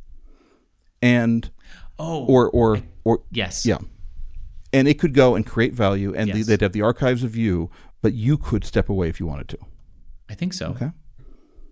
and 1.01 1.49
oh, 1.99 2.25
or 2.25 2.49
or 2.49 2.79
or 3.03 3.21
yes, 3.31 3.65
yeah, 3.65 3.77
and 4.73 4.87
it 4.87 4.99
could 4.99 5.13
go 5.13 5.35
and 5.35 5.45
create 5.45 5.73
value, 5.73 6.13
and 6.13 6.27
Yes. 6.27 6.47
they'd 6.47 6.61
have 6.61 6.73
the 6.73 6.81
archives 6.81 7.23
of 7.23 7.35
you, 7.35 7.69
but 8.01 8.13
you 8.13 8.37
could 8.37 8.65
step 8.65 8.89
away 8.89 9.07
if 9.09 9.19
you 9.19 9.25
wanted 9.25 9.47
to. 9.49 9.57
I 10.29 10.33
think 10.33 10.53
so. 10.53 10.67
Okay. 10.71 10.91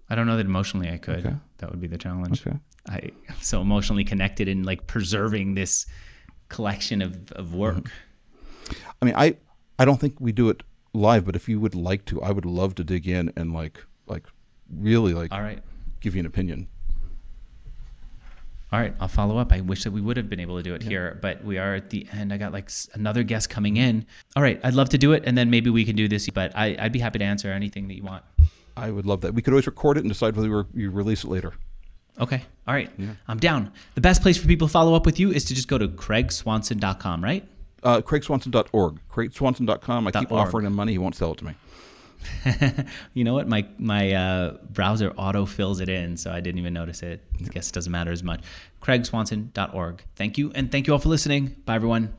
I 0.10 0.16
don't 0.16 0.28
know 0.28 0.38
that 0.38 0.45
emotionally 0.45 0.89
I 0.89 0.97
could. 0.97 1.26
Okay. 1.26 1.36
That 1.58 1.72
would 1.72 1.82
be 1.82 1.88
the 1.88 1.97
challenge. 1.97 2.45
Okay. 2.45 2.58
I 2.88 3.12
am 3.30 3.38
so 3.41 3.62
emotionally 3.62 4.04
connected 4.04 4.47
in 4.47 4.64
like 4.64 4.88
preserving 4.88 5.56
this 5.56 5.86
collection 6.49 7.01
of, 7.01 7.32
of 7.32 7.54
work. 7.56 7.76
Mm-hmm. 7.76 8.74
I 9.01 9.06
mean, 9.06 9.16
I 9.16 9.38
I 9.80 9.86
don't 9.86 9.99
think 9.99 10.20
we 10.20 10.32
do 10.32 10.49
it 10.49 10.64
live, 10.93 11.26
but 11.26 11.36
if 11.36 11.49
you 11.49 11.60
would 11.60 11.76
like 11.76 12.06
to, 12.06 12.22
I 12.22 12.32
would 12.32 12.45
love 12.45 12.76
to 12.76 12.84
dig 12.84 13.08
in 13.08 13.32
and 13.36 13.54
like 13.54 13.84
like 14.08 14.28
really 14.70 15.14
like 15.14 15.32
All 15.32 15.41
right. 15.41 15.60
give 16.01 16.16
you 16.16 16.20
an 16.20 16.26
opinion. 16.26 16.68
All 18.72 18.80
right, 18.80 18.95
I'll 18.99 19.08
follow 19.08 19.38
up. 19.38 19.51
I 19.54 19.62
wish 19.62 19.84
that 19.84 19.91
we 19.91 20.01
would 20.01 20.18
have 20.18 20.28
been 20.30 20.39
able 20.39 20.58
to 20.58 20.64
do 20.64 20.74
it 20.74 20.82
here, 20.82 21.20
but 21.22 21.43
we 21.43 21.60
are 21.60 21.76
at 21.76 21.91
the 21.91 22.08
end. 22.12 22.34
I 22.34 22.38
got 22.38 22.51
like 22.51 22.72
another 22.95 23.22
guest 23.22 23.47
coming 23.47 23.78
in. 23.78 24.08
All 24.36 24.41
right, 24.41 24.60
I'd 24.64 24.74
love 24.74 24.89
to 24.89 24.97
do 24.97 25.14
it, 25.14 25.22
and 25.28 25.38
then 25.38 25.51
maybe 25.51 25.70
we 25.70 25.86
can 25.86 25.95
do 25.95 26.08
this. 26.08 26.28
But 26.32 26.56
I, 26.56 26.76
I'd 26.80 26.91
be 26.91 26.97
happy 26.97 27.20
to 27.20 27.26
answer 27.26 27.51
anything 27.51 27.88
that 27.89 27.95
you 27.95 28.01
want. 28.04 28.24
I 28.76 28.91
would 28.91 29.05
love 29.05 29.21
that. 29.21 29.34
We 29.34 29.41
could 29.41 29.53
always 29.53 29.67
record 29.67 29.97
it 29.97 30.01
and 30.01 30.09
decide 30.09 30.36
whether 30.36 30.63
we 30.74 30.84
you 30.84 30.91
release 30.91 31.24
it 31.24 31.30
later. 31.30 31.53
Okay, 32.19 32.43
all 32.67 32.74
right, 32.76 32.91
I'm 33.28 33.39
down. 33.39 33.71
The 33.95 34.01
best 34.01 34.21
place 34.21 34.38
for 34.38 34.47
people 34.47 34.67
to 34.67 34.71
follow 34.71 34.93
up 34.93 35.05
with 35.05 35.19
you 35.19 35.32
is 35.32 35.45
to 35.45 35.55
just 35.55 35.67
go 35.67 35.80
to 35.80 35.88
craigswanson.com, 35.88 37.24
right? 37.24 37.47
Uh, 37.82 38.01
CraigSwanson.org. 38.01 38.99
CraigSwanson.com. 39.09 40.07
I 40.07 40.11
keep 40.11 40.32
org. 40.32 40.47
offering 40.47 40.65
him 40.65 40.74
money. 40.74 40.93
He 40.93 40.97
won't 40.97 41.15
sell 41.15 41.34
it 41.34 41.39
to 41.39 41.45
me. 41.45 41.55
you 43.13 43.24
know 43.24 43.34
what? 43.34 43.47
My 43.47 43.65
my 43.78 44.13
uh, 44.13 44.57
browser 44.69 45.11
auto 45.17 45.45
fills 45.45 45.82
it 45.82 45.89
in, 45.89 46.15
so 46.15 46.32
I 46.32 46.39
didn't 46.39 46.59
even 46.59 46.74
notice 46.74 47.03
it. 47.03 47.21
I 47.43 47.49
guess 47.49 47.69
it 47.69 47.74
doesn't 47.74 47.91
matter 47.91 48.11
as 48.11 48.24
much. 48.24 48.41
CraigSwanson.org. 48.82 50.03
Thank 50.15 50.38
you, 50.38 50.51
and 50.55 50.71
thank 50.71 50.88
you 50.88 50.93
all 50.93 50.99
for 50.99 51.09
listening. 51.09 51.57
Bye, 51.65 51.76
everyone. 51.76 52.13